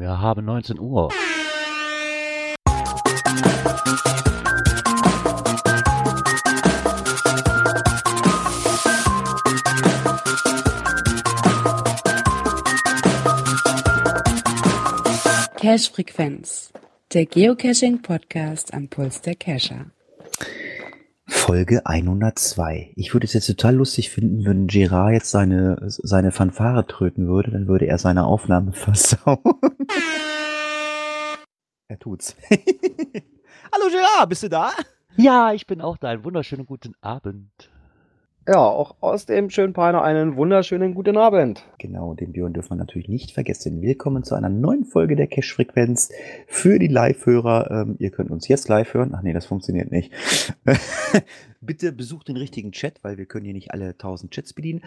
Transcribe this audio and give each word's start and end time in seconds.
Wir 0.00 0.18
haben 0.18 0.46
19 0.46 0.80
Uhr. 0.80 1.10
Cache 15.58 15.92
Frequenz, 15.92 16.72
der 17.12 17.26
Geocaching 17.26 18.00
Podcast 18.00 18.72
am 18.72 18.88
Puls 18.88 19.20
der 19.20 19.34
Cacher. 19.34 19.90
Folge 21.50 21.84
102. 21.84 22.92
Ich 22.94 23.12
würde 23.12 23.26
es 23.26 23.32
jetzt 23.32 23.48
total 23.48 23.74
lustig 23.74 24.10
finden, 24.10 24.44
wenn 24.44 24.68
Gerard 24.68 25.14
jetzt 25.14 25.32
seine, 25.32 25.78
seine 25.88 26.30
Fanfare 26.30 26.86
tröten 26.86 27.26
würde, 27.26 27.50
dann 27.50 27.66
würde 27.66 27.86
er 27.86 27.98
seine 27.98 28.24
Aufnahme 28.24 28.72
versauen. 28.72 29.40
er 31.88 31.98
tut's. 31.98 32.36
Hallo 32.50 33.90
Gerard, 33.90 34.28
bist 34.28 34.44
du 34.44 34.48
da? 34.48 34.70
Ja, 35.16 35.52
ich 35.52 35.66
bin 35.66 35.80
auch 35.80 35.96
da. 35.96 36.10
Einen 36.10 36.22
wunderschönen 36.22 36.66
guten 36.66 36.94
Abend. 37.00 37.69
Ja, 38.50 38.66
auch 38.66 38.96
aus 38.98 39.26
dem 39.26 39.48
schönen 39.48 39.74
Peiner 39.74 40.02
einen 40.02 40.34
wunderschönen 40.34 40.92
guten 40.92 41.16
Abend. 41.16 41.64
Genau, 41.78 42.14
den 42.14 42.32
Björn 42.32 42.52
dürfen 42.52 42.70
wir 42.70 42.78
natürlich 42.78 43.08
nicht 43.08 43.30
vergessen. 43.30 43.80
Willkommen 43.80 44.24
zu 44.24 44.34
einer 44.34 44.48
neuen 44.48 44.84
Folge 44.84 45.14
der 45.14 45.28
Cash-Frequenz 45.28 46.10
für 46.48 46.80
die 46.80 46.88
Live-Hörer. 46.88 47.70
Ähm, 47.70 47.94
ihr 48.00 48.10
könnt 48.10 48.32
uns 48.32 48.48
jetzt 48.48 48.68
live 48.68 48.92
hören. 48.92 49.12
Ach 49.14 49.22
nee, 49.22 49.32
das 49.32 49.46
funktioniert 49.46 49.92
nicht. 49.92 50.12
Bitte 51.60 51.92
besucht 51.92 52.26
den 52.26 52.36
richtigen 52.36 52.72
Chat, 52.72 53.04
weil 53.04 53.18
wir 53.18 53.26
können 53.26 53.44
hier 53.44 53.54
nicht 53.54 53.70
alle 53.70 53.90
1000 53.90 54.32
Chats 54.32 54.52
bedienen. 54.52 54.82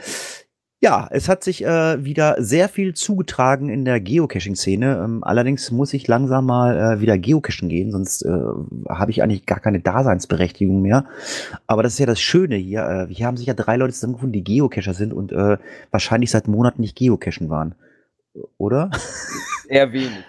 Ja, 0.83 1.07
es 1.11 1.29
hat 1.29 1.45
sich 1.45 1.63
äh, 1.63 2.03
wieder 2.03 2.35
sehr 2.39 2.67
viel 2.67 2.93
zugetragen 2.93 3.69
in 3.69 3.85
der 3.85 4.01
Geocaching-Szene. 4.01 5.01
Ähm, 5.01 5.23
allerdings 5.23 5.71
muss 5.71 5.93
ich 5.93 6.09
langsam 6.09 6.45
mal 6.45 6.75
äh, 6.77 6.99
wieder 6.99 7.17
geocachen 7.17 7.69
gehen, 7.69 7.93
sonst 7.93 8.23
äh, 8.23 8.29
habe 8.89 9.09
ich 9.09 9.23
eigentlich 9.23 9.45
gar 9.45 9.61
keine 9.61 9.79
Daseinsberechtigung 9.79 10.81
mehr. 10.81 11.05
Aber 11.67 11.83
das 11.83 11.93
ist 11.93 11.99
ja 11.99 12.05
das 12.05 12.19
Schöne 12.19 12.57
hier. 12.57 13.07
Äh, 13.09 13.13
hier 13.13 13.27
haben 13.27 13.37
sich 13.37 13.45
ja 13.45 13.53
drei 13.53 13.77
Leute 13.77 13.93
zusammengefunden, 13.93 14.33
die 14.33 14.43
Geocacher 14.43 14.93
sind 14.93 15.13
und 15.13 15.31
äh, 15.31 15.57
wahrscheinlich 15.89 16.31
seit 16.31 16.49
Monaten 16.49 16.81
nicht 16.81 16.97
geocachen 16.97 17.49
waren. 17.49 17.75
Oder? 18.57 18.91
Eher 19.69 19.93
wenig. 19.93 20.25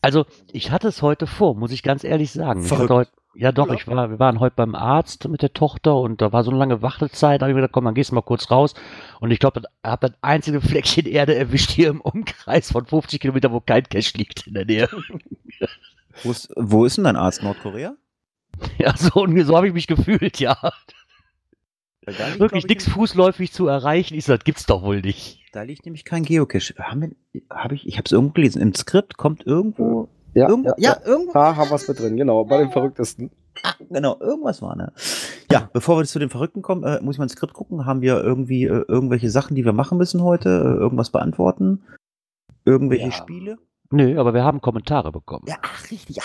Also, 0.00 0.26
ich 0.52 0.70
hatte 0.70 0.86
es 0.86 1.02
heute 1.02 1.26
vor, 1.26 1.56
muss 1.56 1.72
ich 1.72 1.82
ganz 1.82 2.04
ehrlich 2.04 2.30
sagen. 2.30 2.64
Ich 2.64 2.70
hatte 2.70 2.94
heute, 2.94 3.10
ja 3.38 3.52
doch, 3.52 3.68
Ja. 3.68 3.74
ich 3.74 3.86
war, 3.86 4.10
wir 4.10 4.18
waren 4.18 4.40
heute 4.40 4.56
beim 4.56 4.74
Arzt 4.74 5.28
mit 5.28 5.42
der 5.42 5.52
Tochter 5.52 5.96
und 5.96 6.20
da 6.20 6.32
war 6.32 6.42
so 6.44 6.50
eine 6.50 6.58
lange 6.58 6.82
Wartezeit. 6.82 7.40
Da 7.40 7.44
habe 7.46 7.52
ich 7.52 7.54
mir 7.54 7.60
gedacht, 7.62 7.72
komm, 7.72 7.84
dann 7.84 7.94
gehst 7.94 8.10
du 8.10 8.14
mal 8.14 8.22
kurz 8.22 8.50
raus. 8.50 8.74
Und 9.20 9.30
ich 9.30 9.38
glaube, 9.38 9.60
ich 9.60 9.88
habe 9.88 10.08
das 10.08 10.18
einzige 10.22 10.60
Fleckchen 10.60 11.06
Erde 11.06 11.34
erwischt 11.36 11.70
hier 11.70 11.88
im 11.88 12.00
Umkreis 12.00 12.72
von 12.72 12.84
50 12.86 13.20
Kilometern, 13.20 13.52
wo 13.52 13.60
kein 13.60 13.84
Cache 13.84 14.16
liegt 14.18 14.46
in 14.46 14.54
der 14.54 14.64
Nähe. 14.64 14.88
Wo 16.24 16.32
ist, 16.32 16.52
wo 16.56 16.84
ist 16.84 16.96
denn 16.96 17.04
dein 17.04 17.14
Arzt? 17.14 17.42
Nordkorea? 17.44 17.94
Ja, 18.78 18.96
so, 18.96 19.24
so 19.44 19.56
habe 19.56 19.68
ich 19.68 19.72
mich 19.72 19.86
gefühlt, 19.86 20.40
ja. 20.40 20.56
Liegt, 22.04 22.40
Wirklich 22.40 22.66
nichts 22.66 22.88
fußläufig 22.88 23.52
zu 23.52 23.68
erreichen. 23.68 24.14
Ich 24.14 24.24
so, 24.24 24.34
das 24.34 24.42
gibt's 24.42 24.66
doch 24.66 24.82
wohl 24.82 25.00
nicht. 25.00 25.40
Da 25.52 25.62
liegt 25.62 25.84
nämlich 25.84 26.04
kein 26.04 26.24
Geocache. 26.24 26.74
Haben 26.78 27.14
wir, 27.32 27.42
hab 27.50 27.70
ich, 27.70 27.86
ich 27.86 27.94
habe 27.98 28.04
es 28.06 28.12
irgendwo 28.12 28.32
gelesen. 28.32 28.60
Im 28.60 28.74
Skript 28.74 29.16
kommt 29.16 29.46
irgendwo. 29.46 30.08
Ja, 30.38 30.48
irgendwo 30.48 30.72
ja, 30.78 30.96
irgendwo. 31.04 31.32
Da 31.32 31.56
haben 31.56 31.70
wir 31.70 31.74
es 31.76 31.88
mit 31.88 31.98
drin, 31.98 32.16
genau, 32.16 32.44
bei 32.44 32.58
den 32.58 32.70
Verrücktesten. 32.70 33.30
Genau, 33.90 34.16
irgendwas 34.20 34.62
war, 34.62 34.76
ne? 34.76 34.92
Ja, 35.50 35.68
bevor 35.72 35.98
wir 35.98 36.04
zu 36.04 36.18
den 36.18 36.30
Verrückten 36.30 36.62
kommen, 36.62 36.84
äh, 36.84 37.00
muss 37.02 37.16
ich 37.16 37.18
mal 37.18 37.24
ins 37.24 37.32
Skript 37.32 37.54
gucken. 37.54 37.86
Haben 37.86 38.02
wir 38.02 38.22
irgendwie 38.22 38.64
äh, 38.64 38.84
irgendwelche 38.86 39.30
Sachen, 39.30 39.56
die 39.56 39.64
wir 39.64 39.72
machen 39.72 39.98
müssen 39.98 40.22
heute? 40.22 40.48
Äh, 40.48 40.80
irgendwas 40.80 41.10
beantworten? 41.10 41.82
Irgendwelche 42.64 43.06
Ja. 43.06 43.12
Spiele? 43.12 43.58
Nö, 43.90 44.18
aber 44.20 44.34
wir 44.34 44.44
haben 44.44 44.60
Kommentare 44.60 45.10
bekommen. 45.10 45.44
Ja, 45.48 45.56
ach, 45.62 45.90
richtig. 45.90 46.18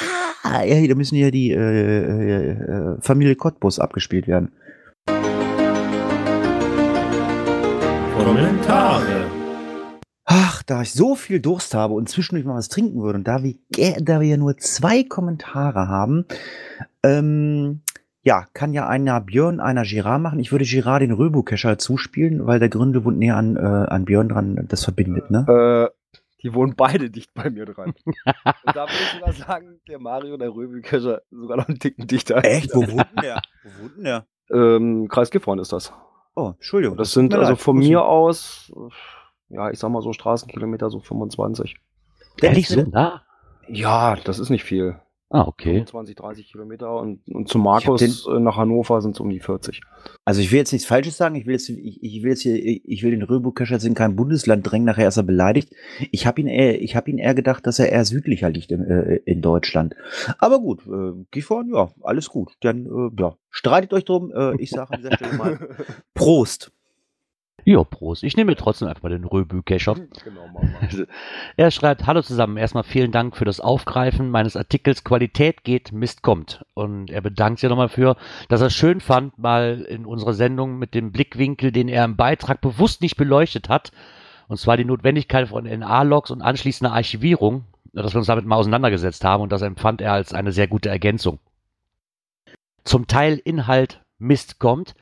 Ah, 0.43 0.63
ja, 0.63 0.85
da 0.85 0.95
müssen 0.95 1.15
ja 1.15 1.31
die 1.31 1.51
äh, 1.51 1.57
äh, 1.57 2.49
äh, 2.51 2.97
Familie 2.99 3.35
Cottbus 3.35 3.79
abgespielt 3.79 4.27
werden. 4.27 4.51
Kommentare. 8.17 9.42
Ach, 10.35 10.63
da 10.63 10.81
ich 10.81 10.93
so 10.93 11.13
viel 11.15 11.39
Durst 11.39 11.75
habe 11.75 11.93
und 11.93 12.09
zwischendurch 12.09 12.43
mal 12.45 12.55
was 12.55 12.67
trinken 12.67 13.01
würde 13.03 13.19
und 13.19 13.27
da 13.27 13.43
wir, 13.43 13.53
ge- 13.71 14.01
da 14.01 14.19
wir 14.19 14.27
ja 14.27 14.37
nur 14.37 14.57
zwei 14.57 15.03
Kommentare 15.03 15.87
haben, 15.87 16.25
ähm, 17.03 17.81
ja, 18.23 18.45
kann 18.53 18.73
ja 18.73 18.87
einer 18.87 19.21
Björn, 19.21 19.59
einer 19.59 19.83
Girard 19.83 20.21
machen. 20.21 20.39
Ich 20.39 20.51
würde 20.51 20.65
Girard 20.65 21.03
den 21.03 21.11
Röbo-Kescher 21.11 21.77
zuspielen, 21.77 22.47
weil 22.47 22.57
der 22.59 22.69
Gründe 22.69 23.05
wohnt 23.05 23.19
näher 23.19 23.35
an, 23.35 23.57
äh, 23.57 23.59
an 23.59 24.05
Björn 24.05 24.29
dran, 24.29 24.65
das 24.69 24.83
verbindet, 24.85 25.29
ne? 25.29 25.91
Äh, 25.91 26.17
die 26.41 26.53
wohnen 26.55 26.73
beide 26.75 27.11
dicht 27.11 27.31
bei 27.35 27.51
mir 27.51 27.65
dran. 27.65 27.93
Und 28.05 28.75
da 28.75 28.87
würde 28.87 28.93
ich 29.03 29.11
sogar 29.19 29.33
sagen, 29.33 29.79
der 29.87 29.99
Mario, 29.99 30.37
der 30.37 30.49
Röbelkescher, 30.49 31.21
sogar 31.29 31.57
noch 31.57 31.67
einen 31.67 31.77
Ticken 31.79 32.07
dichter. 32.07 32.43
Echt? 32.43 32.73
Wo 32.73 32.79
wohnt 32.81 33.05
denn 33.15 33.21
der? 33.21 33.41
Wo 33.63 33.83
wohnt 33.83 33.97
denn 33.97 34.03
der? 34.03 34.25
Ähm, 34.51 35.07
Kreis 35.09 35.29
Gifhorn 35.29 35.59
ist 35.59 35.71
das. 35.73 35.93
Oh, 36.35 36.53
Entschuldigung. 36.55 36.97
Das 36.97 37.11
sind 37.11 37.33
also 37.35 37.51
leid. 37.51 37.59
von 37.61 37.77
mir 37.77 38.03
aus, 38.03 38.71
äh, 38.75 38.89
ja, 39.53 39.69
ich 39.69 39.79
sag 39.79 39.89
mal 39.89 40.01
so 40.01 40.13
Straßenkilometer, 40.13 40.89
so 40.89 40.99
25. 40.99 41.75
Ehrlich 42.41 42.67
so 42.67 42.81
nah? 42.81 43.21
Ja, 43.67 44.15
das 44.17 44.39
ist 44.39 44.49
nicht 44.49 44.63
viel. 44.63 44.95
Ah, 45.29 45.47
okay. 45.47 45.77
25, 45.77 46.15
30 46.15 46.51
Kilometer 46.51 46.95
und, 46.95 47.27
und 47.33 47.47
zu 47.49 47.57
Markus 47.57 48.01
den- 48.23 48.43
nach 48.43 48.55
Hannover 48.55 49.01
sind 49.01 49.15
es 49.15 49.19
um 49.19 49.31
die 49.31 49.39
40. 49.39 49.81
Also 50.25 50.41
ich 50.41 50.51
will 50.51 50.59
jetzt 50.59 50.71
nichts 50.73 50.87
Falsches 50.87 51.17
sagen. 51.17 51.33
Ich 51.33 51.47
will 51.47 51.53
jetzt, 51.53 51.69
ich, 51.69 52.03
ich 52.03 52.21
will 52.21 52.29
jetzt 52.31 52.41
hier, 52.43 52.55
ich 52.55 53.01
will 53.01 53.09
den 53.11 53.23
Röbo-Kescher 53.23 53.73
jetzt 53.73 53.85
in 53.85 53.95
kein 53.95 54.15
Bundesland 54.15 54.69
drängen. 54.69 54.85
Nachher 54.85 55.07
ist 55.07 55.17
er 55.17 55.23
beleidigt. 55.23 55.73
Ich 56.11 56.27
habe 56.27 56.39
ihn 56.39 56.45
eher, 56.47 56.79
ich 56.79 56.95
habe 56.95 57.09
ihn 57.09 57.17
eher 57.17 57.33
gedacht, 57.33 57.65
dass 57.65 57.79
er 57.79 57.91
eher 57.91 58.05
südlicher 58.05 58.51
liegt 58.51 58.71
in, 58.71 58.83
äh, 58.83 59.15
in 59.25 59.41
Deutschland. 59.41 59.95
Aber 60.37 60.59
gut, 60.59 60.85
äh, 60.85 61.13
Gifhorn, 61.31 61.71
ja, 61.73 61.89
alles 62.03 62.29
gut. 62.29 62.51
Dann, 62.61 62.85
äh, 62.85 63.19
ja, 63.19 63.35
streitet 63.49 63.91
euch 63.93 64.05
drum. 64.05 64.31
Äh, 64.35 64.61
ich 64.61 64.69
sage 64.69 64.91
an 64.93 65.01
dieser 65.01 65.15
Stelle 65.15 65.33
mal 65.35 65.57
Prost. 66.13 66.71
Jo, 67.65 67.85
Prost. 67.85 68.23
Ich 68.23 68.35
nehme 68.35 68.55
trotzdem 68.55 68.89
einfach 68.89 69.03
mal 69.03 69.09
den 69.09 69.23
Röbü-Kescher. 69.23 69.95
genau, 70.23 70.49
wir. 70.89 71.07
Er 71.55 71.71
schreibt, 71.71 72.05
hallo 72.05 72.21
zusammen, 72.21 72.57
erstmal 72.57 72.83
vielen 72.83 73.11
Dank 73.11 73.37
für 73.37 73.45
das 73.45 73.59
Aufgreifen 73.59 74.29
meines 74.29 74.57
Artikels 74.57 75.03
Qualität 75.03 75.63
geht, 75.63 75.91
Mist 75.93 76.23
kommt. 76.23 76.65
Und 76.73 77.09
er 77.09 77.21
bedankt 77.21 77.59
sich 77.59 77.69
nochmal 77.69 77.89
für, 77.89 78.17
dass 78.49 78.61
er 78.61 78.67
es 78.67 78.73
schön 78.73 78.99
fand, 78.99 79.37
mal 79.37 79.85
in 79.87 80.05
unserer 80.05 80.33
Sendung 80.33 80.77
mit 80.77 80.93
dem 80.93 81.11
Blickwinkel, 81.11 81.71
den 81.71 81.87
er 81.87 82.03
im 82.03 82.17
Beitrag 82.17 82.59
bewusst 82.59 83.01
nicht 83.01 83.15
beleuchtet 83.15 83.69
hat, 83.69 83.91
und 84.49 84.57
zwar 84.57 84.75
die 84.75 84.85
Notwendigkeit 84.85 85.47
von 85.47 85.63
NA-Logs 85.63 86.31
und 86.31 86.41
anschließender 86.41 86.93
Archivierung, 86.93 87.63
dass 87.93 88.13
wir 88.13 88.19
uns 88.19 88.27
damit 88.27 88.45
mal 88.45 88.57
auseinandergesetzt 88.57 89.23
haben 89.23 89.41
und 89.41 89.51
das 89.51 89.61
empfand 89.61 90.01
er 90.01 90.13
als 90.13 90.33
eine 90.33 90.51
sehr 90.51 90.67
gute 90.67 90.89
Ergänzung. 90.89 91.39
Zum 92.83 93.07
Teil 93.07 93.39
Inhalt 93.43 94.01
Mist 94.17 94.59
kommt, 94.59 94.95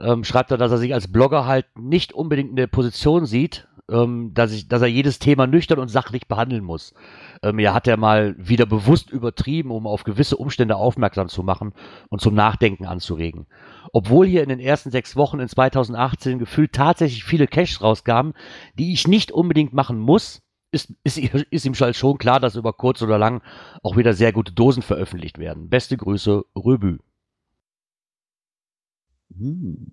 ähm, 0.00 0.24
schreibt 0.24 0.50
er, 0.50 0.58
dass 0.58 0.72
er 0.72 0.78
sich 0.78 0.94
als 0.94 1.10
Blogger 1.10 1.46
halt 1.46 1.66
nicht 1.78 2.12
unbedingt 2.12 2.50
in 2.50 2.56
der 2.56 2.66
Position 2.66 3.26
sieht, 3.26 3.68
ähm, 3.90 4.32
dass, 4.34 4.52
ich, 4.52 4.68
dass 4.68 4.82
er 4.82 4.88
jedes 4.88 5.18
Thema 5.18 5.46
nüchtern 5.46 5.78
und 5.78 5.88
sachlich 5.88 6.28
behandeln 6.28 6.62
muss. 6.62 6.94
Ähm, 7.42 7.58
ja, 7.58 7.72
hat 7.74 7.88
er 7.88 7.96
mal 7.96 8.34
wieder 8.38 8.66
bewusst 8.66 9.10
übertrieben, 9.10 9.70
um 9.70 9.86
auf 9.86 10.04
gewisse 10.04 10.36
Umstände 10.36 10.76
aufmerksam 10.76 11.28
zu 11.28 11.42
machen 11.42 11.72
und 12.10 12.20
zum 12.20 12.34
Nachdenken 12.34 12.86
anzuregen. 12.86 13.46
Obwohl 13.92 14.26
hier 14.26 14.42
in 14.42 14.50
den 14.50 14.60
ersten 14.60 14.90
sechs 14.90 15.16
Wochen 15.16 15.40
in 15.40 15.48
2018 15.48 16.38
gefühlt 16.38 16.72
tatsächlich 16.72 17.24
viele 17.24 17.46
Caches 17.46 17.82
rauskamen, 17.82 18.34
die 18.78 18.92
ich 18.92 19.08
nicht 19.08 19.32
unbedingt 19.32 19.72
machen 19.72 19.98
muss, 19.98 20.42
ist, 20.70 20.92
ist, 21.02 21.16
ist 21.16 21.64
ihm 21.64 21.74
schon 21.74 22.18
klar, 22.18 22.40
dass 22.40 22.56
über 22.56 22.74
kurz 22.74 23.00
oder 23.00 23.18
lang 23.18 23.42
auch 23.82 23.96
wieder 23.96 24.12
sehr 24.12 24.32
gute 24.32 24.52
Dosen 24.52 24.82
veröffentlicht 24.82 25.38
werden. 25.38 25.70
Beste 25.70 25.96
Grüße, 25.96 26.42
Röbü. 26.54 26.98
Hm. 29.38 29.92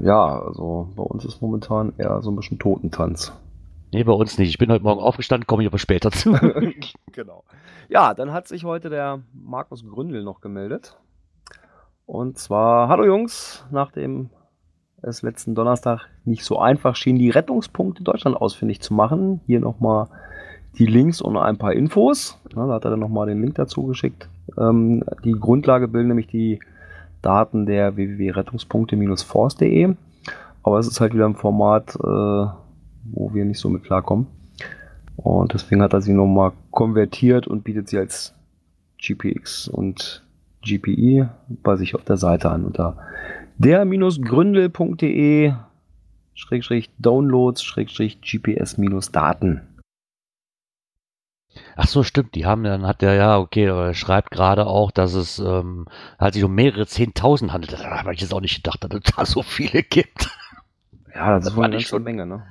Ja, 0.00 0.40
also 0.40 0.92
bei 0.94 1.02
uns 1.02 1.24
ist 1.24 1.40
momentan 1.40 1.92
eher 1.98 2.20
so 2.22 2.30
ein 2.30 2.36
bisschen 2.36 2.58
Totentanz. 2.58 3.32
Nee, 3.92 4.04
bei 4.04 4.12
uns 4.12 4.38
nicht. 4.38 4.50
Ich 4.50 4.58
bin 4.58 4.70
heute 4.70 4.84
Morgen 4.84 5.00
aufgestanden, 5.00 5.46
komme 5.46 5.62
ich 5.62 5.68
aber 5.68 5.78
später 5.78 6.10
zu. 6.10 6.32
genau. 7.12 7.44
Ja, 7.88 8.12
dann 8.12 8.32
hat 8.32 8.46
sich 8.46 8.64
heute 8.64 8.90
der 8.90 9.20
Markus 9.32 9.86
Gründel 9.86 10.22
noch 10.22 10.40
gemeldet. 10.40 10.98
Und 12.04 12.38
zwar, 12.38 12.88
hallo 12.88 13.04
Jungs, 13.04 13.64
nachdem 13.70 14.30
es 15.00 15.22
letzten 15.22 15.54
Donnerstag 15.54 16.06
nicht 16.24 16.44
so 16.44 16.58
einfach 16.58 16.96
schien, 16.96 17.18
die 17.18 17.30
Rettungspunkte 17.30 18.02
Deutschland 18.02 18.36
ausfindig 18.36 18.80
zu 18.80 18.92
machen, 18.92 19.40
hier 19.46 19.60
nochmal 19.60 20.08
die 20.78 20.86
Links 20.86 21.22
und 21.22 21.36
ein 21.36 21.56
paar 21.56 21.72
Infos. 21.72 22.38
Da 22.54 22.68
hat 22.68 22.84
er 22.84 22.90
dann 22.90 23.00
nochmal 23.00 23.26
den 23.26 23.40
Link 23.40 23.54
dazu 23.54 23.86
geschickt. 23.86 24.28
Ähm, 24.58 25.02
die 25.24 25.32
Grundlage 25.32 25.88
bilden 25.88 26.08
nämlich 26.08 26.26
die 26.26 26.60
Daten 27.22 27.66
der 27.66 27.96
www.rettungspunkte-force.de. 27.96 29.94
Aber 30.62 30.78
es 30.78 30.86
ist 30.86 31.00
halt 31.00 31.14
wieder 31.14 31.26
ein 31.26 31.34
Format, 31.34 31.94
äh, 31.96 31.98
wo 32.04 33.32
wir 33.32 33.44
nicht 33.44 33.58
so 33.60 33.68
mit 33.68 33.84
klarkommen. 33.84 34.26
Und 35.16 35.52
deswegen 35.54 35.82
hat 35.82 35.92
er 35.92 36.00
sie 36.00 36.12
nochmal 36.12 36.52
konvertiert 36.70 37.46
und 37.48 37.64
bietet 37.64 37.88
sie 37.88 37.98
als 37.98 38.34
GPX 38.98 39.68
und 39.68 40.24
GPI 40.62 41.26
bei 41.62 41.76
sich 41.76 41.94
auf 41.94 42.04
der 42.04 42.16
Seite 42.16 42.50
an 42.50 42.64
unter 42.64 42.96
der-gründel.de 43.58 45.52
Schrägstrich 46.34 46.90
Downloads 46.98 47.62
Schrägstrich 47.64 48.20
GPS-Daten. 48.20 49.62
Ach 51.76 51.86
so, 51.88 52.02
stimmt. 52.02 52.34
Die 52.34 52.46
haben 52.46 52.62
dann 52.64 52.86
hat 52.86 53.02
der 53.02 53.14
ja 53.14 53.38
okay, 53.38 53.68
aber 53.68 53.86
er 53.86 53.94
schreibt 53.94 54.30
gerade 54.30 54.66
auch, 54.66 54.90
dass 54.90 55.14
es 55.14 55.38
ähm, 55.38 55.86
halt 56.18 56.34
sich 56.34 56.44
um 56.44 56.54
mehrere 56.54 56.86
Zehntausend 56.86 57.52
handelt. 57.52 57.72
Da 57.72 57.84
habe 58.02 58.14
ich 58.14 58.20
jetzt 58.20 58.32
auch 58.34 58.40
nicht 58.40 58.56
gedacht, 58.56 58.84
dass 58.84 58.90
es 58.92 59.12
da 59.16 59.24
so 59.26 59.42
viele 59.42 59.82
gibt. 59.82 60.30
Ja, 61.14 61.34
das, 61.38 61.44
Das 61.46 61.54
ich 61.54 61.60
ganze 61.60 61.80
schon- 61.80 62.02
Menge, 62.04 62.26
ne? 62.26 62.44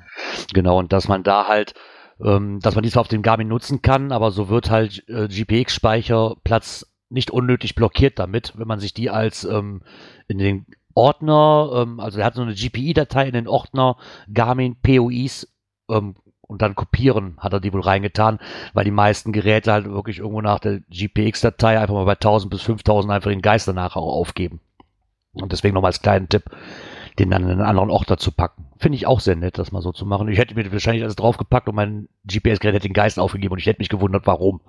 Genau, 0.54 0.80
und 0.80 0.92
dass 0.92 1.08
man 1.08 1.24
da 1.24 1.48
halt, 1.48 1.74
ähm, 2.24 2.60
dass 2.60 2.76
man 2.76 2.84
die 2.84 2.90
zwar 2.90 3.02
auf 3.02 3.08
dem 3.08 3.22
Garmin 3.22 3.48
nutzen 3.48 3.82
kann, 3.82 4.12
aber 4.12 4.32
so 4.32 4.50
wird 4.50 4.70
halt 4.72 5.08
äh, 5.08 5.28
GPX-Speicherplatz 5.28 6.86
nicht 7.10 7.32
unnötig 7.32 7.76
blockiert 7.76 8.20
damit, 8.20 8.54
wenn 8.58 8.68
man 8.68 8.80
sich 8.80 8.94
die 8.94 9.10
als 9.10 9.46
ähm, 9.46 9.82
in 10.28 10.38
den 10.40 10.66
Ordner, 10.94 11.70
ähm, 11.76 12.00
also 12.00 12.20
er 12.20 12.26
hat 12.26 12.34
so 12.36 12.42
eine 12.42 12.56
GPI-Datei 12.56 13.28
in 13.28 13.34
den 13.34 13.48
Ordner 13.48 13.98
Garmin 14.34 14.76
POIs 14.82 15.48
ähm, 15.90 16.16
und 16.48 16.62
dann 16.62 16.76
kopieren 16.76 17.36
hat 17.40 17.54
er 17.54 17.60
die 17.60 17.74
wohl 17.74 17.82
reingetan, 17.82 18.40
weil 18.74 18.86
die 18.86 18.92
meisten 18.92 19.32
Geräte 19.34 19.72
halt 19.72 19.86
wirklich 19.86 20.20
irgendwo 20.20 20.42
nach 20.42 20.60
der 20.60 20.80
GPX-Datei 20.90 21.80
einfach 21.80 21.94
mal 21.94 22.06
bei 22.06 22.14
1000 22.14 22.50
bis 22.50 22.62
5000 22.62 23.12
einfach 23.14 23.30
den 23.30 23.42
Geist 23.42 23.68
danach 23.68 23.96
auch 23.96 24.14
aufgeben. 24.14 24.60
Und 25.34 25.52
deswegen 25.52 25.76
nochmal 25.76 25.90
als 25.90 26.02
kleinen 26.02 26.30
Tipp, 26.30 26.46
den 27.20 27.30
dann 27.30 27.44
in 27.44 27.50
einen 27.50 27.62
anderen 27.62 27.92
Ordner 27.92 28.18
zu 28.18 28.32
packen. 28.32 28.66
Finde 28.78 28.96
ich 28.96 29.06
auch 29.08 29.20
sehr 29.20 29.36
nett, 29.36 29.58
das 29.58 29.72
mal 29.72 29.82
so 29.82 29.92
zu 29.92 30.06
machen. 30.06 30.30
Ich 30.30 30.38
hätte 30.38 30.56
mir 30.56 30.72
wahrscheinlich 30.72 31.04
alles 31.04 31.16
draufgepackt 31.16 31.68
und 31.68 31.76
mein 31.76 32.08
GPS-Gerät 32.26 32.76
hätte 32.76 32.88
den 32.88 32.94
Geist 32.94 33.20
aufgegeben 33.20 33.54
und 33.54 33.60
ich 33.60 33.66
hätte 33.66 33.82
mich 33.82 33.90
gewundert, 33.90 34.26
warum. 34.26 34.62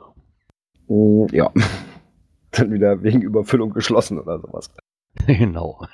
Mm, 0.89 1.27
Ja. 1.33 1.51
Dann 2.51 2.73
wieder 2.73 3.03
wegen 3.03 3.21
Überfüllung 3.21 3.73
geschlossen 3.75 4.19
oder 4.19 4.41
sowas. 4.41 4.71
genau. 5.27 5.87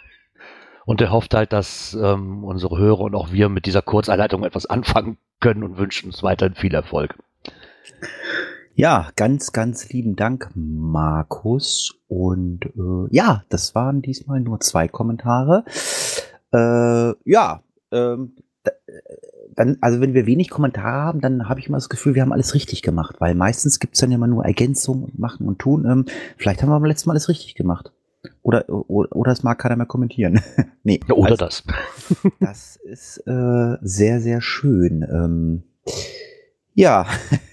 Und 0.87 1.01
er 1.01 1.11
hofft 1.11 1.35
halt, 1.35 1.53
dass 1.53 1.95
ähm, 1.95 2.45
unsere 2.45 2.79
Hörer 2.79 3.01
und 3.01 3.15
auch 3.15 3.33
wir 3.33 3.49
mit 3.49 3.67
dieser 3.67 3.83
Kurzeinleitung 3.83 4.45
etwas 4.45 4.67
anfangen 4.67 5.19
können 5.41 5.63
und 5.63 5.79
wünschen 5.79 6.07
uns 6.07 6.23
weiterhin 6.23 6.55
viel 6.55 6.75
Erfolg. 6.75 7.15
Ja, 8.75 9.11
ganz, 9.15 9.53
ganz 9.53 9.89
lieben 9.91 10.17
Dank, 10.17 10.51
Markus. 10.55 11.95
Und 12.09 12.65
äh, 12.65 13.15
ja, 13.15 13.45
das 13.49 13.75
waren 13.75 14.03
diesmal 14.03 14.41
nur 14.41 14.61
zwei 14.61 14.89
Kommentare. 14.89 15.65
Äh, 16.53 17.15
ja, 17.25 17.63
ähm, 17.93 18.37
äh, 18.65 18.71
dann, 19.55 19.79
also 19.81 20.01
wenn 20.01 20.15
wir 20.15 20.27
wenig 20.27 20.51
Kommentare 20.51 21.03
haben, 21.03 21.21
dann 21.21 21.49
habe 21.49 21.61
ich 21.61 21.69
immer 21.69 21.77
das 21.77 21.89
Gefühl, 21.89 22.17
wir 22.17 22.23
haben 22.23 22.33
alles 22.33 22.55
richtig 22.55 22.83
gemacht, 22.83 23.17
weil 23.21 23.37
meistens 23.37 23.79
gibt's 23.79 24.01
dann 24.01 24.11
ja 24.11 24.17
immer 24.17 24.27
nur 24.27 24.45
Ergänzungen 24.45 25.05
und 25.05 25.19
machen 25.21 25.47
und 25.47 25.61
tun. 25.61 25.85
Ähm, 25.85 26.07
vielleicht 26.37 26.61
haben 26.61 26.69
wir 26.69 26.81
beim 26.81 26.89
letzten 26.89 27.09
Mal 27.09 27.13
alles 27.13 27.29
richtig 27.29 27.55
gemacht. 27.55 27.93
Oder, 28.43 28.69
oder, 28.69 29.15
oder 29.15 29.33
es 29.33 29.43
mag 29.43 29.59
keiner 29.59 29.77
mehr 29.77 29.87
kommentieren. 29.87 30.41
nee, 30.85 31.01
Oder 31.09 31.33
also- 31.33 31.45
das. 31.45 31.65
das 32.41 32.77
ist 32.77 33.19
äh, 33.27 33.77
sehr, 33.83 34.21
sehr 34.21 34.41
schön. 34.41 35.03
Ähm, 35.03 35.63
ja, 36.75 37.07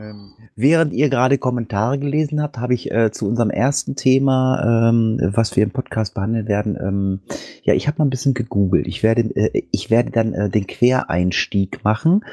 ähm, 0.00 0.32
während 0.56 0.92
ihr 0.94 1.10
gerade 1.10 1.36
Kommentare 1.38 1.98
gelesen 1.98 2.40
habt, 2.40 2.58
habe 2.58 2.74
ich 2.74 2.90
äh, 2.90 3.10
zu 3.10 3.28
unserem 3.28 3.50
ersten 3.50 3.96
Thema, 3.96 4.88
ähm, 4.88 5.18
was 5.20 5.56
wir 5.56 5.62
im 5.62 5.70
Podcast 5.70 6.14
behandeln 6.14 6.48
werden, 6.48 6.78
ähm, 6.80 7.20
ja, 7.62 7.74
ich 7.74 7.86
habe 7.86 7.98
mal 7.98 8.06
ein 8.06 8.10
bisschen 8.10 8.34
gegoogelt. 8.34 8.86
Ich 8.86 9.02
werde, 9.02 9.22
äh, 9.36 9.62
ich 9.70 9.90
werde 9.90 10.10
dann 10.10 10.32
äh, 10.32 10.48
den 10.48 10.66
Quereinstieg 10.66 11.84
machen. 11.84 12.24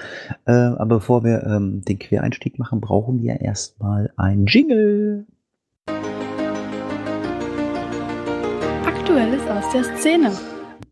Äh, 0.46 0.52
aber 0.54 0.98
bevor 0.98 1.24
wir 1.24 1.44
ähm, 1.44 1.82
den 1.82 2.00
Quereinstieg 2.00 2.58
machen, 2.58 2.80
brauchen 2.80 3.22
wir 3.22 3.42
erstmal 3.42 4.12
ein 4.16 4.46
Jingle. 4.46 5.26
Aktuelles 9.08 9.48
aus 9.48 9.72
der 9.72 9.86
Szene. 9.98 10.34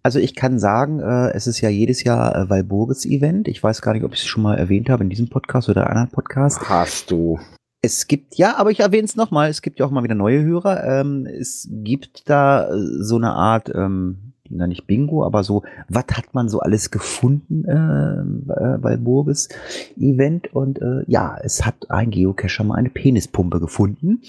Also 0.02 0.20
ich 0.20 0.36
kann 0.36 0.58
sagen, 0.58 1.02
äh, 1.02 1.32
es 1.34 1.48
ist 1.48 1.60
ja 1.60 1.68
jedes 1.68 2.06
Jahr 2.06 2.34
äh, 2.34 2.50
Walburgis 2.50 3.06
Event. 3.06 3.50
Ich 3.50 3.62
weiß 3.62 3.82
gar 3.82 3.92
nicht, 3.92 4.06
ob 4.06 4.14
ich 4.14 4.22
es 4.22 4.26
schon 4.26 4.42
mal 4.42 4.58
erwähnt 4.58 4.88
habe 4.88 5.04
in 5.04 5.10
diesem 5.10 5.28
Podcast 5.28 5.68
oder 5.68 5.90
anderen 5.90 6.12
Podcast. 6.12 6.62
Hast 6.70 7.12
du. 7.12 7.40
Es 7.82 8.08
gibt, 8.08 8.38
ja, 8.38 8.56
aber 8.56 8.72
ich 8.72 8.80
erwähne 8.80 9.04
es 9.04 9.18
nochmal, 9.18 9.50
es 9.50 9.62
gibt 9.62 9.82
ja 9.82 9.86
auch 9.86 9.92
mal 9.92 10.06
wieder 10.06 10.16
neue 10.16 10.42
Hörer. 10.42 11.02
Ähm, 11.02 11.26
es 11.26 11.68
gibt 11.70 12.30
da 12.30 12.70
äh, 12.70 12.78
so 13.02 13.18
eine 13.18 13.34
Art, 13.34 13.70
ähm, 13.76 14.32
na 14.50 14.68
nicht 14.68 14.88
Bingo, 14.88 15.26
aber 15.26 15.44
so, 15.44 15.64
was 15.90 16.06
hat 16.14 16.34
man 16.34 16.50
so 16.50 16.60
alles 16.60 16.92
gefunden 16.92 17.66
äh, 17.66 18.54
äh, 18.54 18.78
bei 18.78 18.98
Burges 18.98 19.50
Event? 19.98 20.54
Und 20.54 20.82
äh, 20.82 21.04
ja, 21.08 21.38
es 21.42 21.66
hat 21.66 21.90
ein 21.90 22.12
Geocacher 22.12 22.64
mal 22.64 22.76
eine 22.76 22.90
Penispumpe 22.90 23.60
gefunden. 23.60 24.22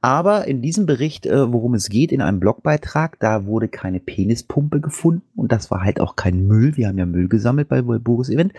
Aber 0.00 0.46
in 0.46 0.62
diesem 0.62 0.86
Bericht, 0.86 1.26
äh, 1.26 1.52
worum 1.52 1.74
es 1.74 1.88
geht, 1.88 2.12
in 2.12 2.22
einem 2.22 2.40
Blogbeitrag, 2.40 3.18
da 3.20 3.46
wurde 3.46 3.68
keine 3.68 4.00
Penispumpe 4.00 4.80
gefunden 4.80 5.22
und 5.36 5.52
das 5.52 5.70
war 5.70 5.82
halt 5.82 6.00
auch 6.00 6.16
kein 6.16 6.46
Müll. 6.46 6.76
Wir 6.76 6.88
haben 6.88 6.98
ja 6.98 7.06
Müll 7.06 7.28
gesammelt 7.28 7.68
bei 7.68 7.82
Burges 7.82 8.30
Event. 8.30 8.52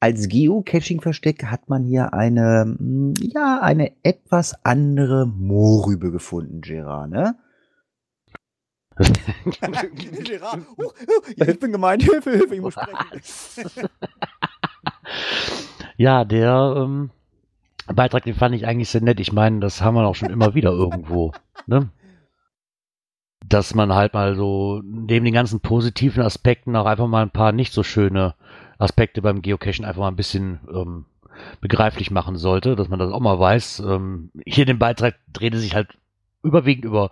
Als 0.00 0.28
Geocaching-Versteck 0.28 1.46
hat 1.46 1.70
man 1.70 1.84
hier 1.84 2.12
eine, 2.12 2.76
mm, 2.78 3.14
ja, 3.20 3.60
eine 3.62 3.92
etwas 4.02 4.54
andere 4.62 5.26
Mohrrübe 5.26 6.10
gefunden, 6.10 6.60
Gerard, 6.60 7.10
ne? 7.10 7.36
Oh, 8.96 9.04
oh, 10.78 10.92
ich 11.26 11.60
bin 11.60 11.72
gemein, 11.72 12.00
Hilfe, 12.00 12.30
Hilfe, 12.30 12.54
ich 12.54 12.60
muss 12.60 12.74
sprechen. 12.74 13.88
Ja, 15.96 16.24
der 16.24 16.74
ähm, 16.76 17.10
Beitrag, 17.86 18.24
den 18.24 18.34
fand 18.34 18.54
ich 18.54 18.66
eigentlich 18.66 18.88
sehr 18.88 19.00
nett. 19.00 19.20
Ich 19.20 19.32
meine, 19.32 19.60
das 19.60 19.82
haben 19.82 19.94
wir 19.94 20.06
auch 20.06 20.14
schon 20.14 20.30
immer 20.30 20.54
wieder 20.54 20.72
irgendwo. 20.72 21.32
Ne? 21.66 21.88
Dass 23.46 23.74
man 23.74 23.92
halt 23.92 24.14
mal 24.14 24.34
so 24.34 24.80
neben 24.84 25.24
den 25.24 25.34
ganzen 25.34 25.60
positiven 25.60 26.22
Aspekten 26.22 26.74
auch 26.76 26.86
einfach 26.86 27.06
mal 27.06 27.22
ein 27.22 27.30
paar 27.30 27.52
nicht 27.52 27.72
so 27.72 27.82
schöne 27.82 28.34
Aspekte 28.78 29.22
beim 29.22 29.42
Geocachen 29.42 29.84
einfach 29.84 30.00
mal 30.00 30.08
ein 30.08 30.16
bisschen 30.16 30.60
ähm, 30.68 31.04
begreiflich 31.60 32.10
machen 32.10 32.36
sollte, 32.36 32.74
dass 32.74 32.88
man 32.88 32.98
das 32.98 33.12
auch 33.12 33.20
mal 33.20 33.38
weiß. 33.38 33.80
Ähm, 33.80 34.30
hier 34.46 34.62
in 34.62 34.68
dem 34.68 34.78
Beitrag 34.78 35.16
dreht 35.32 35.54
es 35.54 35.60
sich 35.60 35.74
halt 35.74 35.96
überwiegend 36.42 36.84
über 36.84 37.10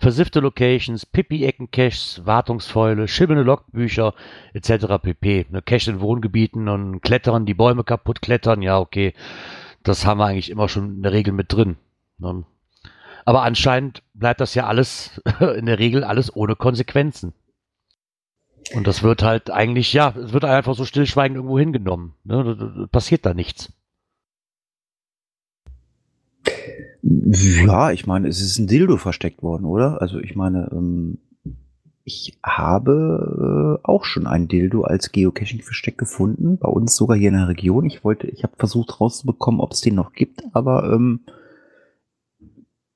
versiffte 0.00 0.40
Locations, 0.40 1.04
Pipi-Ecken-Caches, 1.04 2.22
Wartungsfäule, 2.24 3.06
schimmernde 3.06 3.44
Logbücher 3.44 4.14
etc. 4.54 4.98
pp. 5.00 5.46
Ne, 5.50 5.62
Cache 5.62 5.90
in 5.90 6.00
Wohngebieten 6.00 6.68
und 6.68 7.02
Klettern, 7.02 7.44
die 7.46 7.54
Bäume 7.54 7.84
kaputt 7.84 8.22
klettern, 8.22 8.62
ja 8.62 8.78
okay, 8.78 9.12
das 9.82 10.06
haben 10.06 10.18
wir 10.18 10.26
eigentlich 10.26 10.50
immer 10.50 10.68
schon 10.68 10.96
in 10.96 11.02
der 11.02 11.12
Regel 11.12 11.32
mit 11.32 11.52
drin. 11.52 11.76
Ne? 12.18 12.44
Aber 13.26 13.42
anscheinend 13.42 14.02
bleibt 14.14 14.40
das 14.40 14.54
ja 14.54 14.66
alles, 14.66 15.20
in 15.56 15.66
der 15.66 15.78
Regel 15.78 16.02
alles 16.02 16.34
ohne 16.34 16.56
Konsequenzen. 16.56 17.34
Und 18.74 18.86
das 18.86 19.02
wird 19.02 19.22
halt 19.22 19.50
eigentlich, 19.50 19.92
ja, 19.92 20.14
es 20.16 20.32
wird 20.32 20.44
einfach 20.44 20.74
so 20.74 20.84
stillschweigend 20.84 21.36
irgendwo 21.36 21.58
hingenommen. 21.58 22.14
Ne? 22.24 22.88
Passiert 22.90 23.26
da 23.26 23.34
nichts. 23.34 23.72
Ja, 27.02 27.90
ich 27.92 28.06
meine, 28.06 28.28
es 28.28 28.40
ist 28.40 28.58
ein 28.58 28.66
Dildo 28.66 28.96
versteckt 28.96 29.42
worden, 29.42 29.64
oder? 29.64 30.00
Also 30.02 30.18
ich 30.18 30.36
meine, 30.36 30.68
ähm, 30.72 31.18
ich 32.04 32.38
habe 32.42 33.78
äh, 33.82 33.86
auch 33.86 34.04
schon 34.04 34.26
ein 34.26 34.48
Dildo 34.48 34.82
als 34.82 35.12
Geocaching-Versteck 35.12 35.96
gefunden, 35.96 36.58
bei 36.58 36.68
uns 36.68 36.96
sogar 36.96 37.16
hier 37.16 37.28
in 37.28 37.36
der 37.36 37.48
Region. 37.48 37.86
Ich 37.86 38.04
wollte, 38.04 38.26
ich 38.26 38.42
habe 38.42 38.54
versucht 38.56 39.00
rauszubekommen, 39.00 39.60
ob 39.60 39.72
es 39.72 39.80
den 39.80 39.94
noch 39.94 40.12
gibt, 40.12 40.42
aber 40.52 40.92
ähm, 40.92 41.20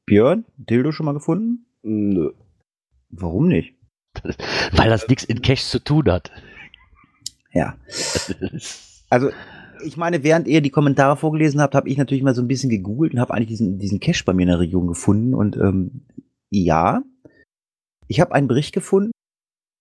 Björn, 0.07 0.45
Dildo 0.57 0.93
schon 0.93 1.07
mal 1.07 1.13
gefunden? 1.13 1.67
Nö. 1.83 2.33
Warum 3.11 3.49
nicht? 3.49 3.75
Weil 4.73 4.91
das 4.91 5.09
nichts 5.09 5.25
in 5.25 5.43
Cache 5.43 5.65
zu 5.65 5.83
tun 5.83 6.11
hat. 6.11 6.31
Ja. 7.53 7.77
Also, 9.09 9.31
ich 9.85 9.97
meine, 9.97 10.23
während 10.23 10.47
ihr 10.49 10.61
die 10.61 10.71
Kommentare 10.71 11.17
vorgelesen 11.17 11.61
habt, 11.61 11.75
habe 11.75 11.89
ich 11.89 11.97
natürlich 11.97 12.23
mal 12.25 12.35
so 12.35 12.43
ein 12.43 12.49
bisschen 12.49 12.71
gegoogelt 12.71 13.15
und 13.15 13.21
habe 13.21 13.35
eigentlich 13.35 13.49
diesen, 13.49 13.79
diesen 13.79 14.01
Cache 14.01 14.25
bei 14.25 14.33
mir 14.33 14.43
in 14.43 14.49
der 14.49 14.61
Region 14.61 14.87
gefunden. 14.87 15.35
Und 15.35 15.57
ähm, 15.57 16.03
ja, 16.51 17.03
ich 18.07 18.21
habe 18.21 18.35
einen 18.35 18.49
Bericht 18.49 18.75
gefunden 18.75 19.13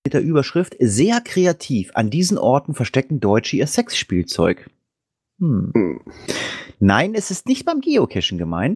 mit 0.05 0.13
der 0.13 0.21
Überschrift 0.21 0.75
Sehr 0.79 1.21
kreativ. 1.21 1.91
An 1.93 2.09
diesen 2.09 2.37
Orten 2.37 2.73
verstecken 2.73 3.19
Deutsche 3.19 3.57
ihr 3.57 3.67
Sexspielzeug. 3.67 4.69
Hm. 5.39 5.71
Hm. 5.73 6.01
Nein, 6.79 7.15
es 7.15 7.31
ist 7.31 7.47
nicht 7.47 7.65
beim 7.65 7.81
Geocachen 7.81 8.37
gemeint. 8.37 8.75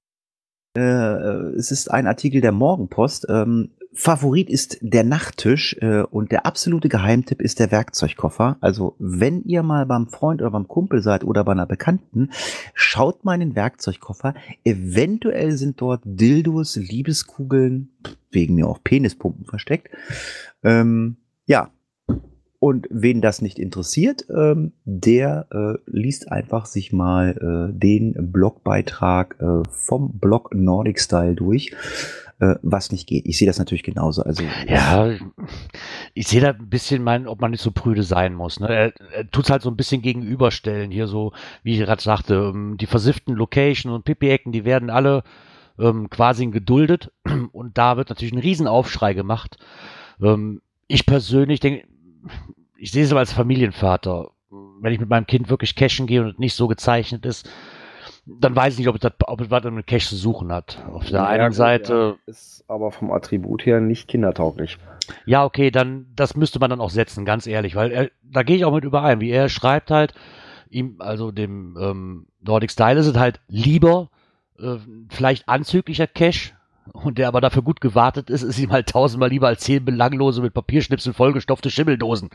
Äh, 0.77 1.55
es 1.57 1.71
ist 1.71 1.89
ein 1.89 2.05
Artikel 2.05 2.39
der 2.39 2.51
Morgenpost. 2.51 3.25
Ähm, 3.29 3.69
Favorit 3.93 4.47
ist 4.47 4.77
der 4.81 5.03
Nachttisch 5.03 5.75
äh, 5.81 6.03
und 6.03 6.31
der 6.31 6.45
absolute 6.45 6.87
Geheimtipp 6.87 7.41
ist 7.41 7.59
der 7.59 7.71
Werkzeugkoffer. 7.71 8.57
Also 8.61 8.95
wenn 8.99 9.41
ihr 9.43 9.63
mal 9.63 9.87
beim 9.87 10.07
Freund 10.07 10.39
oder 10.41 10.51
beim 10.51 10.67
Kumpel 10.67 11.01
seid 11.01 11.23
oder 11.23 11.43
bei 11.43 11.53
einer 11.53 11.65
Bekannten, 11.65 12.29
schaut 12.75 13.25
mal 13.25 13.33
in 13.33 13.39
den 13.39 13.55
Werkzeugkoffer. 13.55 14.35
Eventuell 14.63 15.53
sind 15.53 15.81
dort 15.81 16.01
Dildos, 16.05 16.75
Liebeskugeln, 16.75 17.89
wegen 18.29 18.53
mir 18.53 18.67
auch 18.67 18.83
Penispumpen 18.83 19.45
versteckt. 19.45 19.89
Ähm, 20.63 21.17
ja. 21.47 21.71
Und 22.59 22.87
wen 22.89 23.21
das 23.21 23.41
nicht 23.41 23.59
interessiert, 23.59 24.25
ähm, 24.35 24.71
der 24.83 25.45
äh, 25.51 25.77
liest 25.85 26.31
einfach 26.31 26.65
sich 26.65 26.91
mal 26.91 27.69
äh, 27.71 27.77
den 27.77 28.31
Blogbeitrag 28.31 29.35
äh, 29.39 29.67
vom 29.69 30.17
Blog 30.17 30.55
Nordic 30.55 30.99
Style 30.99 31.35
durch. 31.35 31.71
äh, 32.39 32.55
was 32.61 32.91
nicht 32.91 33.07
geht. 33.07 33.25
Ich 33.25 33.37
sehe 33.37 33.47
das 33.47 33.57
natürlich 33.57 33.83
genauso. 33.83 34.23
Also 34.23 34.43
Ja, 34.67 35.11
ich 36.13 36.27
sehe 36.27 36.41
da 36.41 36.49
ein 36.49 36.69
bisschen, 36.69 37.03
mein, 37.03 37.27
ob 37.27 37.41
man 37.41 37.51
nicht 37.51 37.63
so 37.63 37.71
prüde 37.71 38.03
sein 38.03 38.33
muss. 38.33 38.59
Ne? 38.59 38.67
Er, 38.69 38.93
er 39.11 39.29
tut 39.31 39.45
es 39.45 39.49
halt 39.49 39.61
so 39.61 39.69
ein 39.69 39.77
bisschen 39.77 40.01
gegenüberstellen. 40.01 40.91
Hier 40.91 41.07
so, 41.07 41.33
wie 41.63 41.73
ich 41.73 41.79
gerade 41.79 42.01
sagte, 42.01 42.51
ähm, 42.53 42.77
die 42.77 42.85
versifften 42.85 43.35
Location 43.35 43.91
und 43.91 44.05
Pipi-Ecken, 44.05 44.51
die 44.51 44.65
werden 44.65 44.89
alle 44.89 45.23
ähm, 45.79 46.09
quasi 46.09 46.45
geduldet. 46.47 47.11
Und 47.51 47.77
da 47.77 47.97
wird 47.97 48.09
natürlich 48.09 48.33
ein 48.33 48.39
Riesenaufschrei 48.39 49.13
gemacht. 49.13 49.57
Ähm, 50.21 50.61
ich 50.87 51.05
persönlich 51.05 51.59
denke, 51.59 51.87
ich 52.77 52.91
sehe 52.91 53.03
es 53.03 53.11
aber 53.11 53.19
als 53.21 53.33
Familienvater. 53.33 54.31
Wenn 54.49 54.93
ich 54.93 54.99
mit 54.99 55.09
meinem 55.09 55.27
Kind 55.27 55.49
wirklich 55.49 55.75
cashen 55.75 56.07
gehe 56.07 56.21
und 56.21 56.29
es 56.29 56.37
nicht 56.39 56.55
so 56.55 56.67
gezeichnet 56.67 57.25
ist, 57.25 57.49
dann 58.25 58.55
weiß 58.55 58.73
ich 58.73 58.79
nicht, 58.79 58.87
ob 58.89 58.95
es, 58.95 59.01
das, 59.01 59.13
ob 59.25 59.41
es 59.41 59.49
was 59.51 59.63
mit 59.65 59.87
Cash 59.87 60.07
zu 60.09 60.15
suchen 60.15 60.51
hat. 60.51 60.85
Auf 60.87 61.09
der 61.09 61.23
Ja, 61.23 61.25
einen 61.25 61.53
gut, 61.53 61.55
Seite, 61.55 61.93
ja, 61.93 62.17
ist 62.25 62.63
aber 62.67 62.91
vom 62.91 63.11
Attribut 63.11 63.65
her 63.65 63.79
nicht 63.81 64.07
kindertauglich. 64.07 64.77
Ja, 65.25 65.45
okay, 65.45 65.71
dann 65.71 66.07
das 66.15 66.35
müsste 66.35 66.59
man 66.59 66.69
dann 66.69 66.81
auch 66.81 66.89
setzen, 66.89 67.25
ganz 67.25 67.47
ehrlich, 67.47 67.75
weil 67.75 67.91
er, 67.91 68.11
da 68.23 68.43
gehe 68.43 68.57
ich 68.57 68.65
auch 68.65 68.73
mit 68.73 68.83
überein, 68.83 69.21
wie 69.21 69.29
er 69.31 69.49
schreibt 69.49 69.91
halt, 69.91 70.13
ihm, 70.69 70.97
also 70.99 71.31
dem 71.31 71.77
ähm, 71.79 72.27
Nordic 72.41 72.71
Style 72.71 72.99
ist 72.99 73.07
es 73.07 73.17
halt 73.17 73.39
lieber, 73.47 74.09
äh, 74.59 74.77
vielleicht 75.09 75.47
anzüglicher 75.49 76.07
Cash, 76.07 76.55
und 76.93 77.17
der 77.17 77.27
aber 77.27 77.41
dafür 77.41 77.61
gut 77.63 77.81
gewartet 77.81 78.29
ist, 78.29 78.43
ist 78.43 78.59
ihm 78.59 78.71
halt 78.71 78.87
tausendmal 78.89 79.29
lieber 79.29 79.47
als 79.47 79.61
zehn 79.61 79.83
belanglose 79.85 80.41
mit 80.41 80.53
Papierschnipseln 80.53 81.13
vollgestopfte 81.13 81.69
Schimmeldosen. 81.69 82.29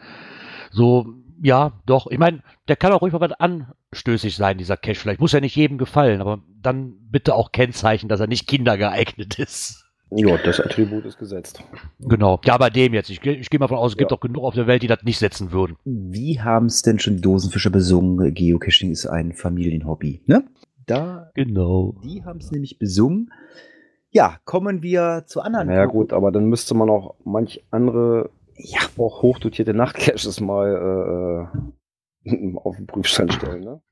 So, 0.71 1.07
ja, 1.43 1.73
doch. 1.87 2.07
Ich 2.09 2.19
meine, 2.19 2.43
der 2.69 2.77
kann 2.77 2.93
auch 2.93 3.03
ruhig 3.03 3.13
mal 3.13 3.21
was 3.21 3.33
anstößig 3.33 4.37
sein, 4.37 4.59
dieser 4.59 4.77
Cash. 4.77 4.99
Vielleicht 4.99 5.21
muss 5.21 5.35
er 5.35 5.41
nicht 5.41 5.57
jedem 5.57 5.77
gefallen, 5.79 6.21
aber 6.21 6.41
dann 6.61 6.95
bitte 7.11 7.35
auch 7.35 7.53
kennzeichnen, 7.53 8.09
dass 8.09 8.21
er 8.21 8.27
nicht 8.29 8.47
kindergeeignet 8.47 9.39
ist. 9.39 9.85
Ja, 10.15 10.37
das 10.37 10.61
Attribut 10.61 11.07
ist 11.07 11.19
gesetzt. 11.19 11.65
Genau. 11.99 12.39
Ja, 12.45 12.59
bei 12.59 12.69
dem 12.69 12.93
jetzt. 12.93 13.09
Ich, 13.09 13.25
ich 13.25 13.49
gehe 13.49 13.59
mal 13.59 13.69
von 13.69 13.79
aus, 13.79 13.93
es 13.93 13.97
gibt 13.97 14.11
Ja. 14.11 14.17
auch 14.17 14.21
genug 14.21 14.45
auf 14.45 14.55
der 14.55 14.67
Welt, 14.67 14.83
die 14.83 14.87
das 14.87 15.03
nicht 15.05 15.19
setzen 15.19 15.53
würden. 15.53 15.77
Wie 15.85 16.39
haben 16.41 16.67
es 16.67 16.83
denn 16.83 16.99
schon 16.99 17.23
Dosenfischer 17.23 17.71
besungen? 17.71 18.35
Geocaching 18.35 18.91
ist 18.91 19.07
ein 19.07 19.33
Familienhobby. 19.33 20.21
Ne? 20.27 20.45
Da, 20.87 21.31
Genau. 21.35 21.97
die 22.05 22.25
haben 22.25 22.41
es 22.41 22.51
nämlich 22.51 22.79
besungen. 22.79 23.31
Ja, 24.13 24.39
kommen 24.45 24.83
wir 24.83 25.25
zu 25.27 25.41
anderen. 25.41 25.69
Na 25.69 25.75
ja, 25.75 25.87
gut, 25.87 26.13
aber 26.13 26.31
dann 26.31 26.47
müsste 26.47 26.75
man 26.75 26.91
auch 26.91 27.15
manch 27.25 27.65
andere, 27.71 28.31
Ja, 28.57 28.81
auch 28.99 29.23
hochdotierte 29.23 29.73
Nachtcaches 29.75 30.41
mal 30.41 31.51
äh, 32.25 32.57
auf 32.57 32.77
den 32.77 32.87
Prüfstand 32.87 33.33
stellen. 33.33 33.65
Ne? 33.65 33.83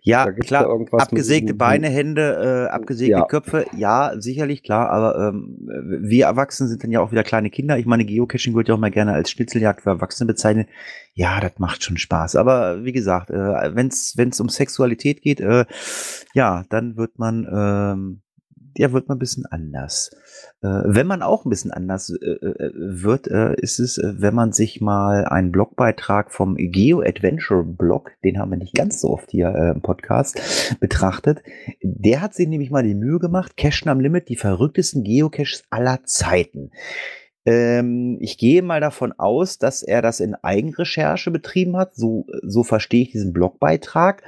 ja 0.00 0.30
klar. 0.30 0.78
mit 0.78 0.92
abgesägte 0.92 1.54
Beine, 1.54 1.88
Hände, 1.88 2.66
äh, 2.68 2.72
abgesägte 2.72 3.18
Ja. 3.18 3.24
Köpfe, 3.24 3.66
ja, 3.76 4.12
sicherlich, 4.16 4.62
klar, 4.62 4.90
aber 4.90 5.28
ähm, 5.28 5.58
wir 6.02 6.26
Erwachsene 6.26 6.68
sind 6.68 6.84
dann 6.84 6.92
ja 6.92 7.00
auch 7.00 7.10
wieder 7.10 7.24
kleine 7.24 7.50
Kinder. 7.50 7.78
Ich 7.78 7.86
meine, 7.86 8.04
Geocaching 8.04 8.54
wird 8.54 8.68
ja 8.68 8.74
auch 8.74 8.78
mal 8.78 8.90
gerne 8.90 9.12
als 9.12 9.30
Schnitzeljagd 9.30 9.82
für 9.82 9.90
Erwachsene 9.90 10.26
bezeichnet. 10.26 10.68
Ja, 11.14 11.40
das 11.40 11.58
macht 11.58 11.82
schon 11.82 11.96
Spaß. 11.96 12.36
Aber 12.36 12.84
wie 12.84 12.92
gesagt, 12.92 13.30
äh, 13.30 13.74
wenn 13.74 13.88
es 13.88 14.40
um 14.40 14.48
Sexualität 14.48 15.22
geht, 15.22 15.40
äh, 15.40 15.64
ja, 16.34 16.64
dann 16.68 16.96
wird 16.96 17.18
man, 17.18 17.48
ähm, 17.50 18.22
ja, 18.76 18.92
wird 18.92 19.08
man 19.08 19.16
ein 19.16 19.20
bisschen 19.20 19.46
anders. 19.46 20.10
Äh, 20.62 20.68
wenn 20.84 21.06
man 21.06 21.22
auch 21.22 21.44
ein 21.44 21.50
bisschen 21.50 21.70
anders 21.70 22.10
äh, 22.10 22.30
äh, 22.30 22.72
wird, 22.74 23.28
äh, 23.28 23.54
ist 23.56 23.78
es, 23.78 23.98
äh, 23.98 24.14
wenn 24.18 24.34
man 24.34 24.52
sich 24.52 24.80
mal 24.80 25.24
einen 25.24 25.52
Blogbeitrag 25.52 26.32
vom 26.32 26.56
Geo 26.56 27.00
Adventure 27.00 27.64
Blog, 27.64 28.12
den 28.22 28.38
haben 28.38 28.50
wir 28.50 28.58
nicht 28.58 28.74
ganz 28.74 29.00
so 29.00 29.10
oft 29.10 29.30
hier 29.30 29.48
äh, 29.54 29.70
im 29.70 29.82
Podcast, 29.82 30.76
betrachtet. 30.80 31.42
Der 31.82 32.20
hat 32.20 32.34
sich 32.34 32.48
nämlich 32.48 32.70
mal 32.70 32.82
die 32.82 32.94
Mühe 32.94 33.18
gemacht, 33.18 33.56
Cachen 33.56 33.88
am 33.88 34.00
Limit, 34.00 34.28
die 34.28 34.36
verrücktesten 34.36 35.02
Geocaches 35.04 35.64
aller 35.70 36.04
Zeiten. 36.04 36.70
Ähm, 37.46 38.18
ich 38.20 38.38
gehe 38.38 38.60
mal 38.60 38.80
davon 38.80 39.12
aus, 39.12 39.58
dass 39.58 39.82
er 39.82 40.02
das 40.02 40.18
in 40.18 40.34
Eigenrecherche 40.34 41.30
betrieben 41.30 41.76
hat. 41.76 41.94
So, 41.94 42.26
so 42.42 42.64
verstehe 42.64 43.02
ich 43.02 43.12
diesen 43.12 43.32
Blogbeitrag. 43.32 44.24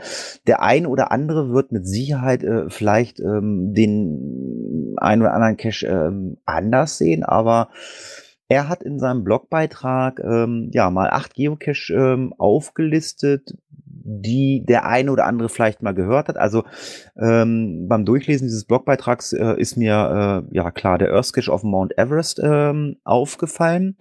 Der 0.46 0.62
ein 0.62 0.86
oder 0.86 1.10
andere 1.10 1.52
wird 1.52 1.72
mit 1.72 1.86
Sicherheit 1.86 2.44
äh, 2.44 2.70
vielleicht 2.70 3.18
ähm, 3.18 3.74
den 3.74 4.94
ein 4.96 5.20
oder 5.20 5.34
anderen 5.34 5.56
Cache 5.56 5.86
ähm, 5.86 6.38
anders 6.46 6.98
sehen, 6.98 7.24
aber 7.24 7.70
er 8.48 8.68
hat 8.68 8.82
in 8.82 8.98
seinem 8.98 9.24
Blogbeitrag 9.24 10.20
ähm, 10.20 10.70
ja 10.72 10.88
mal 10.90 11.10
acht 11.10 11.34
Geocache 11.34 11.92
ähm, 11.92 12.32
aufgelistet, 12.38 13.58
die 14.08 14.64
der 14.66 14.86
eine 14.86 15.12
oder 15.12 15.26
andere 15.26 15.48
vielleicht 15.48 15.82
mal 15.82 15.94
gehört 15.94 16.28
hat. 16.28 16.38
Also 16.38 16.64
ähm, 17.16 17.86
beim 17.88 18.04
Durchlesen 18.04 18.46
dieses 18.46 18.64
Blogbeitrags 18.64 19.32
äh, 19.32 19.54
ist 19.58 19.76
mir 19.76 20.44
äh, 20.50 20.56
ja 20.56 20.70
klar 20.70 20.98
der 20.98 21.12
Earth 21.12 21.32
Cache 21.32 21.52
auf 21.52 21.62
Mount 21.62 21.96
Everest 21.98 22.40
ähm, 22.42 22.96
aufgefallen. 23.04 23.96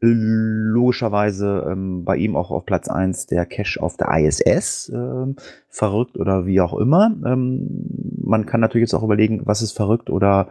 Logischerweise 0.00 1.66
ähm, 1.72 2.04
bei 2.04 2.16
ihm 2.16 2.36
auch 2.36 2.52
auf 2.52 2.64
Platz 2.64 2.88
eins 2.88 3.26
der 3.26 3.46
Cache 3.46 3.82
auf 3.82 3.96
der 3.96 4.16
ISS. 4.16 4.92
Ähm, 4.94 5.34
verrückt 5.68 6.16
oder 6.16 6.46
wie 6.46 6.60
auch 6.60 6.78
immer. 6.78 7.10
Ähm, 7.26 7.88
man 8.22 8.46
kann 8.46 8.60
natürlich 8.60 8.88
jetzt 8.88 8.94
auch 8.94 9.02
überlegen, 9.02 9.42
was 9.44 9.60
ist 9.60 9.72
verrückt 9.72 10.08
oder 10.08 10.48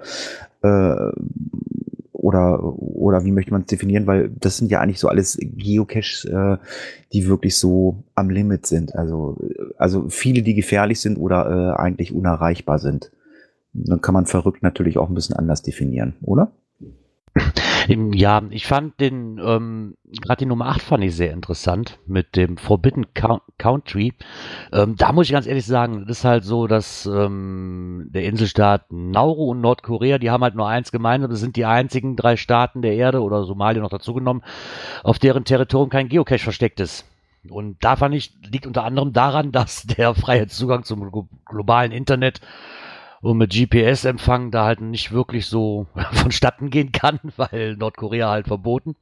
äh, 0.64 1.12
oder 2.28 2.62
oder 2.62 3.24
wie 3.24 3.32
möchte 3.32 3.52
man 3.52 3.62
es 3.62 3.68
definieren, 3.68 4.06
weil 4.06 4.30
das 4.30 4.58
sind 4.58 4.70
ja 4.70 4.82
eigentlich 4.82 5.00
so 5.00 5.08
alles 5.08 5.38
Geocaches, 5.42 6.26
äh, 6.26 6.58
die 7.14 7.26
wirklich 7.26 7.58
so 7.58 8.04
am 8.16 8.30
Limit 8.30 8.66
sind. 8.66 8.94
Also 8.96 9.38
also 9.78 10.10
viele, 10.10 10.42
die 10.42 10.54
gefährlich 10.54 11.00
sind 11.00 11.18
oder 11.18 11.46
äh, 11.78 11.82
eigentlich 11.82 12.14
unerreichbar 12.14 12.80
sind. 12.80 13.12
Dann 13.72 14.02
kann 14.02 14.14
man 14.14 14.26
verrückt 14.26 14.62
natürlich 14.62 14.98
auch 14.98 15.08
ein 15.08 15.16
bisschen 15.16 15.38
anders 15.38 15.62
definieren, 15.62 16.16
oder? 16.22 16.52
Im- 17.88 18.14
Ja, 18.14 18.42
ich 18.50 18.66
fand 18.68 19.00
den, 19.00 19.40
ähm, 19.44 19.96
gerade 20.22 20.40
die 20.40 20.46
Nummer 20.46 20.68
8 20.68 20.82
fand 20.82 21.04
ich 21.04 21.16
sehr 21.16 21.32
interessant 21.32 22.00
mit 22.06 22.36
dem 22.36 22.58
Forbidden 22.58 23.14
Cou- 23.14 23.42
Country. 23.58 24.14
Ähm, 24.74 24.96
da 24.98 25.12
muss 25.12 25.28
ich 25.28 25.32
ganz 25.32 25.48
ehrlich 25.48 25.66
sagen, 25.66 26.06
das 26.08 26.20
ist 26.20 26.24
halt 26.26 26.44
so, 26.44 26.68
dass 26.68 27.06
ähm, 27.06 28.08
der 28.12 28.26
Inselstaat 28.26 28.92
Nauru 28.92 29.52
und 29.52 29.62
Nordkorea, 29.62 30.18
die 30.18 30.30
haben 30.32 30.44
halt 30.44 30.56
nur 30.56 30.68
eins 30.68 30.92
gemeinsam, 30.92 31.30
das 31.32 31.40
sind 31.40 31.56
die 31.56 31.66
einzigen 31.66 32.16
drei 32.16 32.36
Staaten 32.38 32.82
der 32.82 32.96
Erde 32.96 33.22
oder 33.22 33.44
Somalia 33.44 33.82
noch 33.82 33.90
dazu 33.90 34.14
genommen, 34.14 34.44
auf 35.04 35.20
deren 35.20 35.46
Territorium 35.46 35.90
kein 35.90 36.10
Geocache 36.10 36.40
versteckt 36.44 36.80
ist. 36.80 37.06
Und 37.50 37.82
da 37.82 37.96
fand 37.96 38.14
ich, 38.16 38.34
liegt 38.52 38.68
unter 38.68 38.84
anderem 38.84 39.14
daran, 39.14 39.52
dass 39.54 39.84
der 39.84 40.14
freie 40.16 40.48
Zugang 40.48 40.84
zum 40.84 41.02
glo- 41.10 41.30
globalen 41.46 41.92
Internet 41.92 42.42
und 43.28 43.38
mit 43.38 43.52
GPS-Empfang 43.52 44.52
da 44.52 44.64
halt 44.64 44.80
nicht 44.80 45.12
wirklich 45.12 45.48
so 45.48 45.88
vonstatten 46.14 46.70
gehen 46.70 46.94
kann, 46.94 47.20
weil 47.36 47.76
Nordkorea 47.76 48.30
halt 48.30 48.48
verboten. 48.48 48.96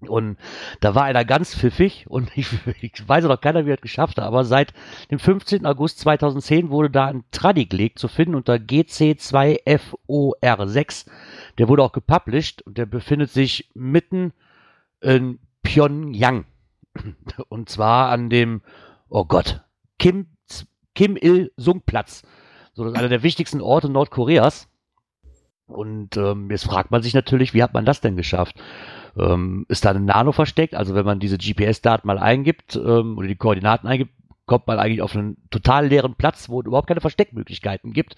Und 0.00 0.36
da 0.78 0.94
war 0.94 1.02
einer 1.02 1.24
ganz 1.24 1.56
pfiffig 1.56 2.06
und 2.08 2.30
ich, 2.36 2.46
ich 2.80 3.08
weiß 3.08 3.24
noch 3.24 3.40
keiner, 3.40 3.66
wie 3.66 3.70
er 3.70 3.76
es 3.76 3.80
geschafft 3.80 4.18
hat, 4.18 4.24
aber 4.24 4.44
seit 4.44 4.72
dem 5.10 5.18
15. 5.18 5.66
August 5.66 5.98
2010 5.98 6.70
wurde 6.70 6.90
da 6.90 7.06
ein 7.06 7.24
Tradig-Leg 7.32 7.98
zu 7.98 8.06
finden 8.06 8.36
unter 8.36 8.54
GC2FOR6. 8.54 11.06
Der 11.58 11.68
wurde 11.68 11.82
auch 11.82 11.90
gepublished 11.90 12.62
und 12.62 12.78
der 12.78 12.86
befindet 12.86 13.30
sich 13.30 13.72
mitten 13.74 14.32
in 15.00 15.40
Pyongyang. 15.64 16.44
Und 17.48 17.68
zwar 17.68 18.10
an 18.10 18.30
dem, 18.30 18.62
oh 19.08 19.24
Gott, 19.24 19.62
Kim, 19.98 20.28
Kim 20.94 21.16
Il-sung-Platz. 21.16 22.22
So, 22.78 22.84
das 22.84 22.92
ist 22.92 22.98
einer 23.00 23.08
der 23.08 23.24
wichtigsten 23.24 23.60
Orte 23.60 23.88
Nordkoreas. 23.88 24.68
Und 25.66 26.16
ähm, 26.16 26.48
jetzt 26.48 26.64
fragt 26.64 26.92
man 26.92 27.02
sich 27.02 27.12
natürlich, 27.12 27.52
wie 27.52 27.64
hat 27.64 27.74
man 27.74 27.84
das 27.84 28.00
denn 28.00 28.14
geschafft? 28.14 28.54
Ähm, 29.18 29.66
ist 29.68 29.84
da 29.84 29.90
eine 29.90 29.98
Nano 29.98 30.30
versteckt? 30.30 30.76
Also 30.76 30.94
wenn 30.94 31.04
man 31.04 31.18
diese 31.18 31.38
GPS-Daten 31.38 32.06
mal 32.06 32.20
eingibt 32.20 32.76
ähm, 32.76 33.18
oder 33.18 33.26
die 33.26 33.34
Koordinaten 33.34 33.88
eingibt, 33.88 34.12
kommt 34.46 34.68
man 34.68 34.78
eigentlich 34.78 35.02
auf 35.02 35.16
einen 35.16 35.38
total 35.50 35.88
leeren 35.88 36.14
Platz, 36.14 36.48
wo 36.48 36.60
es 36.60 36.66
überhaupt 36.66 36.86
keine 36.86 37.00
Versteckmöglichkeiten 37.00 37.92
gibt. 37.92 38.14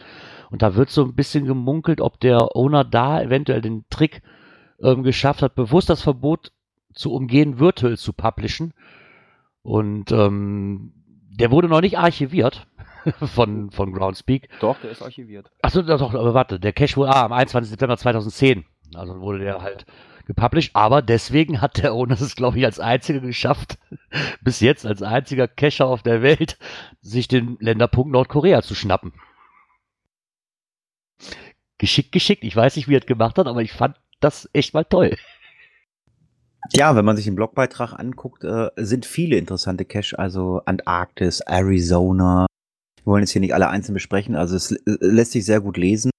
Und 0.50 0.61
da 0.61 0.75
wird 0.75 0.90
so 0.90 1.05
ein 1.05 1.14
bisschen 1.14 1.47
gemunkelt, 1.47 2.02
ob 2.02 2.21
der 2.21 2.55
Owner 2.55 2.85
da 2.85 3.23
eventuell 3.23 3.62
den 3.62 3.87
Trick 3.88 4.21
ähm, 4.83 5.05
geschafft 5.05 5.40
hat, 5.40 5.55
bewusst 5.55 5.88
das 5.88 6.02
Verbot 6.02 6.52
zu 6.93 7.14
umgehen, 7.14 7.61
virtuell 7.61 7.97
zu 7.97 8.12
publishen. 8.12 8.75
Und 9.62 10.12
ähm, 10.12 10.93
der 11.31 11.50
wurde 11.50 11.69
noch 11.69 11.81
nicht 11.81 11.97
archiviert 11.97 12.67
von, 13.35 13.71
von 13.71 13.92
Groundspeak. 13.92 14.49
Doch, 14.61 14.78
der 14.80 14.90
ist 14.90 15.02
archiviert. 15.02 15.50
Achso, 15.62 15.83
doch, 15.83 16.14
aber 16.14 16.35
warte, 16.35 16.61
der 16.61 16.73
Cache 16.73 16.97
wurde 16.97 17.14
ah, 17.14 17.25
am 17.25 17.33
21. 17.33 17.71
September 17.71 17.97
2010. 17.97 18.64
Also 18.95 19.21
wurde 19.21 19.38
der 19.40 19.62
halt 19.62 19.87
gepublished, 20.26 20.71
aber 20.75 21.02
deswegen 21.02 21.61
hat 21.61 21.78
der 21.78 21.95
Owner 21.95 22.14
es, 22.14 22.37
glaube 22.37 22.59
ich, 22.59 22.64
als 22.64 22.80
einziger 22.80 23.21
geschafft, 23.21 23.78
bis 24.42 24.61
jetzt 24.61 24.87
als 24.87 25.02
einziger 25.02 25.49
Cacher 25.49 25.87
auf 25.87 26.02
der 26.02 26.23
Welt, 26.23 26.59
sich 27.00 27.28
den 27.28 27.57
Länderpunkt 27.61 28.12
Nordkorea 28.12 28.62
zu 28.62 28.75
schnappen. 28.75 29.12
Geschickt, 31.78 32.12
geschickt. 32.12 32.45
Ich 32.45 32.54
weiß 32.54 32.76
nicht, 32.76 32.88
wie 32.88 32.95
er 32.95 33.00
es 33.00 33.07
gemacht 33.07 33.38
hat, 33.38 33.47
aber 33.47 33.62
ich 33.62 33.73
fand 33.73 33.97
das 34.21 34.49
echt 34.52 34.75
mal 34.75 34.85
toll. 34.85 35.16
Ja, 36.73 36.95
wenn 36.95 37.04
man 37.04 37.16
sich 37.16 37.25
den 37.25 37.35
Blogbeitrag 37.35 37.99
anguckt, 37.99 38.45
äh, 38.45 38.71
sind 38.76 39.07
viele 39.07 39.37
interessante 39.37 39.85
Cache, 39.85 40.19
also 40.19 40.62
Antarktis, 40.66 41.40
Arizona. 41.40 42.47
Wir 43.04 43.07
wollen 43.07 43.23
jetzt 43.23 43.33
hier 43.33 43.40
nicht 43.40 43.54
alle 43.54 43.69
einzeln 43.69 43.95
besprechen, 43.95 44.37
also 44.37 44.57
es 44.57 44.75
lässt 44.85 45.33
sich 45.33 45.45
sehr 45.45 45.61
gut 45.61 45.76
lesen. 45.76 46.11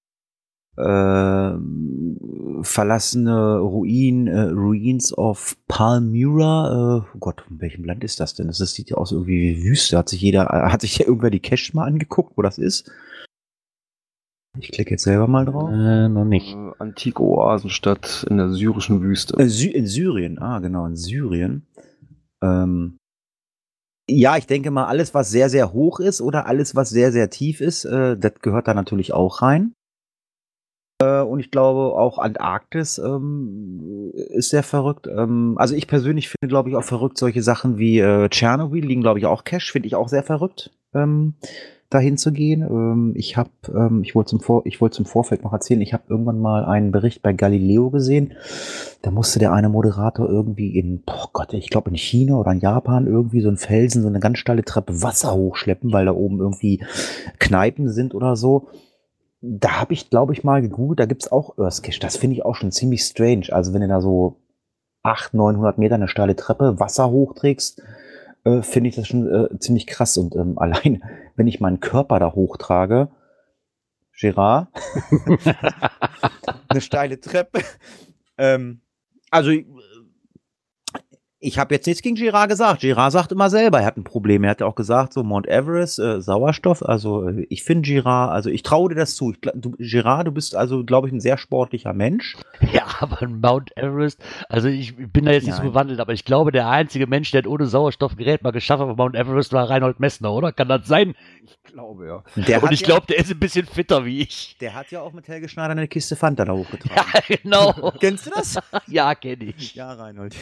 äh, 0.78 1.52
verlassene 2.64 3.60
Ruin, 3.60 4.28
äh, 4.28 4.42
Ruins 4.42 5.18
of 5.18 5.58
Palmyra. 5.68 7.04
Äh, 7.04 7.16
oh 7.16 7.20
Gott, 7.20 7.44
in 7.50 7.60
welchem 7.62 7.84
Land 7.84 8.04
ist 8.04 8.20
das 8.20 8.34
denn? 8.36 8.48
Das 8.48 8.58
sieht 8.58 8.90
ja 8.90 8.98
aus 8.98 9.12
irgendwie 9.12 9.58
wie 9.58 9.64
Wüste. 9.64 9.98
Hat 9.98 10.10
sich 10.10 10.22
jeder, 10.22 10.44
äh, 10.46 10.70
hat 10.72 10.82
sich 10.82 10.98
ja 10.98 11.06
irgendwer 11.08 11.30
die 11.30 11.40
Cache 11.40 11.76
mal 11.76 11.86
angeguckt, 11.86 12.38
wo 12.38 12.42
das 12.42 12.58
ist? 12.58 12.92
Ich 14.60 14.72
klicke 14.72 14.92
jetzt 14.92 15.04
selber 15.04 15.28
mal 15.28 15.46
drauf. 15.46 15.70
Äh, 15.72 16.10
noch 16.10 16.26
nicht. 16.26 16.54
Äh, 16.54 16.72
antike 16.80 17.22
Oasenstadt 17.24 18.26
in 18.30 18.38
der 18.38 18.50
syrischen 18.50 19.02
Wüste. 19.02 19.40
Äh, 19.40 19.48
Sy 19.48 19.70
in 19.70 19.88
Syrien, 19.88 20.40
ah 20.40 20.60
genau, 20.60 20.86
in 20.86 20.96
Syrien. 20.96 21.68
Ähm, 22.44 22.98
ja, 24.12 24.38
ich 24.38 24.48
denke 24.48 24.72
mal, 24.72 24.86
alles, 24.86 25.14
was 25.14 25.30
sehr, 25.30 25.50
sehr 25.50 25.74
hoch 25.74 26.00
ist 26.00 26.22
oder 26.22 26.46
alles, 26.46 26.76
was 26.76 26.90
sehr, 26.90 27.12
sehr 27.12 27.30
tief 27.30 27.62
ist, 27.62 27.86
äh, 27.86 28.18
das 28.18 28.34
gehört 28.42 28.68
da 28.68 28.74
natürlich 28.74 29.14
auch 29.14 29.42
rein. 29.42 29.74
Äh, 31.02 31.22
und 31.22 31.40
ich 31.40 31.52
glaube, 31.52 31.98
auch 31.98 32.18
Antarktis 32.18 32.98
ähm, 32.98 34.12
ist 34.14 34.50
sehr 34.50 34.64
verrückt. 34.64 35.08
Ähm, 35.08 35.56
also 35.58 35.76
ich 35.76 35.88
persönlich 35.88 36.30
finde, 36.30 36.50
glaube 36.50 36.70
ich, 36.70 36.76
auch 36.76 36.84
verrückt 36.84 37.18
solche 37.18 37.42
Sachen 37.42 37.78
wie 37.78 38.00
äh, 38.00 38.30
Tschernobyl 38.30 38.86
liegen, 38.86 39.02
glaube 39.02 39.20
ich, 39.20 39.26
auch 39.26 39.44
Cash, 39.44 39.72
finde 39.72 39.88
ich 39.88 39.96
auch 39.96 40.10
sehr 40.10 40.24
verrückt, 40.24 40.72
ähm, 40.94 41.36
dahin 41.92 42.18
zu 42.18 42.32
gehen. 42.32 42.62
Ähm, 42.62 43.14
ich 43.16 43.38
habe, 43.38 43.52
ähm, 43.68 44.02
ich 44.04 44.16
wollte 44.16 44.32
zum, 44.32 44.40
Vor 44.40 44.64
ich 44.66 44.82
wollte 44.82 44.96
zum 44.96 45.06
Vorfeld 45.06 45.44
noch 45.44 45.54
erzählen, 45.54 45.82
ich 45.82 45.94
habe 45.94 46.04
irgendwann 46.10 46.40
mal 46.40 46.66
einen 46.66 46.92
Bericht 46.92 47.22
bei 47.22 47.34
Galileo 47.34 47.92
gesehen. 47.92 48.34
Da 49.04 49.12
musste 49.12 49.38
der 49.38 49.54
eine 49.54 49.70
Moderator 49.70 50.28
irgendwie 50.28 50.78
in, 50.78 51.04
boah 51.04 51.30
Gott, 51.34 51.54
ich 51.54 51.70
glaube 51.70 51.90
in 51.90 51.96
China 51.96 52.38
oder 52.38 52.52
in 52.52 52.60
Japan 52.60 53.06
irgendwie 53.06 53.42
so 53.42 53.50
einen 53.50 53.58
Felsen, 53.58 54.02
so 54.02 54.08
eine 54.08 54.20
ganz 54.20 54.40
steile 54.40 54.64
Treppe 54.64 55.04
Wasser 55.04 55.36
hochschleppen, 55.36 55.94
weil 55.94 56.06
da 56.06 56.14
oben 56.14 56.40
irgendwie 56.40 56.84
Kneipen 57.38 57.90
sind 57.90 58.16
oder 58.16 58.36
so 58.36 58.68
da 59.42 59.82
habe 59.82 59.94
ich, 59.94 60.10
glaube 60.10 60.34
ich, 60.34 60.44
mal 60.44 60.62
gegoogelt, 60.62 61.00
da 61.00 61.06
gibt's 61.06 61.32
auch 61.32 61.58
Earthcache. 61.58 62.00
Das 62.00 62.16
finde 62.16 62.36
ich 62.36 62.46
auch 62.46 62.56
schon 62.56 62.72
ziemlich 62.72 63.04
strange. 63.04 63.48
Also 63.50 63.74
wenn 63.74 63.82
du 63.82 63.88
da 63.88 64.00
so 64.00 64.38
800, 65.04 65.34
900 65.34 65.78
Meter 65.80 65.96
eine 65.96 66.08
steile 66.08 66.36
Treppe 66.36 66.80
Wasser 66.80 67.10
hochträgst, 67.10 67.82
äh, 68.44 68.62
finde 68.62 68.90
ich 68.90 68.96
das 68.96 69.08
schon 69.08 69.28
äh, 69.28 69.60
ziemlich 69.60 69.88
krass. 69.88 70.18
Und 70.18 70.36
ähm, 70.36 70.58
allein, 70.58 71.04
wenn 71.36 71.48
ich 71.48 71.60
meinen 71.60 71.80
Körper 71.80 72.20
da 72.20 72.34
hochtrage, 72.34 73.10
Gerard, 74.20 74.68
eine 76.70 76.82
steile 76.82 77.20
Treppe. 77.20 77.62
Ähm, 78.38 78.82
also 79.32 79.52
ich 81.44 81.58
habe 81.58 81.74
jetzt 81.74 81.88
nichts 81.88 82.04
gegen 82.04 82.16
Girard 82.16 82.50
gesagt. 82.50 82.82
Girard 82.82 83.12
sagt 83.12 83.32
immer 83.32 83.50
selber, 83.50 83.80
er 83.80 83.86
hat 83.88 83.98
ein 83.98 84.04
Problem. 84.04 84.44
Er 84.44 84.52
hat 84.52 84.62
auch 84.62 84.76
gesagt, 84.76 85.12
so 85.12 85.24
Mount 85.24 85.48
Everest, 85.48 85.98
äh, 85.98 86.22
Sauerstoff. 86.22 86.84
Also 86.84 87.28
äh, 87.28 87.48
ich 87.50 87.64
finde 87.64 87.90
Girard, 87.90 88.32
also 88.32 88.52
ich 88.52 88.62
traue 88.62 88.90
dir 88.90 88.96
das 88.96 89.16
zu. 89.16 89.32
Ich, 89.32 89.40
du, 89.56 89.72
Girard, 89.80 90.28
du 90.28 90.32
bist 90.32 90.56
also, 90.56 90.84
glaube 90.86 91.08
ich, 91.08 91.14
ein 91.14 91.20
sehr 91.20 91.38
sportlicher 91.38 91.94
Mensch. 91.94 92.38
Ja, 92.72 92.86
aber 93.00 93.28
Mount 93.28 93.76
Everest, 93.76 94.24
also 94.48 94.68
ich 94.68 94.96
bin 94.96 95.26
da 95.26 95.32
jetzt 95.32 95.46
nicht 95.46 95.58
Nein. 95.58 95.66
so 95.66 95.70
bewandelt, 95.72 96.00
aber 96.00 96.14
ich 96.14 96.24
glaube, 96.24 96.52
der 96.52 96.70
einzige 96.70 97.08
Mensch, 97.08 97.32
der 97.32 97.46
ohne 97.48 97.66
Sauerstoffgerät 97.66 98.44
mal 98.44 98.52
geschafft 98.52 98.82
hat 98.82 98.88
auf 98.88 98.98
Mount 98.98 99.16
Everest, 99.16 99.52
war 99.52 99.70
Reinhold 99.70 100.00
Messner, 100.00 100.32
oder? 100.32 100.54
Kann 100.54 100.70
das 100.70 100.88
sein? 100.88 101.16
Ich 101.44 101.74
glaube, 101.74 102.06
ja. 102.06 102.24
Der 102.44 102.62
Und 102.62 102.72
ich 102.72 102.84
glaube, 102.84 103.08
der 103.08 103.18
ist 103.18 103.32
ein 103.32 103.40
bisschen 103.40 103.66
fitter 103.66 104.06
wie 104.06 104.22
ich. 104.22 104.56
Der 104.62 104.76
hat 104.76 104.92
ja 104.92 105.02
auch 105.02 105.12
mit 105.12 105.28
Helge 105.28 105.50
Schneider 105.50 105.72
eine 105.72 105.88
Kiste 105.88 106.16
Fanta 106.16 106.46
da 106.46 106.54
hochgetragen. 106.54 106.92
Ja, 107.30 107.36
genau. 107.36 107.94
Kennst 108.00 108.28
du 108.28 108.30
das? 108.30 108.58
ja, 108.88 109.16
kenne 109.16 109.46
ich. 109.46 109.76
Ja, 109.76 109.92
Reinhold. 109.94 110.36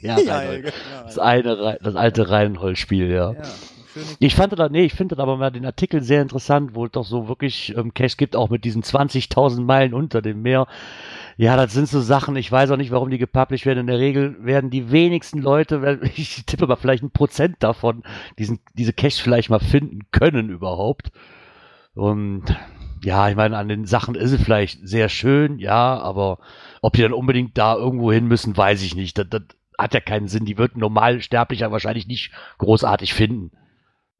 Ja, 0.00 0.16
Ja, 0.44 0.70
das, 1.04 1.18
eine, 1.18 1.78
das 1.82 1.96
alte 1.96 2.30
Reinhold-Spiel, 2.30 3.10
ja. 3.10 3.32
ja. 3.32 3.42
Ich 4.18 4.34
fand 4.34 4.58
da, 4.58 4.68
nee, 4.68 4.84
ich 4.84 4.94
finde 4.94 5.18
aber 5.18 5.36
mal 5.36 5.50
den 5.50 5.66
Artikel 5.66 6.02
sehr 6.02 6.22
interessant, 6.22 6.74
wo 6.74 6.86
es 6.86 6.92
doch 6.92 7.04
so 7.04 7.28
wirklich 7.28 7.76
ähm, 7.76 7.92
Cash 7.92 8.16
gibt, 8.16 8.36
auch 8.36 8.48
mit 8.48 8.64
diesen 8.64 8.82
20.000 8.82 9.60
Meilen 9.62 9.94
unter 9.94 10.22
dem 10.22 10.42
Meer. 10.42 10.66
Ja, 11.36 11.56
das 11.56 11.72
sind 11.72 11.88
so 11.88 12.00
Sachen, 12.00 12.36
ich 12.36 12.50
weiß 12.50 12.70
auch 12.70 12.76
nicht, 12.76 12.90
warum 12.90 13.10
die 13.10 13.18
gepublished 13.18 13.66
werden. 13.66 13.80
In 13.80 13.86
der 13.86 13.98
Regel 13.98 14.36
werden 14.44 14.70
die 14.70 14.90
wenigsten 14.90 15.38
Leute, 15.38 16.00
ich 16.16 16.44
tippe 16.46 16.66
mal 16.66 16.76
vielleicht 16.76 17.02
ein 17.02 17.10
Prozent 17.10 17.56
davon, 17.60 18.02
diesen, 18.38 18.60
diese 18.74 18.92
Cache 18.92 19.22
vielleicht 19.22 19.50
mal 19.50 19.60
finden 19.60 20.00
können 20.10 20.48
überhaupt. 20.48 21.10
Und 21.94 22.44
ja, 23.04 23.28
ich 23.28 23.36
meine, 23.36 23.58
an 23.58 23.68
den 23.68 23.86
Sachen 23.86 24.14
ist 24.14 24.32
es 24.32 24.42
vielleicht 24.42 24.86
sehr 24.86 25.08
schön, 25.08 25.58
ja, 25.58 25.98
aber 25.98 26.38
ob 26.80 26.94
die 26.94 27.02
dann 27.02 27.12
unbedingt 27.12 27.58
da 27.58 27.74
irgendwo 27.74 28.12
hin 28.12 28.26
müssen, 28.26 28.56
weiß 28.56 28.82
ich 28.82 28.94
nicht. 28.94 29.18
Das, 29.18 29.26
das 29.28 29.42
hat 29.78 29.94
ja 29.94 30.00
keinen 30.00 30.28
Sinn. 30.28 30.44
Die 30.44 30.58
wird 30.58 30.76
ein 30.76 30.80
Normalsterblicher 30.80 31.72
wahrscheinlich 31.72 32.06
nicht 32.06 32.32
großartig 32.58 33.14
finden. 33.14 33.52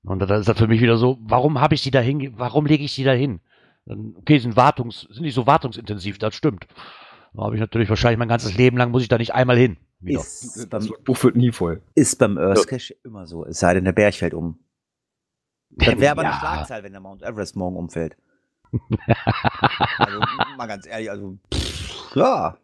Und 0.04 0.18
dann 0.18 0.40
ist 0.40 0.48
das 0.48 0.58
für 0.58 0.66
mich 0.66 0.80
wieder 0.80 0.96
so, 0.96 1.18
warum 1.22 1.60
habe 1.60 1.74
ich 1.74 1.82
die 1.82 1.90
da 1.90 2.00
hin, 2.00 2.34
warum 2.36 2.66
lege 2.66 2.84
ich 2.84 2.94
die 2.94 3.04
da 3.04 3.12
hin? 3.12 3.40
Okay, 3.86 4.38
sind 4.38 4.56
Wartungs, 4.56 5.06
sind 5.10 5.22
nicht 5.22 5.34
so 5.34 5.46
wartungsintensiv, 5.46 6.18
das 6.18 6.34
stimmt. 6.34 6.66
Da 7.34 7.44
habe 7.44 7.54
ich 7.54 7.60
natürlich 7.60 7.88
wahrscheinlich 7.88 8.18
mein 8.18 8.28
ganzes 8.28 8.56
Leben 8.56 8.76
lang 8.76 8.90
muss 8.90 9.02
ich 9.02 9.08
da 9.08 9.18
nicht 9.18 9.34
einmal 9.34 9.56
hin. 9.56 9.76
Wieder. 10.00 10.20
Ist 10.20 10.68
beim, 10.70 10.80
das 10.80 11.04
Buch 11.04 11.22
wird 11.22 11.36
nie 11.36 11.52
voll. 11.52 11.82
Ist 11.94 12.18
beim 12.18 12.36
Earthcache 12.36 12.94
ja. 12.94 13.00
immer 13.04 13.26
so. 13.26 13.46
Es 13.46 13.60
sei 13.60 13.74
denn, 13.74 13.84
der 13.84 13.92
Berg 13.92 14.14
fällt 14.14 14.34
um. 14.34 14.58
Das 15.70 15.98
wäre 15.98 16.12
aber 16.12 16.24
ja. 16.24 16.30
eine 16.30 16.38
Schlagzahl, 16.38 16.82
wenn 16.82 16.92
der 16.92 17.00
Mount 17.00 17.22
Everest 17.22 17.56
morgen 17.56 17.76
umfällt. 17.76 18.16
also, 19.98 20.20
mal 20.56 20.66
ganz 20.66 20.86
ehrlich, 20.86 21.10
also, 21.10 21.38
pff, 21.52 22.16
ja. 22.16 22.58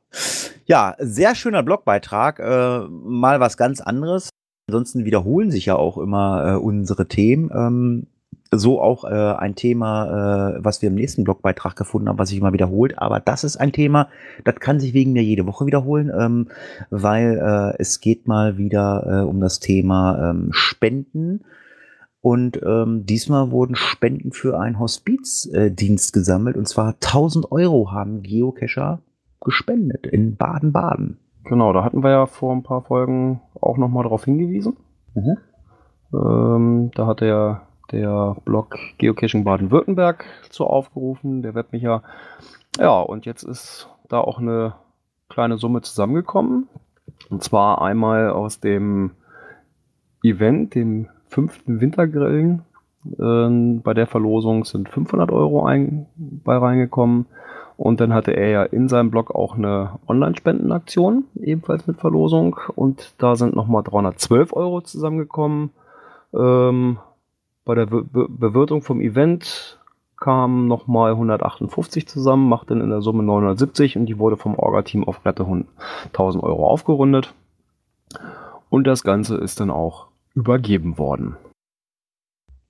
Ja, 0.68 0.96
sehr 0.98 1.34
schöner 1.34 1.62
Blogbeitrag. 1.62 2.40
Äh, 2.40 2.80
mal 2.90 3.40
was 3.40 3.56
ganz 3.56 3.80
anderes. 3.80 4.28
Ansonsten 4.68 5.06
wiederholen 5.06 5.50
sich 5.50 5.64
ja 5.64 5.76
auch 5.76 5.96
immer 5.96 6.46
äh, 6.46 6.56
unsere 6.56 7.08
Themen. 7.08 7.50
Ähm, 7.54 8.06
so 8.50 8.78
auch 8.78 9.04
äh, 9.04 9.08
ein 9.08 9.54
Thema, 9.54 10.56
äh, 10.56 10.64
was 10.64 10.82
wir 10.82 10.90
im 10.90 10.94
nächsten 10.94 11.24
Blogbeitrag 11.24 11.74
gefunden 11.74 12.10
haben, 12.10 12.18
was 12.18 12.28
sich 12.28 12.36
immer 12.36 12.52
wiederholt. 12.52 12.98
Aber 12.98 13.18
das 13.18 13.44
ist 13.44 13.56
ein 13.56 13.72
Thema, 13.72 14.08
das 14.44 14.56
kann 14.56 14.78
sich 14.78 14.92
wegen 14.92 15.14
mir 15.14 15.22
jede 15.22 15.46
Woche 15.46 15.64
wiederholen, 15.64 16.12
ähm, 16.14 16.48
weil 16.90 17.38
äh, 17.38 17.80
es 17.80 18.00
geht 18.00 18.28
mal 18.28 18.58
wieder 18.58 19.22
äh, 19.22 19.26
um 19.26 19.40
das 19.40 19.60
Thema 19.60 20.30
ähm, 20.30 20.50
Spenden. 20.52 21.46
Und 22.20 22.60
ähm, 22.62 23.06
diesmal 23.06 23.50
wurden 23.50 23.74
Spenden 23.74 24.32
für 24.32 24.60
einen 24.60 24.78
Hospizdienst 24.78 26.10
äh, 26.10 26.12
gesammelt. 26.12 26.58
Und 26.58 26.68
zwar 26.68 26.88
1000 26.88 27.52
Euro 27.52 27.90
haben 27.90 28.22
Geocacher 28.22 29.00
gespendet 29.40 30.06
in 30.06 30.36
Baden-Baden. 30.36 31.18
Genau, 31.44 31.72
da 31.72 31.84
hatten 31.84 32.02
wir 32.02 32.10
ja 32.10 32.26
vor 32.26 32.54
ein 32.54 32.62
paar 32.62 32.82
Folgen 32.82 33.40
auch 33.60 33.78
nochmal 33.78 34.02
darauf 34.02 34.24
hingewiesen. 34.24 34.76
Mhm. 35.14 35.38
Ähm, 36.12 36.90
da 36.94 37.06
hat 37.06 37.20
der 37.20 37.68
der 37.90 38.36
Blog 38.44 38.76
Geocaching 38.98 39.44
Baden-Württemberg 39.44 40.24
zu 40.50 40.66
aufgerufen, 40.66 41.42
der 41.42 41.54
Webmicher. 41.54 42.02
Ja, 42.78 43.00
und 43.00 43.26
jetzt 43.26 43.42
ist 43.42 43.88
da 44.08 44.18
auch 44.20 44.38
eine 44.38 44.74
kleine 45.28 45.58
Summe 45.58 45.80
zusammengekommen. 45.82 46.68
Und 47.30 47.42
zwar 47.42 47.82
einmal 47.82 48.30
aus 48.30 48.60
dem 48.60 49.12
Event, 50.22 50.74
dem 50.74 51.08
fünften 51.28 51.80
Wintergrillen. 51.80 52.62
Ähm, 53.18 53.82
bei 53.82 53.94
der 53.94 54.06
Verlosung 54.06 54.64
sind 54.64 54.88
500 54.88 55.30
Euro 55.30 55.64
ein, 55.64 56.06
bei 56.16 56.56
reingekommen. 56.56 57.26
Und 57.78 58.00
dann 58.00 58.12
hatte 58.12 58.32
er 58.32 58.48
ja 58.48 58.62
in 58.64 58.88
seinem 58.88 59.12
Blog 59.12 59.30
auch 59.30 59.54
eine 59.54 60.00
Online-Spendenaktion, 60.08 61.26
ebenfalls 61.40 61.86
mit 61.86 62.00
Verlosung. 62.00 62.58
Und 62.74 63.14
da 63.18 63.36
sind 63.36 63.54
nochmal 63.54 63.84
312 63.84 64.52
Euro 64.52 64.80
zusammengekommen. 64.80 65.70
Ähm, 66.34 66.98
bei 67.64 67.76
der 67.76 67.86
Be 67.86 68.04
Bewirtung 68.04 68.82
vom 68.82 69.00
Event 69.00 69.78
kamen 70.16 70.66
nochmal 70.66 71.12
158 71.12 72.08
zusammen, 72.08 72.48
macht 72.48 72.72
dann 72.72 72.80
in 72.80 72.90
der 72.90 73.00
Summe 73.00 73.22
970 73.22 73.96
und 73.96 74.06
die 74.06 74.18
wurde 74.18 74.36
vom 74.36 74.58
Orga-Team 74.58 75.04
auf 75.04 75.22
glatte 75.22 75.46
1000 75.46 76.42
Euro 76.42 76.66
aufgerundet. 76.66 77.32
Und 78.70 78.88
das 78.88 79.04
Ganze 79.04 79.36
ist 79.36 79.60
dann 79.60 79.70
auch 79.70 80.08
übergeben 80.34 80.98
worden. 80.98 81.36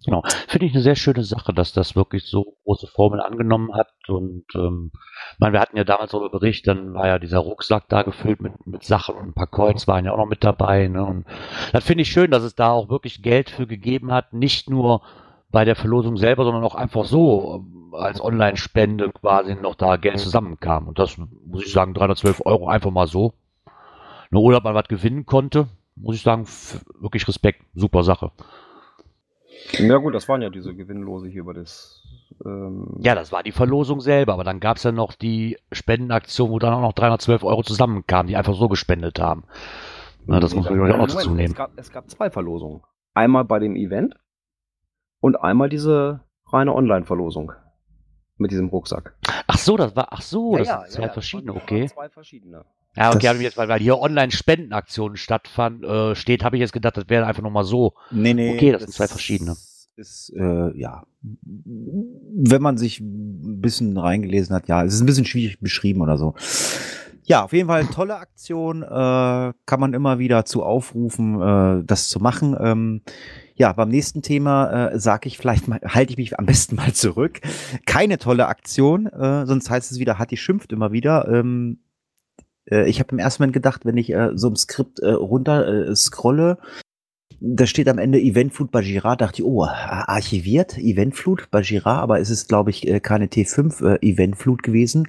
Genau. 0.05 0.23
Finde 0.47 0.67
ich 0.67 0.75
eine 0.75 0.83
sehr 0.83 0.95
schöne 0.95 1.25
Sache, 1.25 1.53
dass 1.53 1.73
das 1.73 1.97
wirklich 1.97 2.25
so 2.25 2.57
große 2.65 2.87
Formeln 2.87 3.21
angenommen 3.21 3.75
hat. 3.75 3.91
Und 4.07 4.45
ähm, 4.55 4.93
meine, 5.39 5.55
wir 5.55 5.61
hatten 5.61 5.77
ja 5.77 5.85
damals 5.85 6.13
darüber 6.13 6.31
berichtet, 6.31 6.69
dann 6.69 6.95
war 6.95 7.09
ja 7.09 7.19
dieser 7.19 7.41
Rucksack 7.41 7.89
da 7.89 8.03
gefüllt 8.03 8.41
mit, 8.41 8.67
mit 8.67 8.85
Sachen 8.85 9.17
und 9.17 9.29
ein 9.29 9.35
paar 9.35 9.49
Coins 9.49 9.89
waren 9.89 10.05
ja 10.05 10.13
auch 10.13 10.19
noch 10.19 10.29
mit 10.29 10.45
dabei. 10.45 10.87
Ne? 10.87 11.05
Und 11.05 11.27
das 11.73 11.85
finde 11.85 12.03
ich 12.03 12.13
schön, 12.13 12.31
dass 12.31 12.45
es 12.45 12.55
da 12.55 12.71
auch 12.71 12.89
wirklich 12.91 13.23
Geld 13.23 13.51
für 13.51 13.67
gegeben 13.67 14.13
hat, 14.13 14.33
nicht 14.33 14.71
nur 14.71 15.03
bei 15.51 15.65
der 15.65 15.75
Verlosung 15.77 16.17
selber, 16.17 16.45
sondern 16.45 16.65
auch 16.65 16.77
einfach 16.77 17.05
so 17.05 17.57
ähm, 17.57 17.95
als 17.95 18.21
Online-Spende 18.21 19.11
quasi 19.11 19.57
noch 19.57 19.75
da 19.75 19.97
Geld 19.97 20.21
zusammenkam. 20.21 20.87
Und 20.87 21.01
das 21.01 21.17
muss 21.19 21.65
ich 21.65 21.73
sagen, 21.73 21.95
312 21.95 22.43
Euro 22.45 22.69
einfach 22.69 22.93
mal 22.93 23.09
so. 23.09 23.33
Nur 24.31 24.43
oder 24.43 24.61
man 24.61 24.75
was 24.75 24.89
gewinnen 24.89 25.27
konnte, 25.27 25.67
muss 25.97 26.17
ich 26.17 26.23
sagen, 26.23 26.47
wirklich 27.01 27.27
Respekt, 27.27 27.63
super 27.75 28.05
Sache. 28.05 28.31
Ja 29.73 29.97
gut, 29.99 30.15
das 30.15 30.29
waren 30.29 30.43
ja 30.43 30.51
diese 30.51 30.75
Gewinnlose 30.75 31.29
hier 31.29 31.41
über 31.41 31.55
das. 31.55 32.03
Ähm 32.45 32.97
ja, 33.01 33.15
das 33.15 33.33
war 33.33 33.43
die 33.43 33.53
Verlosung 33.53 34.01
selber, 34.01 34.35
aber 34.35 34.45
dann 34.45 34.61
gab 34.61 34.77
es 34.77 34.83
ja 34.83 34.93
noch 34.93 35.15
die 35.15 35.59
Spendenaktion, 35.73 36.51
wo 36.51 36.59
dann 36.59 36.75
auch 36.75 36.81
noch 36.81 36.93
312 36.93 37.45
Euro 37.45 37.63
zusammenkamen, 37.63 38.29
die 38.29 38.37
einfach 38.37 38.55
so 38.55 38.69
gespendet 38.69 39.21
haben. 39.21 39.45
Na, 40.27 40.41
das 40.41 40.55
muss 40.55 40.69
man 40.69 40.93
auch 40.93 40.99
noch 40.99 41.07
dazu 41.07 41.31
nehmen. 41.31 41.51
Es 41.51 41.55
gab, 41.55 41.71
es 41.77 41.91
gab 41.91 42.11
zwei 42.11 42.31
Verlosungen. 42.31 42.83
Einmal 43.15 43.45
bei 43.45 43.59
dem 43.59 43.77
Event 43.77 44.15
und 45.21 45.37
einmal 45.37 45.69
diese 45.69 46.21
reine 46.47 46.75
Online-Verlosung. 46.75 47.53
mit 48.37 48.53
diesem 48.53 48.69
Rucksack. 48.69 49.17
Ach 49.49 49.59
so, 49.59 49.77
das 49.77 49.97
war, 49.97 50.09
ach 50.11 50.23
so, 50.23 50.53
Ja, 50.53 50.59
das 50.59 50.69
ja, 50.69 50.77
sind 50.77 50.87
ja, 50.87 50.91
zwei 50.91 51.03
ja, 51.07 51.13
verschiedene, 51.13 51.55
okay. 51.55 51.89
Zwei 51.89 52.09
verschiedene. 52.09 52.65
Ja, 52.99 53.11
okay, 53.15 53.27
Das- 53.27 53.37
ich 53.37 53.43
jetzt, 53.43 53.57
weil, 53.57 53.69
weil 53.69 53.81
hier 53.81 53.99
Online-Spendenaktionen 53.99 55.17
stattfand, 55.17 55.85
äh, 55.85 56.15
steht, 56.15 56.45
habe 56.45 56.57
ich 56.57 56.61
jetzt 56.61 56.73
gedacht, 56.73 56.97
das 56.97 57.05
wäre 57.09 57.27
einfach 57.27 57.43
nochmal 57.43 57.65
so. 57.65 57.95
Nee, 58.11 58.35
nee. 58.35 58.55
Okay, 58.55 58.73
das 58.73 58.83
sind 58.83 58.93
zwei 58.95 59.07
verschiedene. 59.09 59.57
Ist, 59.97 60.33
äh, 60.37 60.79
ja. 60.79 61.05
Wenn 61.23 62.63
man 62.63 62.77
sich 62.79 63.01
ein 63.01 63.61
bisschen 63.61 63.97
reingelesen 63.97 64.55
hat, 64.55 64.69
ja, 64.69 64.85
es 64.85 64.95
ist 64.95 65.01
ein 65.01 65.07
bisschen 65.07 65.25
schwierig 65.25 65.59
beschrieben 65.61 66.01
oder 66.03 66.17
so. 66.17 66.35
Ja, 67.25 67.45
auf 67.45 67.53
jeden 67.53 67.69
Fall 67.69 67.85
tolle 67.87 68.17
Aktion, 68.17 68.83
äh, 68.83 68.87
kann 68.89 69.81
man 69.81 69.93
immer 69.93 70.19
wieder 70.19 70.45
zu 70.45 70.63
aufrufen, 70.63 71.41
äh, 71.43 71.85
das 71.85 72.09
zu 72.09 72.21
machen. 72.21 72.57
Ähm, 72.59 73.03
ja, 73.55 73.73
beim 73.73 73.89
nächsten 73.89 74.23
Thema 74.23 74.91
äh, 74.93 74.99
sage 74.99 75.27
ich 75.27 75.37
vielleicht 75.37 75.67
mal, 75.69 75.81
halte 75.85 76.13
ich 76.13 76.17
mich 76.17 76.39
am 76.39 76.47
besten 76.47 76.77
mal 76.77 76.93
zurück. 76.95 77.41
Keine 77.87 78.19
tolle 78.19 78.47
Aktion, 78.47 79.07
äh, 79.07 79.47
sonst 79.47 79.69
heißt 79.69 79.91
es 79.93 79.99
wieder, 79.99 80.19
Hatti 80.19 80.37
schimpft 80.37 80.73
immer 80.73 80.93
wieder. 80.93 81.29
Ähm, 81.29 81.81
äh, 82.71 82.89
ich 82.89 83.01
habe 83.01 83.13
im 83.13 83.19
ersten 83.19 83.43
Moment 83.43 83.55
gedacht, 83.55 83.85
wenn 83.85 83.97
ich 83.97 84.13
äh, 84.13 84.31
so 84.35 84.49
im 84.49 84.57
Skript 84.57 85.01
äh, 85.01 85.11
runter 85.11 85.89
äh, 85.89 85.97
scrolle, 85.97 86.59
da 87.41 87.67
steht 87.67 87.89
am 87.89 87.99
Ende 87.99 88.19
Eventflut 88.19 88.71
bei 88.73 88.83
Girard, 88.83 89.21
dachte 89.21 89.43
ich, 89.43 89.45
oh, 89.45 89.65
archiviert, 89.65 90.77
Eventflut 90.77 91.51
bei 91.51 91.63
Girard, 91.63 92.03
aber 92.03 92.21
es 92.21 92.31
ist, 92.31 92.49
glaube 92.49 92.71
ich, 92.71 92.87
äh, 92.89 93.01
keine 93.01 93.27
T5 93.27 93.95
äh, 93.95 93.99
Eventflut 94.07 94.63
gewesen. 94.63 95.09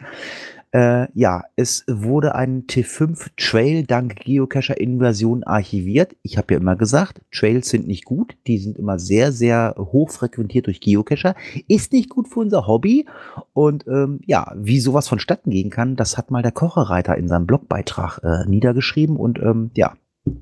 Äh, 0.71 1.07
ja, 1.13 1.43
es 1.55 1.83
wurde 1.87 2.35
ein 2.35 2.67
T5 2.67 3.29
Trail 3.37 3.85
dank 3.85 4.17
Geocacher-Inversion 4.17 5.43
archiviert. 5.43 6.15
Ich 6.21 6.37
habe 6.37 6.53
ja 6.53 6.59
immer 6.59 6.75
gesagt, 6.75 7.21
Trails 7.31 7.69
sind 7.69 7.87
nicht 7.87 8.05
gut. 8.05 8.35
Die 8.45 8.59
sind 8.59 8.77
immer 8.77 8.99
sehr, 8.99 9.31
sehr 9.31 9.75
hoch 9.77 10.11
frequentiert 10.11 10.67
durch 10.67 10.79
Geocacher. 10.79 11.35
Ist 11.67 11.91
nicht 11.91 12.09
gut 12.09 12.27
für 12.27 12.41
unser 12.41 12.67
Hobby. 12.67 13.07
Und 13.53 13.87
ähm, 13.87 14.19
ja, 14.25 14.53
wie 14.55 14.79
sowas 14.79 15.07
vonstatten 15.07 15.49
gehen 15.49 15.71
kann, 15.71 15.95
das 15.95 16.17
hat 16.17 16.29
mal 16.29 16.43
der 16.43 16.51
Kochereiter 16.51 17.17
in 17.17 17.27
seinem 17.27 17.47
Blogbeitrag 17.47 18.19
äh, 18.23 18.47
niedergeschrieben. 18.47 19.15
Und 19.15 19.39
ähm, 19.39 19.71
ja, 19.75 19.95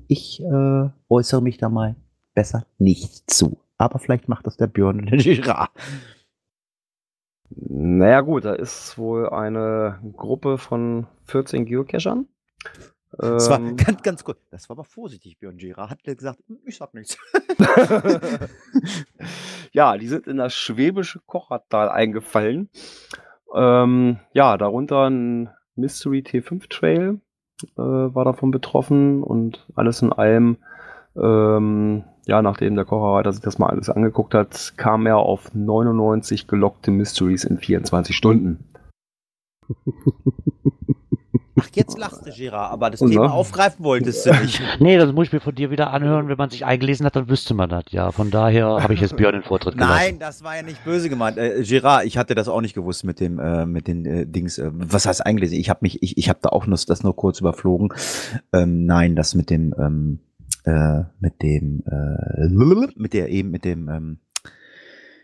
ich 0.08 0.42
äh, 0.42 0.88
äußere 1.08 1.40
mich 1.40 1.56
da 1.56 1.70
mal 1.70 1.96
besser 2.34 2.66
nicht 2.78 3.30
zu. 3.30 3.58
Aber 3.78 3.98
vielleicht 3.98 4.28
macht 4.28 4.46
das 4.46 4.56
der 4.56 4.66
Björn 4.66 5.00
und 5.00 5.10
der. 5.10 5.70
Naja 7.50 8.20
gut, 8.20 8.44
da 8.44 8.52
ist 8.54 8.98
wohl 8.98 9.28
eine 9.28 9.98
Gruppe 10.16 10.58
von 10.58 11.06
14 11.24 11.64
Geocachern. 11.64 12.28
Das 13.16 13.48
war 13.48 13.58
Ähm, 13.58 13.76
ganz, 13.76 14.02
ganz 14.02 14.24
gut. 14.24 14.36
Das 14.50 14.68
war 14.68 14.76
aber 14.76 14.84
vorsichtig, 14.84 15.38
Björn 15.38 15.56
Girard 15.56 15.90
hat 15.90 16.04
gesagt, 16.04 16.40
"Hm, 16.46 16.58
ich 16.66 16.76
sag 16.76 16.92
nichts. 16.92 17.16
ja, 19.72 19.96
die 19.96 20.08
sind 20.08 20.26
in 20.26 20.36
das 20.36 20.54
schwäbische 20.54 21.20
Kochertal 21.26 21.88
eingefallen. 21.88 22.68
Ähm, 23.54 24.18
ja, 24.32 24.56
darunter 24.58 25.08
ein 25.08 25.48
Mystery 25.74 26.18
T5 26.18 26.68
Trail 26.68 27.20
äh, 27.76 27.80
war 27.80 28.24
davon 28.24 28.50
betroffen 28.50 29.22
und 29.22 29.66
alles 29.74 30.02
in 30.02 30.12
allem, 30.12 30.58
ähm, 31.16 32.04
ja, 32.28 32.42
nachdem 32.42 32.76
der 32.76 32.84
Kocherreiter 32.84 33.32
sich 33.32 33.40
das 33.40 33.58
mal 33.58 33.70
alles 33.70 33.88
angeguckt 33.88 34.34
hat, 34.34 34.74
kam 34.76 35.06
er 35.06 35.16
auf 35.16 35.54
99 35.54 36.46
gelockte 36.46 36.90
Mysteries 36.90 37.44
in 37.44 37.56
24 37.56 38.14
Stunden. 38.14 38.64
Ach, 41.60 41.68
jetzt 41.74 41.98
lachst 41.98 42.24
du, 42.24 42.30
Girard, 42.30 42.70
aber 42.70 42.90
das 42.90 43.00
Und 43.00 43.10
Thema 43.10 43.28
ne? 43.28 43.32
aufgreifen 43.32 43.82
wolltest 43.82 44.26
du 44.26 44.32
nicht. 44.32 44.62
Nee, 44.78 44.96
das 44.98 45.10
muss 45.12 45.28
ich 45.28 45.32
mir 45.32 45.40
von 45.40 45.54
dir 45.54 45.70
wieder 45.70 45.90
anhören. 45.90 46.28
Wenn 46.28 46.36
man 46.36 46.50
sich 46.50 46.64
eingelesen 46.66 47.04
hat, 47.06 47.16
dann 47.16 47.28
wüsste 47.28 47.54
man 47.54 47.70
das. 47.70 47.84
Ja, 47.90 48.12
von 48.12 48.30
daher 48.30 48.82
habe 48.82 48.92
ich 48.94 49.00
jetzt 49.00 49.16
Björn 49.16 49.32
den 49.32 49.42
Vortritt 49.42 49.74
gelassen. 49.74 49.94
Nein, 49.96 50.18
das 50.18 50.44
war 50.44 50.54
ja 50.54 50.62
nicht 50.62 50.84
böse 50.84 51.08
gemeint. 51.08 51.38
Äh, 51.38 51.62
Girard, 51.62 52.04
ich 52.04 52.18
hatte 52.18 52.34
das 52.34 52.48
auch 52.48 52.60
nicht 52.60 52.74
gewusst 52.74 53.04
mit 53.04 53.20
dem, 53.20 53.38
äh, 53.38 53.64
mit 53.64 53.88
den 53.88 54.04
äh, 54.04 54.26
Dings. 54.26 54.58
Äh, 54.58 54.70
was 54.72 55.06
heißt 55.06 55.24
eingelesen? 55.24 55.58
Ich 55.58 55.70
habe 55.70 55.80
mich, 55.82 56.02
ich, 56.02 56.18
ich 56.18 56.28
habe 56.28 56.38
da 56.42 56.50
auch 56.50 56.66
nur, 56.66 56.78
das 56.86 57.02
nur 57.02 57.16
kurz 57.16 57.40
überflogen. 57.40 57.88
Ähm, 58.52 58.84
nein, 58.84 59.16
das 59.16 59.34
mit 59.34 59.50
dem, 59.50 59.74
ähm, 59.78 60.20
äh, 60.68 61.04
mit 61.20 61.42
dem, 61.42 61.82
äh, 61.86 62.90
mit 62.96 63.14
der 63.14 63.30
eben, 63.30 63.50
mit 63.50 63.64
dem, 63.64 63.88
ähm, 63.88 64.18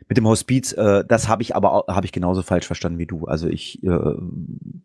mit 0.09 0.17
dem 0.19 0.27
Hospiz, 0.27 0.73
äh, 0.73 1.05
das 1.07 1.29
habe 1.29 1.43
ich 1.43 1.57
aber 1.57 1.85
habe 1.89 2.07
ich 2.07 2.13
genauso 2.13 2.43
falsch 2.43 2.67
verstanden 2.67 2.99
wie 2.99 3.07
du. 3.07 3.25
Also 3.25 3.49
ich 3.49 3.83
äh, 3.83 4.15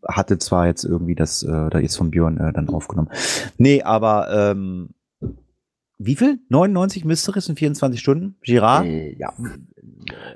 hatte 0.07 0.37
zwar 0.37 0.67
jetzt 0.67 0.83
irgendwie 0.83 1.15
das 1.15 1.43
äh, 1.43 1.69
da 1.69 1.79
jetzt 1.79 1.97
von 1.97 2.11
Björn 2.11 2.37
äh, 2.37 2.53
dann 2.53 2.69
aufgenommen. 2.69 3.09
Nee, 3.57 3.81
aber 3.83 4.29
ähm, 4.31 4.89
wie 5.97 6.15
viel? 6.15 6.39
99 6.47 7.03
Mysteries 7.03 7.49
in 7.49 7.57
24 7.57 7.99
Stunden? 7.99 8.37
Girard? 8.43 8.85
Äh, 8.85 9.17
ja. 9.17 9.33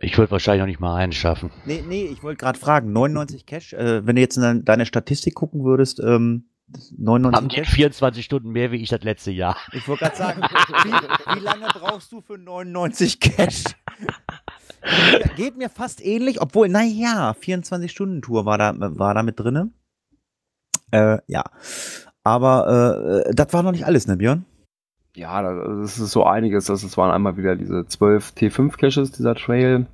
Ich 0.01 0.17
würde 0.17 0.31
wahrscheinlich 0.31 0.59
noch 0.59 0.67
nicht 0.67 0.81
mal 0.81 0.95
einen 0.95 1.13
schaffen. 1.13 1.49
Nee, 1.65 1.83
nee, 1.87 2.05
ich 2.05 2.21
wollte 2.21 2.37
gerade 2.37 2.59
fragen, 2.59 2.91
99 2.91 3.45
Cash, 3.45 3.73
äh, 3.73 4.05
wenn 4.05 4.17
du 4.17 4.21
jetzt 4.21 4.37
in 4.37 4.65
deine, 4.65 4.85
Statistik 4.85 5.35
gucken 5.35 5.63
würdest, 5.63 6.01
ähm, 6.01 6.49
99 6.97 7.35
Haben 7.37 7.49
die 7.49 7.55
Cash? 7.57 7.69
24 7.69 8.25
Stunden 8.25 8.49
mehr 8.51 8.71
wie 8.71 8.77
ich 8.77 8.89
das 8.89 9.03
letzte 9.03 9.31
Jahr. 9.31 9.57
Ich 9.71 9.87
wollte 9.87 10.05
gerade 10.05 10.15
sagen, 10.15 10.41
wie, 10.83 11.35
wie 11.35 11.43
lange 11.43 11.67
brauchst 11.73 12.11
du 12.11 12.21
für 12.21 12.37
99 12.37 13.19
Cash? 13.19 13.63
Geht- 15.35 15.57
mir 15.57 15.69
fast 15.69 16.03
ähnlich, 16.03 16.41
obwohl, 16.41 16.67
naja, 16.69 17.31
24-Stunden-Tour 17.41 18.45
war 18.45 18.57
da, 18.57 18.73
war 18.77 19.13
da 19.13 19.23
mit 19.23 19.39
drinne. 19.39 19.69
Äh, 20.91 21.19
ja. 21.27 21.43
Aber 22.23 23.23
äh, 23.27 23.33
das 23.33 23.51
war 23.53 23.63
noch 23.63 23.71
nicht 23.71 23.85
alles, 23.85 24.07
ne, 24.07 24.17
Björn? 24.17 24.45
Ja, 25.15 25.41
da- 25.41 25.53
das 25.81 25.99
ist 25.99 26.11
so 26.11 26.25
einiges. 26.25 26.65
Das, 26.65 26.97
waren 26.97 27.11
einmal 27.11 27.37
wieder 27.37 27.55
diese 27.55 27.85
12 27.85 28.33
T5-Caches, 28.37 29.11
dieser 29.11 29.35
Trail. 29.35 29.85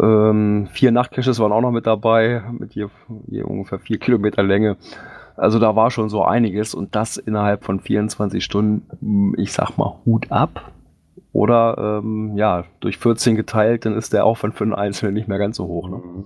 Ähm, 0.00 0.68
vier 0.72 0.90
Nachtcaches 0.90 1.38
waren 1.38 1.52
auch 1.52 1.60
noch 1.62 1.70
mit 1.70 1.86
dabei, 1.86 2.42
mit 2.52 2.74
je, 2.74 2.88
je 3.26 3.42
ungefähr 3.42 3.78
vier 3.78 3.98
Kilometer 3.98 4.42
Länge. 4.42 4.76
Also 5.38 5.58
da 5.60 5.76
war 5.76 5.90
schon 5.90 6.08
so 6.08 6.24
einiges 6.24 6.74
und 6.74 6.96
das 6.96 7.16
innerhalb 7.16 7.64
von 7.64 7.80
24 7.80 8.44
Stunden, 8.44 9.34
ich 9.38 9.52
sag 9.52 9.78
mal, 9.78 10.00
Hut 10.04 10.30
ab. 10.32 10.72
Oder 11.32 12.00
ähm, 12.02 12.36
ja, 12.36 12.64
durch 12.80 12.96
14 12.96 13.36
geteilt, 13.36 13.84
dann 13.84 13.96
ist 13.96 14.12
der 14.12 14.24
Aufwand 14.24 14.54
für 14.56 14.64
einen 14.64 14.74
Einzelnen 14.74 15.14
nicht 15.14 15.28
mehr 15.28 15.38
ganz 15.38 15.58
so 15.58 15.66
hoch. 15.66 15.88
Ne? 15.88 16.24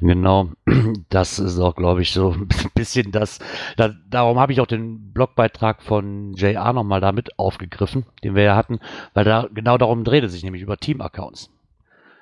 Genau, 0.00 0.50
das 1.08 1.38
ist 1.38 1.58
auch, 1.58 1.74
glaube 1.74 2.02
ich, 2.02 2.12
so 2.12 2.32
ein 2.38 2.48
bisschen 2.74 3.10
das. 3.10 3.40
Da, 3.76 3.90
darum 4.08 4.38
habe 4.38 4.52
ich 4.52 4.60
auch 4.60 4.66
den 4.66 5.12
Blogbeitrag 5.12 5.82
von 5.82 6.34
JR 6.34 6.72
nochmal 6.72 7.00
damit 7.00 7.38
aufgegriffen, 7.38 8.04
den 8.22 8.36
wir 8.36 8.44
ja 8.44 8.54
hatten, 8.54 8.78
weil 9.14 9.24
da 9.24 9.48
genau 9.52 9.78
darum 9.78 10.04
dreht 10.04 10.22
es 10.22 10.32
sich 10.32 10.44
nämlich 10.44 10.62
über 10.62 10.76
Team-Accounts. 10.76 11.50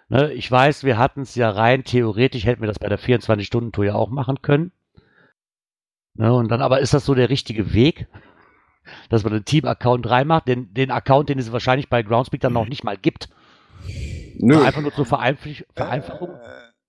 Ne, 0.08 0.32
ich 0.32 0.50
weiß, 0.50 0.84
wir 0.84 0.98
hatten 0.98 1.22
es 1.22 1.34
ja 1.34 1.50
rein 1.50 1.82
theoretisch, 1.82 2.46
hätten 2.46 2.62
wir 2.62 2.68
das 2.68 2.78
bei 2.78 2.88
der 2.88 3.00
24-Stunden-Tour 3.00 3.84
ja 3.84 3.94
auch 3.94 4.08
machen 4.08 4.40
können. 4.40 4.70
Ne, 6.16 6.32
und 6.32 6.50
dann 6.50 6.62
aber 6.62 6.80
ist 6.80 6.94
das 6.94 7.04
so 7.04 7.14
der 7.14 7.28
richtige 7.28 7.72
Weg, 7.72 8.06
dass 9.10 9.24
man 9.24 9.32
den 9.32 9.44
Team-Account 9.44 10.08
reinmacht, 10.08 10.48
den, 10.48 10.72
den 10.72 10.90
Account, 10.90 11.28
den 11.28 11.38
es 11.38 11.52
wahrscheinlich 11.52 11.88
bei 11.88 12.02
Groundspeak 12.02 12.40
dann 12.40 12.52
noch 12.52 12.68
nicht 12.68 12.84
mal 12.84 12.96
gibt. 12.96 13.28
Nö, 14.38 14.62
Einfach 14.62 14.82
nur 14.82 14.94
zur 14.94 15.06
Vereinf 15.06 15.40
Vereinfachung. 15.74 16.30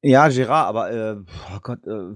Ja, 0.02 0.28
Gerard, 0.28 0.68
aber 0.68 0.92
äh, 0.92 1.16
oh 1.54 1.60
Gott, 1.62 1.80
äh, 1.86 2.14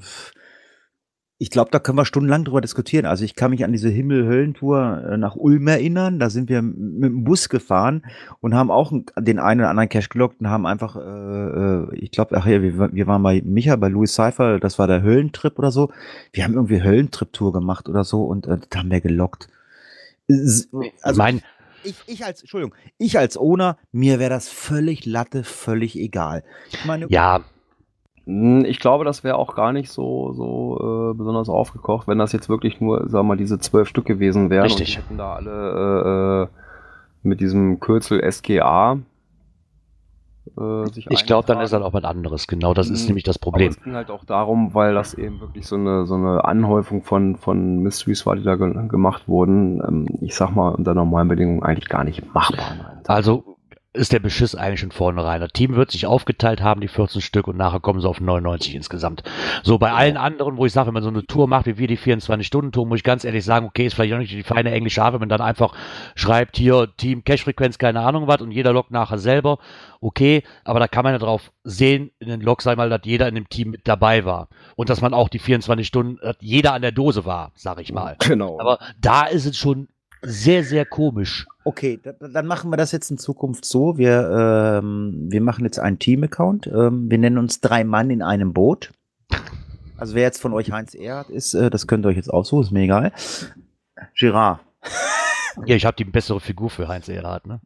ich 1.42 1.50
glaube, 1.50 1.72
da 1.72 1.80
können 1.80 1.98
wir 1.98 2.06
stundenlang 2.06 2.44
drüber 2.44 2.62
diskutieren. 2.62 3.08
Also 3.08 3.26
ich 3.26 3.34
kann 3.34 3.50
mich 3.50 3.66
an 3.66 3.72
diese 3.72 3.90
Himmel-Höllentour 3.90 5.06
äh, 5.10 5.18
nach 5.18 5.36
Ulm 5.36 5.68
erinnern. 5.68 6.20
Da 6.20 6.30
sind 6.30 6.50
wir 6.50 6.62
mit 6.62 7.04
dem 7.04 7.24
Bus 7.24 7.50
gefahren 7.50 8.06
und 8.42 8.54
haben 8.54 8.70
auch 8.70 8.94
den 9.18 9.40
einen 9.40 9.62
oder 9.62 9.72
anderen 9.72 9.90
Cash 9.90 10.10
gelockt 10.10 10.40
und 10.40 10.52
haben 10.52 10.68
einfach, 10.68 10.98
äh, 10.98 11.00
äh, 11.00 11.96
ich 11.96 12.12
glaube, 12.12 12.38
ach 12.38 12.46
ja, 12.46 12.62
wir, 12.62 12.94
wir 12.94 13.08
waren 13.08 13.24
bei 13.24 13.42
Micha, 13.44 13.76
bei 13.76 13.88
Louis 13.88 14.14
Seifer, 14.14 14.60
das 14.60 14.78
war 14.78 14.86
der 14.86 15.02
Höllentrip 15.02 15.58
oder 15.58 15.72
so. 15.72 15.92
Wir 16.32 16.44
haben 16.44 16.54
irgendwie 16.54 16.84
Höllentrip-Tour 16.84 17.54
gemacht 17.54 17.90
oder 17.90 18.04
so 18.04 18.24
und 18.24 18.46
äh, 18.46 18.60
das 18.60 18.80
haben 18.80 18.92
wir 18.92 19.02
gelockt. 19.02 19.50
Also 20.30 21.18
meine, 21.18 21.42
ich, 21.84 21.96
ich 22.06 22.24
als, 22.24 22.42
Entschuldigung, 22.42 22.76
ich 23.00 23.18
als 23.18 23.36
Owner, 23.36 23.80
mir 23.92 24.20
wäre 24.20 24.30
das 24.30 24.48
völlig 24.48 25.08
Latte, 25.08 25.44
völlig 25.44 25.98
egal. 25.98 26.44
Ich 26.70 26.86
meine, 26.86 27.08
ja, 27.10 27.44
Ich 28.26 28.80
glaube, 28.80 29.04
das 29.04 29.24
wäre 29.24 29.36
auch 29.38 29.56
gar 29.56 29.74
nicht 29.74 29.90
so, 29.90 30.34
so 30.34 31.12
äh, 31.12 31.18
besonders 31.18 31.50
aufgekocht, 31.50 32.08
wenn 32.08 32.20
das 32.20 32.32
jetzt 32.32 32.50
wirklich 32.50 32.80
nur, 32.80 33.00
sagen 33.10 33.26
wir 33.26 33.30
mal, 33.30 33.38
diese 33.38 33.58
zwölf 33.60 33.88
Stück 33.88 34.06
gewesen 34.06 34.50
wären. 34.50 34.64
Richtig. 34.64 34.90
Und 34.90 34.96
die 34.96 35.02
hätten 35.08 35.18
da 35.18 35.34
alle 35.34 35.52
äh, 35.52 36.44
äh, 36.44 36.48
mit 37.24 37.42
diesem 37.42 37.80
Kürzel 37.80 38.22
SGA 38.32 39.00
äh, 40.58 40.86
sich 40.92 41.08
ich 41.10 41.26
glaube, 41.26 41.48
dann 41.48 41.62
ist 41.62 41.72
das 41.72 41.82
auch 41.82 41.94
was 41.94 42.04
anderes. 42.04 42.48
Genau, 42.48 42.74
das 42.74 42.90
ist 42.90 43.04
Mhm. 43.04 43.08
nämlich 43.10 43.24
das 43.24 43.38
Aber 43.38 43.44
Problem. 43.52 43.70
es 43.70 43.82
ging 43.82 43.94
halt 43.94 44.10
auch 44.10 44.24
darum, 44.26 44.74
weil 44.74 44.94
das 44.94 45.14
eben 45.14 45.40
wirklich 45.40 45.68
so 45.68 45.76
eine, 45.76 46.06
so 46.06 46.16
eine 46.16 46.44
Anhäufung 46.46 47.04
von, 47.04 47.36
von 47.38 47.80
Mysteries 47.80 48.26
war, 48.26 48.36
die 48.36 48.44
da 48.44 48.56
ge 48.56 48.88
gemacht 48.88 49.28
wurden. 49.28 49.82
Ähm, 49.88 50.08
ich 50.22 50.36
sag 50.36 50.56
mal, 50.56 50.70
unter 50.70 50.94
normalen 50.94 51.28
Bedingungen 51.28 51.64
eigentlich 51.64 51.90
gar 51.90 52.04
nicht 52.04 52.34
machbar. 52.34 53.02
Also 53.08 53.51
ist 53.94 54.14
der 54.14 54.20
Beschiss 54.20 54.56
eigentlich 54.56 54.80
schon 54.80 54.92
vornherein. 54.92 55.42
Das 55.42 55.52
Team 55.52 55.76
wird 55.76 55.92
sich 55.92 56.06
aufgeteilt 56.06 56.62
haben, 56.62 56.80
die 56.80 56.88
14 56.88 57.22
Stück, 57.22 57.48
und 57.48 57.58
nachher 57.58 57.82
kommen 57.82 58.00
sie 58.00 58.08
auf 58.08 58.22
99 58.22 58.76
insgesamt. 58.76 59.24
So 59.64 59.78
bei 59.78 59.92
allen 59.92 60.16
anderen, 60.16 60.56
wo 60.56 60.66
ich 60.66 60.72
sage, 60.72 60.88
wenn 60.88 60.94
man 60.94 61.04
so 61.04 61.10
eine 61.10 61.26
Tour 61.26 61.48
macht, 61.48 61.66
wie 61.66 61.78
wir 61.78 61.88
die 61.88 61.98
24-Stunden-Tour, 61.98 62.86
muss 62.86 63.00
ich 63.00 63.04
ganz 63.04 63.26
ehrlich 63.26 63.44
sagen, 63.44 63.66
okay, 63.66 63.86
ist 63.86 63.96
vielleicht 63.96 64.14
auch 64.14 64.18
nicht 64.18 64.32
die 64.32 64.44
feine 64.44 64.72
englische 64.72 65.04
Art, 65.04 65.14
wenn 65.14 65.20
man 65.20 65.30
dann 65.30 65.42
einfach 65.42 65.76
schreibt, 66.16 66.56
hier 66.56 66.88
Team 66.96 67.26
Cash-Frequenz, 67.26 67.78
keine 67.78 68.00
Ahnung 68.00 68.28
was, 68.28 68.42
und 68.42 68.52
jeder 68.52 68.72
loggt 68.72 68.92
nachher 68.92 69.18
selber. 69.18 69.60
Okay, 70.00 70.44
aber 70.64 70.80
da 70.80 70.88
kann 70.88 71.04
man 71.04 71.14
ja 71.14 71.20
drauf 71.20 71.52
sehen, 71.64 72.12
in 72.20 72.30
den 72.30 72.42
Logs 72.42 72.66
einmal, 72.66 72.90
dass 72.90 73.02
jeder 73.04 73.28
in 73.28 73.36
dem 73.36 73.50
Team 73.50 73.72
mit 73.72 73.88
dabei 73.88 74.26
war. 74.26 74.48
Und 74.76 74.90
dass 74.90 75.02
man 75.02 75.14
auch 75.14 75.28
die 75.28 75.40
24 75.40 75.86
Stunden, 75.86 76.18
dass 76.22 76.38
jeder 76.40 76.74
an 76.74 76.82
der 76.82 76.92
Dose 76.92 77.26
war, 77.26 77.52
sag 77.56 77.80
ich 77.82 77.92
mal. 77.92 78.16
Genau. 78.20 78.60
Aber 78.60 78.80
da 79.00 79.26
ist 79.26 79.46
es 79.46 79.58
schon 79.58 79.90
sehr, 80.22 80.64
sehr 80.64 80.86
komisch. 80.86 81.48
Okay, 81.64 82.00
da, 82.02 82.14
dann 82.14 82.46
machen 82.46 82.72
wir 82.72 82.78
das 82.78 82.92
jetzt 82.92 83.12
in 83.12 83.18
Zukunft 83.18 83.66
so. 83.66 83.98
Wir, 83.98 84.80
ähm, 84.82 85.28
wir 85.30 85.42
machen 85.42 85.66
jetzt 85.66 85.80
einen 85.80 86.00
Team-Account. 86.00 86.68
Ähm, 86.68 87.10
wir 87.10 87.18
nennen 87.18 87.38
uns 87.38 87.60
drei 87.62 87.84
Mann 87.84 88.10
in 88.10 88.22
einem 88.22 88.54
Boot. 88.54 88.92
Also 89.98 90.16
wer 90.16 90.24
jetzt 90.24 90.42
von 90.42 90.54
euch 90.54 90.72
Heinz 90.72 90.96
Erhardt 90.96 91.30
ist, 91.30 91.54
äh, 91.54 91.70
das 91.70 91.86
könnt 91.86 92.06
ihr 92.06 92.10
euch 92.10 92.16
jetzt 92.16 92.34
aussuchen, 92.34 92.64
ist 92.64 92.72
mir 92.72 92.84
egal. 92.84 93.12
Girard. 94.16 94.60
Ja, 95.66 95.76
ich 95.76 95.86
habe 95.86 95.98
die 95.98 96.06
bessere 96.06 96.40
Figur 96.40 96.70
für 96.70 96.88
Heinz 96.88 97.10
Erhardt, 97.10 97.46
ne? 97.46 97.60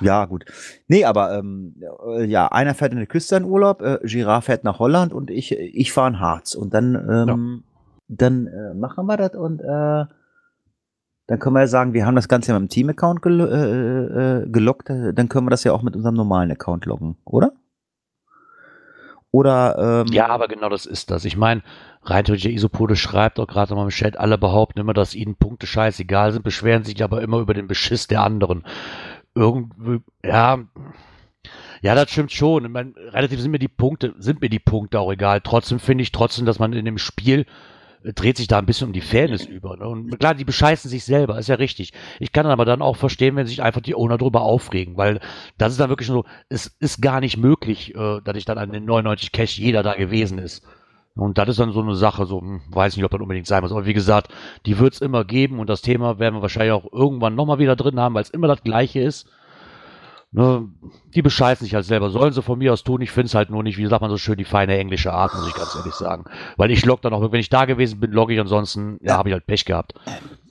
Ja, 0.00 0.24
gut. 0.24 0.46
Nee, 0.88 1.04
aber 1.04 1.38
ähm, 1.38 1.76
äh, 2.08 2.24
ja, 2.24 2.48
einer 2.48 2.74
fährt 2.74 2.92
in 2.92 2.98
die 2.98 3.06
Küste 3.06 3.36
in 3.36 3.44
Urlaub, 3.44 3.82
äh, 3.82 3.98
Girard 4.02 4.44
fährt 4.44 4.64
nach 4.64 4.78
Holland 4.78 5.12
und 5.12 5.30
ich, 5.30 5.52
ich 5.52 5.92
fahre 5.92 6.08
in 6.08 6.20
Harz. 6.20 6.54
Und 6.54 6.72
dann, 6.72 6.94
ähm, 6.94 7.64
dann 8.08 8.46
äh, 8.46 8.72
machen 8.72 9.04
wir 9.06 9.18
das 9.18 9.34
und 9.34 9.60
äh, 9.60 10.06
dann 11.26 11.38
können 11.38 11.56
wir 11.56 11.60
ja 11.60 11.66
sagen, 11.66 11.92
wir 11.92 12.06
haben 12.06 12.14
das 12.14 12.28
Ganze 12.28 12.52
ja 12.52 12.58
mit 12.58 12.70
dem 12.70 12.72
Team-Account 12.72 13.22
gel 13.22 13.40
äh, 13.40 14.42
äh, 14.42 14.48
gelockt, 14.48 14.90
äh, 14.90 15.12
dann 15.12 15.28
können 15.28 15.46
wir 15.46 15.50
das 15.50 15.64
ja 15.64 15.72
auch 15.72 15.82
mit 15.82 15.96
unserem 15.96 16.14
normalen 16.14 16.50
Account 16.50 16.86
loggen, 16.86 17.16
oder? 17.24 17.52
Oder 19.32 20.04
ähm, 20.06 20.12
Ja, 20.12 20.28
aber 20.28 20.48
genau 20.48 20.68
das 20.68 20.86
ist 20.86 21.10
das. 21.10 21.24
Ich 21.24 21.36
meine, 21.36 21.62
rein 22.02 22.24
theoretisch, 22.24 22.52
Isopode 22.52 22.96
schreibt 22.96 23.38
auch 23.40 23.48
gerade 23.48 23.74
mal 23.74 23.82
im 23.82 23.90
Chat, 23.90 24.16
alle 24.16 24.38
behaupten 24.38 24.80
immer, 24.80 24.94
dass 24.94 25.14
ihnen 25.14 25.34
Punkte 25.34 25.66
scheißegal 25.66 26.32
sind, 26.32 26.42
beschweren 26.42 26.84
sich 26.84 27.02
aber 27.02 27.20
immer 27.22 27.38
über 27.38 27.52
den 27.52 27.66
Beschiss 27.66 28.06
der 28.06 28.22
anderen. 28.22 28.64
Irgendwie, 29.34 30.00
ja, 30.24 30.60
ja, 31.82 31.94
das 31.94 32.10
stimmt 32.10 32.32
schon. 32.32 32.64
Ich 32.64 32.70
meine, 32.70 32.94
relativ 32.96 33.40
sind 33.40 33.50
mir 33.50 33.58
die 33.58 33.68
Punkte, 33.68 34.14
sind 34.18 34.40
mir 34.40 34.48
die 34.48 34.58
Punkte 34.58 35.00
auch 35.00 35.12
egal. 35.12 35.40
Trotzdem 35.42 35.80
finde 35.80 36.02
ich 36.02 36.12
trotzdem, 36.12 36.46
dass 36.46 36.58
man 36.58 36.72
in 36.72 36.84
dem 36.84 36.98
Spiel 36.98 37.40
äh, 37.40 37.44
dreht 38.14 38.36
sich 38.36 38.46
da 38.46 38.58
ein 38.58 38.66
bisschen 38.66 38.88
um 38.88 38.92
die 38.92 39.00
Fairness 39.00 39.44
über. 39.46 39.76
Ne? 39.76 39.88
Und 39.88 40.18
klar, 40.18 40.34
die 40.34 40.44
bescheißen 40.44 40.90
sich 40.90 41.04
selber, 41.04 41.38
ist 41.38 41.48
ja 41.48 41.56
richtig. 41.56 41.92
Ich 42.20 42.32
kann 42.32 42.46
aber 42.46 42.64
dann 42.64 42.82
auch 42.82 42.96
verstehen, 42.96 43.36
wenn 43.36 43.46
sich 43.46 43.62
einfach 43.62 43.80
die 43.80 43.94
Owner 43.94 44.18
drüber 44.18 44.42
aufregen, 44.42 44.96
weil 44.96 45.20
das 45.58 45.72
ist 45.72 45.80
dann 45.80 45.88
wirklich 45.88 46.08
so, 46.08 46.24
es 46.48 46.66
ist 46.80 47.00
gar 47.00 47.20
nicht 47.20 47.36
möglich, 47.36 47.94
äh, 47.94 48.20
dass 48.22 48.36
ich 48.36 48.44
dann 48.44 48.58
an 48.58 48.72
den 48.72 48.84
99 48.84 49.32
Cash 49.32 49.58
jeder 49.58 49.82
da 49.82 49.94
gewesen 49.94 50.38
ist. 50.38 50.64
Und 51.16 51.38
das 51.38 51.48
ist 51.48 51.58
dann 51.58 51.72
so 51.72 51.80
eine 51.80 51.94
Sache, 51.94 52.26
so, 52.26 52.40
hm, 52.40 52.60
weiß 52.68 52.94
nicht, 52.96 53.04
ob 53.04 53.10
das 53.10 53.20
unbedingt 53.20 53.46
sein 53.46 53.62
muss. 53.62 53.72
Aber 53.72 53.86
wie 53.86 53.94
gesagt, 53.94 54.28
die 54.66 54.78
wird 54.78 54.94
es 54.94 55.00
immer 55.00 55.24
geben 55.24 55.58
und 55.58 55.70
das 55.70 55.80
Thema 55.80 56.18
werden 56.18 56.34
wir 56.36 56.42
wahrscheinlich 56.42 56.72
auch 56.72 56.92
irgendwann 56.92 57.34
nochmal 57.34 57.58
wieder 57.58 57.74
drin 57.74 57.98
haben, 57.98 58.14
weil 58.14 58.22
es 58.22 58.30
immer 58.30 58.48
das 58.48 58.62
gleiche 58.62 59.00
ist. 59.00 59.26
Ne, 60.36 60.68
die 61.14 61.22
bescheißen 61.22 61.64
sich 61.64 61.74
halt 61.74 61.86
selber. 61.86 62.10
Sollen 62.10 62.34
sie 62.34 62.42
von 62.42 62.58
mir 62.58 62.74
aus 62.74 62.84
tun. 62.84 63.00
Ich 63.00 63.10
finde 63.10 63.28
es 63.28 63.34
halt 63.34 63.48
nur 63.48 63.62
nicht, 63.62 63.78
wie 63.78 63.86
sagt 63.86 64.02
man 64.02 64.10
so 64.10 64.18
schön, 64.18 64.36
die 64.36 64.44
feine 64.44 64.76
englische 64.76 65.10
Art, 65.10 65.32
muss 65.32 65.48
ich 65.48 65.54
ganz 65.54 65.74
ehrlich 65.74 65.94
sagen. 65.94 66.24
Weil 66.58 66.70
ich 66.70 66.84
log 66.84 67.00
dann 67.00 67.14
auch, 67.14 67.32
wenn 67.32 67.40
ich 67.40 67.48
da 67.48 67.64
gewesen 67.64 68.00
bin, 68.00 68.12
logge 68.12 68.34
ich. 68.34 68.40
Ansonsten, 68.40 68.98
ja, 69.00 69.16
habe 69.16 69.30
ich 69.30 69.32
halt 69.32 69.46
Pech 69.46 69.64
gehabt. 69.64 69.94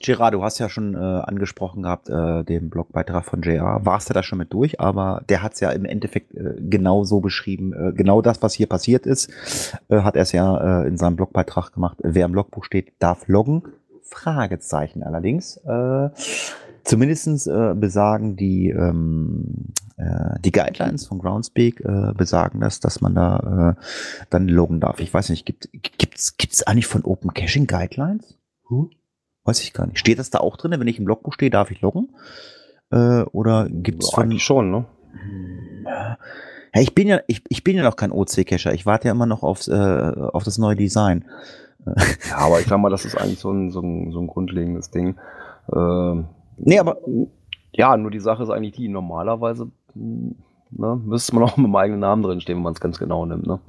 Gerard, 0.00 0.34
du 0.34 0.42
hast 0.42 0.58
ja 0.58 0.68
schon 0.68 0.94
äh, 0.94 0.98
angesprochen 0.98 1.84
gehabt, 1.84 2.08
äh, 2.08 2.42
den 2.42 2.68
Blogbeitrag 2.68 3.24
von 3.24 3.42
JR. 3.42 3.86
Warst 3.86 4.10
du 4.10 4.14
da 4.14 4.24
schon 4.24 4.38
mit 4.38 4.52
durch, 4.52 4.80
aber 4.80 5.22
der 5.28 5.44
hat 5.44 5.54
es 5.54 5.60
ja 5.60 5.70
im 5.70 5.84
Endeffekt 5.84 6.34
äh, 6.34 6.54
genau 6.58 7.04
so 7.04 7.20
beschrieben. 7.20 7.72
Äh, 7.72 7.92
genau 7.92 8.22
das, 8.22 8.42
was 8.42 8.54
hier 8.54 8.66
passiert 8.66 9.06
ist, 9.06 9.30
äh, 9.88 10.00
hat 10.00 10.16
er 10.16 10.22
es 10.22 10.32
ja 10.32 10.82
äh, 10.82 10.88
in 10.88 10.96
seinem 10.96 11.14
Blogbeitrag 11.14 11.72
gemacht. 11.72 11.98
Wer 12.02 12.24
im 12.24 12.34
Logbuch 12.34 12.64
steht, 12.64 12.92
darf 12.98 13.28
loggen. 13.28 13.62
Fragezeichen 14.02 15.04
allerdings. 15.04 15.58
Äh, 15.58 16.10
Zumindestens 16.86 17.48
äh, 17.48 17.74
besagen 17.74 18.36
die, 18.36 18.70
ähm, 18.70 19.72
äh, 19.96 20.38
die 20.44 20.52
Guidelines 20.52 21.04
von 21.06 21.18
Groundspeak 21.18 21.80
äh, 21.80 22.12
besagen 22.16 22.60
das, 22.60 22.78
dass 22.78 23.00
man 23.00 23.14
da 23.14 23.74
äh, 23.76 23.82
dann 24.30 24.46
loggen 24.46 24.78
darf. 24.78 25.00
Ich 25.00 25.12
weiß 25.12 25.30
nicht, 25.30 25.44
gibt 25.44 25.68
gibt's 25.72 26.36
gibt's 26.36 26.62
eigentlich 26.62 26.86
von 26.86 27.02
Open 27.04 27.34
Caching 27.34 27.66
Guidelines? 27.66 28.38
Huh? 28.70 28.88
Weiß 29.44 29.62
ich 29.62 29.72
gar 29.72 29.86
nicht. 29.86 29.98
Steht 29.98 30.20
das 30.20 30.30
da 30.30 30.38
auch 30.38 30.56
drin? 30.56 30.78
Wenn 30.78 30.86
ich 30.86 31.00
im 31.00 31.08
Logbuch 31.08 31.32
stehe, 31.32 31.50
darf 31.50 31.72
ich 31.72 31.80
loggen? 31.80 32.14
Äh, 32.92 33.22
oder 33.22 33.68
gibt's 33.68 34.12
Ja, 34.12 34.14
von 34.22 34.38
schon, 34.38 34.70
ne? 34.70 34.84
ja, 35.86 36.80
ich 36.80 36.94
bin 36.94 37.08
ja 37.08 37.20
ich, 37.26 37.42
ich 37.48 37.64
bin 37.64 37.76
ja 37.76 37.82
noch 37.82 37.96
kein 37.96 38.12
OC-Cacher. 38.12 38.74
Ich 38.74 38.86
warte 38.86 39.08
ja 39.08 39.12
immer 39.12 39.26
noch 39.26 39.42
aufs, 39.42 39.66
äh, 39.66 39.74
auf 39.74 40.44
das 40.44 40.58
neue 40.58 40.76
Design. 40.76 41.24
Ja, 42.28 42.38
aber 42.38 42.60
ich 42.60 42.66
sag 42.66 42.78
mal, 42.78 42.90
das 42.90 43.04
ist 43.04 43.16
eigentlich 43.16 43.38
so 43.38 43.50
ein, 43.50 43.70
so 43.70 43.80
ein, 43.80 44.12
so 44.12 44.20
ein 44.20 44.26
grundlegendes 44.26 44.90
Ding. 44.90 45.16
Ähm, 45.74 46.26
Nee, 46.58 46.78
aber 46.78 46.98
ja, 47.72 47.96
nur 47.96 48.10
die 48.10 48.20
Sache 48.20 48.42
ist 48.42 48.50
eigentlich 48.50 48.74
die, 48.74 48.88
normalerweise 48.88 49.70
mh, 49.94 50.34
ne, 50.70 51.00
müsste 51.04 51.34
man 51.34 51.44
auch 51.48 51.56
mit 51.56 51.66
dem 51.66 51.76
eigenen 51.76 52.00
Namen 52.00 52.22
drin 52.22 52.40
stehen, 52.40 52.56
wenn 52.56 52.62
man 52.62 52.72
es 52.72 52.80
ganz 52.80 52.98
genau 52.98 53.26
nimmt. 53.26 53.46
Ne? 53.46 53.60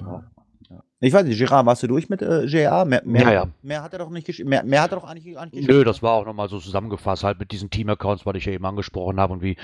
ich 1.00 1.14
weiß 1.14 1.26
nicht, 1.26 1.38
Gerard, 1.38 1.66
warst 1.66 1.84
du 1.84 1.88
durch 1.88 2.10
mit 2.10 2.22
äh, 2.22 2.46
JR? 2.46 2.86
Mehr, 2.86 3.02
mehr, 3.06 3.22
Ja, 3.22 3.32
ja. 3.32 3.48
mehr 3.62 3.84
hat 3.84 3.94
er 3.94 4.00
doch 4.00 4.10
nicht 4.10 4.26
geschrieben. 4.26 4.50
Mehr, 4.50 4.64
mehr 4.64 4.82
hat 4.82 4.92
er 4.92 5.00
doch 5.00 5.08
eigentlich, 5.08 5.38
eigentlich 5.38 5.68
Nö, 5.68 5.84
das 5.84 6.02
war 6.02 6.14
auch 6.14 6.26
nochmal 6.26 6.50
so 6.50 6.60
zusammengefasst, 6.60 7.24
halt 7.24 7.40
mit 7.40 7.52
diesen 7.52 7.70
Team-Accounts, 7.70 8.26
was 8.26 8.36
ich 8.36 8.46
ja 8.46 8.54
eben 8.54 8.66
angesprochen 8.66 9.20
habe 9.20 9.34
und 9.34 9.42
wie, 9.44 9.58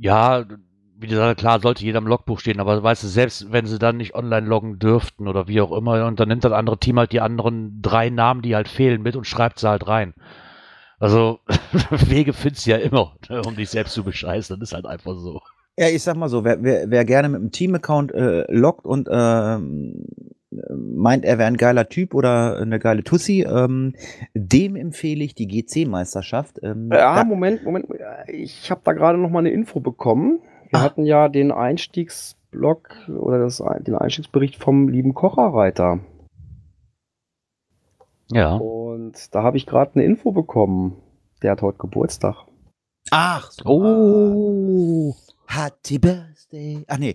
ja, 0.00 0.44
wie 0.96 1.06
gesagt, 1.06 1.40
klar, 1.40 1.60
sollte 1.60 1.84
jeder 1.84 1.98
im 1.98 2.06
Logbuch 2.06 2.40
stehen, 2.40 2.60
aber 2.60 2.82
weißt 2.82 3.04
du, 3.04 3.08
selbst 3.08 3.52
wenn 3.52 3.66
sie 3.66 3.78
dann 3.78 3.96
nicht 3.96 4.14
online 4.14 4.46
loggen 4.46 4.78
dürften 4.78 5.28
oder 5.28 5.46
wie 5.48 5.60
auch 5.60 5.72
immer, 5.72 6.06
und 6.06 6.18
dann 6.18 6.28
nimmt 6.28 6.44
das 6.44 6.52
andere 6.52 6.78
Team 6.78 6.98
halt 6.98 7.12
die 7.12 7.20
anderen 7.20 7.80
drei 7.82 8.10
Namen, 8.10 8.42
die 8.42 8.56
halt 8.56 8.68
fehlen, 8.68 9.02
mit 9.02 9.16
und 9.16 9.26
schreibt 9.26 9.58
sie 9.58 9.68
halt 9.68 9.86
rein. 9.86 10.14
Also, 11.00 11.38
Wege 11.90 12.32
findest 12.32 12.66
du 12.66 12.70
ja 12.70 12.76
immer, 12.78 13.14
ne, 13.28 13.42
um 13.46 13.56
dich 13.56 13.70
selbst 13.70 13.94
zu 13.94 14.04
bescheißen, 14.04 14.58
das 14.58 14.70
ist 14.70 14.74
halt 14.74 14.86
einfach 14.86 15.14
so. 15.16 15.40
Ja, 15.76 15.88
ich 15.88 16.02
sag 16.02 16.16
mal 16.16 16.28
so, 16.28 16.44
wer, 16.44 16.62
wer, 16.62 16.88
wer 16.90 17.04
gerne 17.04 17.28
mit 17.28 17.40
einem 17.40 17.50
Team-Account 17.50 18.12
äh, 18.12 18.44
loggt 18.52 18.84
und 18.86 19.08
ähm, 19.10 20.06
meint, 20.70 21.24
er 21.24 21.38
wäre 21.38 21.48
ein 21.48 21.56
geiler 21.56 21.88
Typ 21.88 22.14
oder 22.14 22.58
eine 22.58 22.78
geile 22.78 23.02
Tussi, 23.02 23.42
ähm, 23.42 23.94
dem 24.34 24.76
empfehle 24.76 25.24
ich 25.24 25.34
die 25.34 25.48
GC-Meisterschaft. 25.48 26.60
Ähm, 26.62 26.90
Ja, 26.92 27.24
Moment, 27.24 27.64
Moment. 27.64 27.86
Ich 28.28 28.70
habe 28.70 28.82
da 28.84 28.92
gerade 28.92 29.18
noch 29.18 29.30
mal 29.30 29.40
eine 29.40 29.50
Info 29.50 29.80
bekommen. 29.80 30.38
Wir 30.70 30.78
Ah. 30.78 30.82
hatten 30.82 31.04
ja 31.04 31.28
den 31.28 31.50
Einstiegsblog 31.50 32.88
oder 33.08 33.38
das, 33.40 33.60
den 33.80 33.96
Einstiegsbericht 33.96 34.62
vom 34.62 34.88
lieben 34.88 35.12
Kocherreiter. 35.14 35.98
Ja. 38.30 38.56
Und 38.56 39.34
da 39.34 39.42
habe 39.42 39.56
ich 39.56 39.66
gerade 39.66 39.92
eine 39.94 40.04
Info 40.04 40.32
bekommen. 40.32 40.96
Der 41.42 41.52
hat 41.52 41.62
heute 41.62 41.78
Geburtstag. 41.78 42.46
Ach, 43.10 43.50
so. 43.50 43.64
Oh, 43.66 45.14
Happy 45.46 45.98
Birthday. 45.98 46.84
Ach 46.88 46.98
nee. 46.98 47.14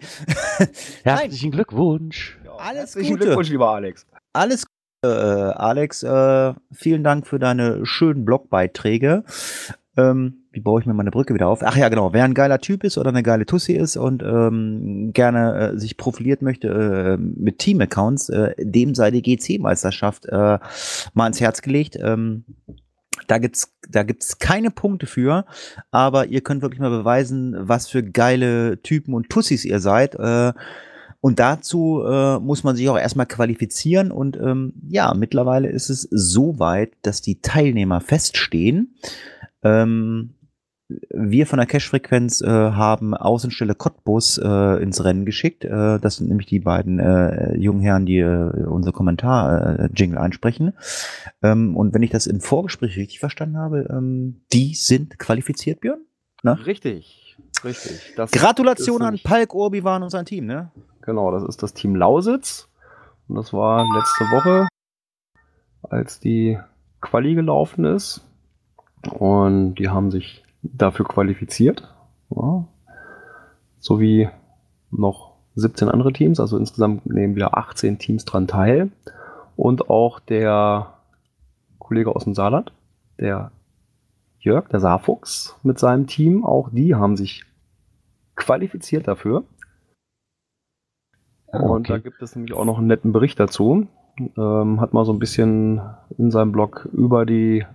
herzlichen 1.04 1.52
Glückwunsch. 1.52 2.39
Alles 2.58 2.80
Herzlichen 2.80 3.13
Gute. 3.13 3.26
Glückwunsch, 3.26 3.50
lieber 3.50 3.69
Alex. 3.72 4.06
Alles 4.34 4.65
Gute, 5.02 5.54
äh, 5.56 5.60
Alex. 5.60 6.04
Äh, 6.04 6.54
vielen 6.72 7.04
Dank 7.04 7.28
für 7.28 7.39
deine 7.39 7.86
schönen 7.86 8.26
Blogbeiträge. 8.26 9.24
Ähm, 10.00 10.46
wie 10.52 10.62
baue 10.62 10.82
ich 10.82 10.88
mir 10.88 10.94
meine 10.94 11.12
Brücke 11.12 11.34
wieder 11.34 11.48
auf? 11.48 11.62
Ach 11.64 11.76
ja, 11.76 11.90
genau. 11.90 12.14
Wer 12.14 12.24
ein 12.24 12.34
geiler 12.34 12.60
Typ 12.60 12.84
ist 12.84 12.98
oder 12.98 13.10
eine 13.10 13.24
geile 13.24 13.46
Tussi 13.46 13.74
ist 13.74 13.98
und 13.98 14.24
ähm, 14.24 15.12
gerne 15.14 15.74
äh, 15.74 15.78
sich 15.78 15.98
profiliert 15.98 16.42
möchte 16.42 16.68
äh, 16.68 17.18
mit 17.18 17.60
Team-Accounts, 17.60 18.30
äh, 18.30 18.56
dem 18.58 18.96
sei 18.96 19.12
die 19.12 19.22
GC-Meisterschaft 19.22 20.26
äh, 20.26 20.60
mal 21.14 21.28
ins 21.28 21.42
Herz 21.42 21.62
gelegt. 21.62 21.98
Ähm, 22.02 22.46
da 23.28 23.38
gibt's, 23.38 23.76
da 23.90 24.04
gibt's 24.04 24.40
keine 24.40 24.72
Punkte 24.72 25.06
für, 25.06 25.46
aber 25.92 26.28
ihr 26.28 26.42
könnt 26.42 26.62
wirklich 26.62 26.80
mal 26.80 26.90
beweisen, 26.90 27.56
was 27.60 27.88
für 27.88 28.02
geile 28.02 28.82
Typen 28.82 29.14
und 29.14 29.30
Tussis 29.30 29.66
ihr 29.66 29.80
seid. 29.80 30.16
Äh, 30.16 30.54
und 31.22 31.40
dazu 31.40 32.02
äh, 32.08 32.40
muss 32.40 32.64
man 32.64 32.76
sich 32.76 32.88
auch 32.90 32.98
erstmal 32.98 33.26
qualifizieren. 33.26 34.12
Und 34.12 34.38
ähm, 34.38 34.74
ja, 34.88 35.14
mittlerweile 35.14 35.70
ist 35.70 35.90
es 35.90 36.08
so 36.10 36.60
weit, 36.60 36.94
dass 37.02 37.22
die 37.22 37.42
Teilnehmer 37.42 38.00
feststehen. 38.00 38.96
Ähm, 39.63 40.36
wir 41.12 41.45
von 41.45 41.58
der 41.58 41.67
Cash-Frequenz 41.67 42.41
äh, 42.41 42.48
haben 42.48 43.13
Außenstelle 43.13 43.76
Cottbus 43.76 44.39
äh, 44.39 44.82
ins 44.82 45.04
Rennen 45.04 45.26
geschickt. 45.26 45.63
Äh, 45.63 46.00
das 46.00 46.17
sind 46.17 46.30
nämlich 46.30 46.48
die 46.48 46.60
beiden 46.60 47.00
äh, 47.00 47.56
jungen 47.58 47.82
Herren, 47.82 48.08
die 48.08 48.17
äh, 48.17 48.65
unser 48.65 48.91
Kommentar-Jingle 48.91 50.17
einsprechen. 50.17 50.74
Ähm, 51.43 51.78
und 51.78 51.93
wenn 51.93 52.02
ich 52.02 52.10
das 52.10 52.26
im 52.26 52.41
Vorgespräch 52.41 52.98
richtig 52.98 53.19
verstanden 53.19 53.58
habe, 53.58 53.88
ähm, 53.91 54.41
die 54.52 54.74
sind 54.74 55.19
qualifiziert, 55.19 55.82
Björn? 55.82 56.02
Richtig, 56.65 57.38
richtig. 57.63 58.13
Das 58.15 58.32
Gratulation 58.32 59.04
an 59.04 59.19
Palk 59.24 59.54
Orbiwan 59.54 60.02
und 60.02 60.10
sein 60.10 60.26
Team, 60.26 60.45
ne? 60.45 60.72
Genau, 61.02 61.32
das 61.32 61.43
ist 61.43 61.62
das 61.62 61.74
Team 61.74 61.95
Lausitz. 61.95 62.67
Und 63.28 63.36
das 63.36 63.54
war 63.54 63.86
letzte 63.95 64.24
Woche, 64.26 64.67
als 65.84 66.19
die 66.19 66.58
Quali 67.00 67.36
gelaufen 67.36 67.86
ist. 67.86 68.26
Und 69.08 69.76
die 69.76 69.90
haben 69.90 70.12
sich 70.12 70.44
dafür 70.62 71.06
qualifiziert. 71.06 71.94
Ja. 72.36 72.66
sowie 73.80 74.30
noch 74.92 75.34
17 75.56 75.90
andere 75.90 76.14
Teams. 76.14 76.40
Also 76.40 76.58
insgesamt 76.58 77.06
nehmen 77.06 77.36
wir 77.36 77.58
18 77.58 77.98
Teams 77.98 78.26
dran 78.26 78.48
teil. 78.48 78.92
Und 79.56 79.90
auch 79.90 80.20
der 80.20 80.94
Kollege 81.80 82.16
aus 82.16 82.24
dem 82.24 82.36
Saarland, 82.36 82.72
der 83.20 83.52
Jörg, 84.40 84.70
der 84.70 84.80
Saarfuchs 84.80 85.56
mit 85.64 85.80
seinem 85.80 86.08
Team, 86.08 86.46
auch 86.46 86.70
die 86.72 86.96
haben 86.96 87.18
sich 87.18 87.44
qualifiziert 88.36 89.08
dafür. 89.08 89.44
Ah, 91.52 91.60
Und 91.60 91.82
okay. 91.90 91.94
da 91.94 91.98
gibt 91.98 92.22
es 92.22 92.36
nämlich 92.36 92.54
auch 92.54 92.64
noch 92.66 92.78
einen 92.78 92.88
netten 92.88 93.12
Bericht 93.12 93.40
dazu. 93.40 93.88
Ähm, 94.38 94.80
hat 94.82 94.94
mal 94.94 95.06
so 95.06 95.12
ein 95.14 95.20
bisschen 95.20 95.82
in 96.18 96.32
seinem 96.32 96.52
Blog 96.52 96.88
über 96.94 97.26
die 97.26 97.66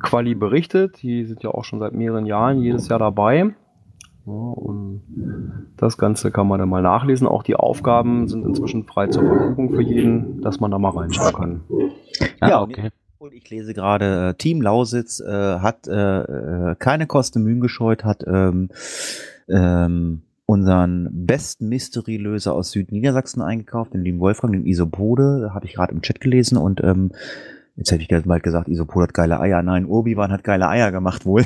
Quali 0.00 0.34
berichtet. 0.34 1.02
Die 1.02 1.24
sind 1.24 1.42
ja 1.42 1.50
auch 1.50 1.64
schon 1.64 1.78
seit 1.78 1.92
mehreren 1.92 2.26
Jahren 2.26 2.62
jedes 2.62 2.88
Jahr 2.88 2.98
dabei. 2.98 3.54
Ja, 4.26 4.32
und 4.32 5.02
das 5.76 5.96
Ganze 5.96 6.30
kann 6.30 6.46
man 6.48 6.58
dann 6.58 6.68
mal 6.68 6.82
nachlesen. 6.82 7.26
Auch 7.26 7.42
die 7.42 7.56
Aufgaben 7.56 8.28
sind 8.28 8.44
inzwischen 8.44 8.84
frei 8.84 9.06
zur 9.06 9.24
Verfügung 9.24 9.70
für 9.70 9.82
jeden, 9.82 10.42
dass 10.42 10.60
man 10.60 10.70
da 10.70 10.78
mal 10.78 10.90
reinschauen 10.90 11.34
kann. 11.34 11.60
Ah, 12.40 12.48
Ja, 12.48 12.62
okay. 12.62 12.90
Und 13.18 13.32
ich 13.32 13.50
lese 13.50 13.74
gerade, 13.74 14.28
äh, 14.28 14.34
Team 14.34 14.62
Lausitz 14.62 15.18
äh, 15.20 15.58
hat 15.58 15.88
äh, 15.88 16.20
äh, 16.20 16.74
keine 16.78 17.06
Kosten 17.06 17.42
Mühen 17.42 17.60
gescheut, 17.60 18.04
hat 18.04 18.24
ähm, 18.26 18.68
ähm, 19.48 20.22
unseren 20.46 21.08
besten 21.26 21.68
Mystery-Löser 21.68 22.54
aus 22.54 22.70
Südniedersachsen 22.70 23.42
eingekauft, 23.42 23.92
den 23.92 24.02
lieben 24.02 24.20
Wolfgang, 24.20 24.52
den 24.52 24.64
Isopode, 24.64 25.50
habe 25.52 25.66
ich 25.66 25.74
gerade 25.74 25.92
im 25.92 26.00
Chat 26.00 26.20
gelesen 26.20 26.56
und 26.56 26.82
ähm, 26.82 27.10
jetzt 27.78 27.90
hätte 27.92 28.02
ich 28.02 28.08
ganz 28.08 28.26
bald 28.26 28.42
gesagt, 28.42 28.68
Isopode 28.68 29.04
hat 29.04 29.14
geile 29.14 29.40
Eier. 29.40 29.62
Nein, 29.62 29.86
Urbiwan 29.86 30.32
hat 30.32 30.44
geile 30.44 30.68
Eier 30.68 30.92
gemacht 30.92 31.24
wohl. 31.24 31.44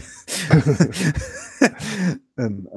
ähm, 2.39 2.69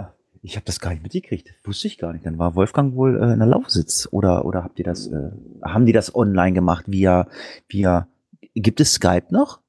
ich 0.42 0.56
habe 0.56 0.66
das 0.66 0.80
gar 0.80 0.92
nicht 0.92 1.02
mitgekriegt, 1.02 1.56
wusste 1.64 1.88
ich 1.88 1.98
gar 1.98 2.14
nicht. 2.14 2.26
Dann 2.26 2.38
war 2.38 2.56
Wolfgang 2.56 2.96
wohl 2.96 3.18
äh, 3.20 3.34
in 3.34 3.40
der 3.40 3.48
Lausitz 3.48 4.08
oder 4.12 4.46
oder 4.46 4.64
habt 4.64 4.78
ihr 4.78 4.86
das, 4.86 5.08
äh, 5.08 5.32
haben 5.64 5.86
die 5.86 5.94
das 5.94 6.14
online 6.14 6.54
gemacht 6.54 6.86
via 6.88 7.28
via 7.68 8.08
Gibt 8.54 8.80
es 8.80 8.94
Skype 8.94 9.28
noch? 9.32 9.60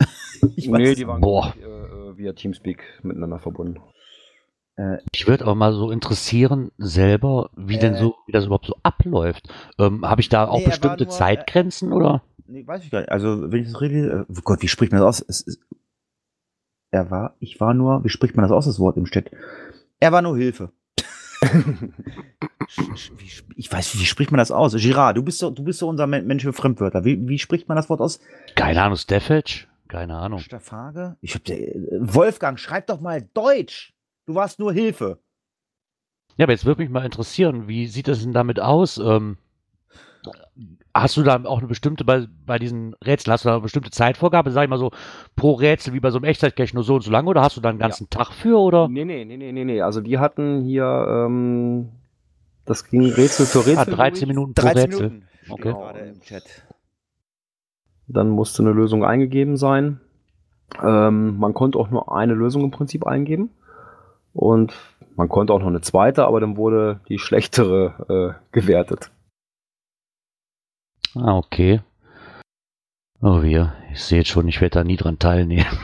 ich 0.56 0.68
nee, 0.68 0.90
es 0.90 0.96
die 0.96 1.06
waren 1.06 1.20
Boah. 1.20 1.54
ich, 1.56 1.62
äh, 1.62 1.66
äh, 1.66 2.16
via 2.16 2.32
Teamspeak 2.32 2.82
miteinander 3.02 3.38
verbunden. 3.38 3.80
Ich 5.12 5.26
würde 5.26 5.42
aber 5.42 5.56
mal 5.56 5.72
so 5.72 5.90
interessieren, 5.90 6.70
selber, 6.78 7.50
wie 7.56 7.78
denn 7.78 7.94
Äh. 7.94 7.98
so, 7.98 8.14
wie 8.26 8.32
das 8.32 8.44
überhaupt 8.46 8.66
so 8.66 8.76
abläuft. 8.84 9.48
Ähm, 9.76 10.08
Habe 10.08 10.20
ich 10.20 10.28
da 10.28 10.46
auch 10.46 10.60
Nee, 10.60 10.66
bestimmte 10.66 11.02
nur, 11.02 11.12
äh, 11.12 11.16
Zeitgrenzen 11.16 11.92
oder? 11.92 12.22
Nee, 12.48 12.66
weiß 12.66 12.82
ich 12.84 12.90
gar 12.90 13.00
nicht. 13.00 13.10
Also, 13.12 13.52
wenn 13.52 13.62
ich 13.62 13.68
das 13.70 13.80
richtig. 13.80 14.04
Äh, 14.04 14.24
oh 14.28 14.40
Gott, 14.42 14.62
wie 14.62 14.68
spricht 14.68 14.90
man 14.92 15.00
das 15.00 15.20
aus? 15.20 15.24
Es, 15.28 15.40
ist, 15.42 15.60
er 16.90 17.10
war, 17.10 17.36
ich 17.40 17.60
war 17.60 17.74
nur, 17.74 18.02
wie 18.04 18.08
spricht 18.08 18.34
man 18.36 18.42
das 18.42 18.52
aus, 18.52 18.64
das 18.64 18.78
Wort 18.80 18.96
im 18.96 19.04
Chat? 19.04 19.30
Er 20.00 20.10
war 20.12 20.22
nur 20.22 20.36
Hilfe. 20.36 20.72
Ich 23.56 23.72
weiß, 23.72 23.98
wie 23.98 24.04
spricht 24.04 24.30
man 24.30 24.38
das 24.38 24.50
aus? 24.50 24.74
Girard, 24.76 25.16
du 25.16 25.22
bist 25.22 25.38
so, 25.38 25.50
du 25.50 25.64
bist 25.64 25.78
so 25.78 25.88
unser 25.88 26.06
Men- 26.06 26.26
Mensch 26.26 26.42
für 26.42 26.52
Fremdwörter. 26.52 27.04
Wie, 27.04 27.26
wie 27.28 27.38
spricht 27.38 27.68
man 27.68 27.76
das 27.76 27.88
Wort 27.88 28.00
aus? 28.00 28.20
Keine 28.54 28.82
Ahnung, 28.82 28.96
Staffage? 28.96 29.66
Keine 29.88 30.16
Ahnung. 30.16 30.38
Staffage? 30.40 31.16
Ich 31.22 31.34
hab, 31.34 31.48
äh, 31.48 31.74
Wolfgang, 31.98 32.58
schreib 32.58 32.86
doch 32.88 33.00
mal 33.00 33.22
Deutsch. 33.34 33.94
Du 34.26 34.34
warst 34.34 34.58
nur 34.58 34.72
Hilfe. 34.72 35.18
Ja, 36.36 36.44
aber 36.44 36.52
jetzt 36.52 36.66
würde 36.66 36.82
mich 36.82 36.90
mal 36.90 37.04
interessieren, 37.04 37.66
wie 37.68 37.86
sieht 37.86 38.06
das 38.08 38.20
denn 38.22 38.32
damit 38.34 38.60
aus? 38.60 38.98
Ähm, 38.98 39.38
hast 40.94 41.16
du 41.16 41.22
da 41.22 41.42
auch 41.44 41.58
eine 41.58 41.68
bestimmte, 41.68 42.04
bei, 42.04 42.26
bei 42.46 42.58
diesen 42.58 42.94
Rätseln, 43.04 43.32
hast 43.32 43.44
du 43.44 43.48
da 43.48 43.54
eine 43.54 43.62
bestimmte 43.62 43.90
Zeitvorgabe, 43.90 44.50
sag 44.50 44.64
ich 44.64 44.70
mal 44.70 44.78
so, 44.78 44.90
pro 45.36 45.52
Rätsel 45.52 45.92
wie 45.94 46.00
bei 46.00 46.10
so 46.10 46.18
einem 46.18 46.24
Echtzeitcache 46.24 46.74
nur 46.74 46.84
so 46.84 46.96
und 46.96 47.02
so 47.02 47.10
lange 47.10 47.28
oder 47.28 47.42
hast 47.42 47.56
du 47.56 47.60
da 47.60 47.68
einen 47.70 47.78
ganzen 47.78 48.10
Tag 48.10 48.32
für 48.32 48.58
oder? 48.58 48.88
Nee, 48.88 49.04
nee, 49.04 49.24
nee, 49.24 49.36
nee, 49.36 49.52
nee, 49.52 49.64
nee. 49.64 49.80
Also 49.80 50.00
die 50.00 50.18
hatten 50.18 50.62
hier, 50.62 50.84
ähm, 51.08 51.90
das 52.64 52.88
ging 52.88 53.04
Rätsel 53.04 53.46
für 53.46 53.60
Rätsel. 53.60 53.78
Ah, 53.78 53.84
13 53.84 54.12
durch. 54.12 54.26
Minuten 54.28 54.54
pro 54.54 54.62
13 54.62 54.82
Rätsel. 54.82 55.08
Minuten. 55.08 55.28
Okay. 55.50 55.72
gerade 55.72 55.98
im 56.00 56.20
Chat. 56.20 56.44
Dann 58.06 58.28
musste 58.30 58.62
eine 58.62 58.72
Lösung 58.72 59.04
eingegeben 59.04 59.56
sein. 59.56 60.00
Ähm, 60.82 61.38
man 61.38 61.54
konnte 61.54 61.78
auch 61.78 61.90
nur 61.90 62.14
eine 62.14 62.34
Lösung 62.34 62.64
im 62.64 62.70
Prinzip 62.70 63.06
eingeben. 63.06 63.50
Und 64.32 64.74
man 65.16 65.28
konnte 65.28 65.52
auch 65.52 65.60
noch 65.60 65.66
eine 65.66 65.80
zweite, 65.80 66.26
aber 66.26 66.40
dann 66.40 66.56
wurde 66.56 67.00
die 67.08 67.18
schlechtere 67.18 68.36
äh, 68.36 68.42
gewertet. 68.52 69.10
Ah, 71.14 71.36
okay. 71.36 71.80
Oh, 73.20 73.42
wir. 73.42 73.74
Ich 73.92 74.02
sehe 74.04 74.18
jetzt 74.18 74.28
schon, 74.28 74.46
ich 74.48 74.60
werde 74.60 74.74
da 74.74 74.84
nie 74.84 74.96
dran 74.96 75.18
teilnehmen. 75.18 75.66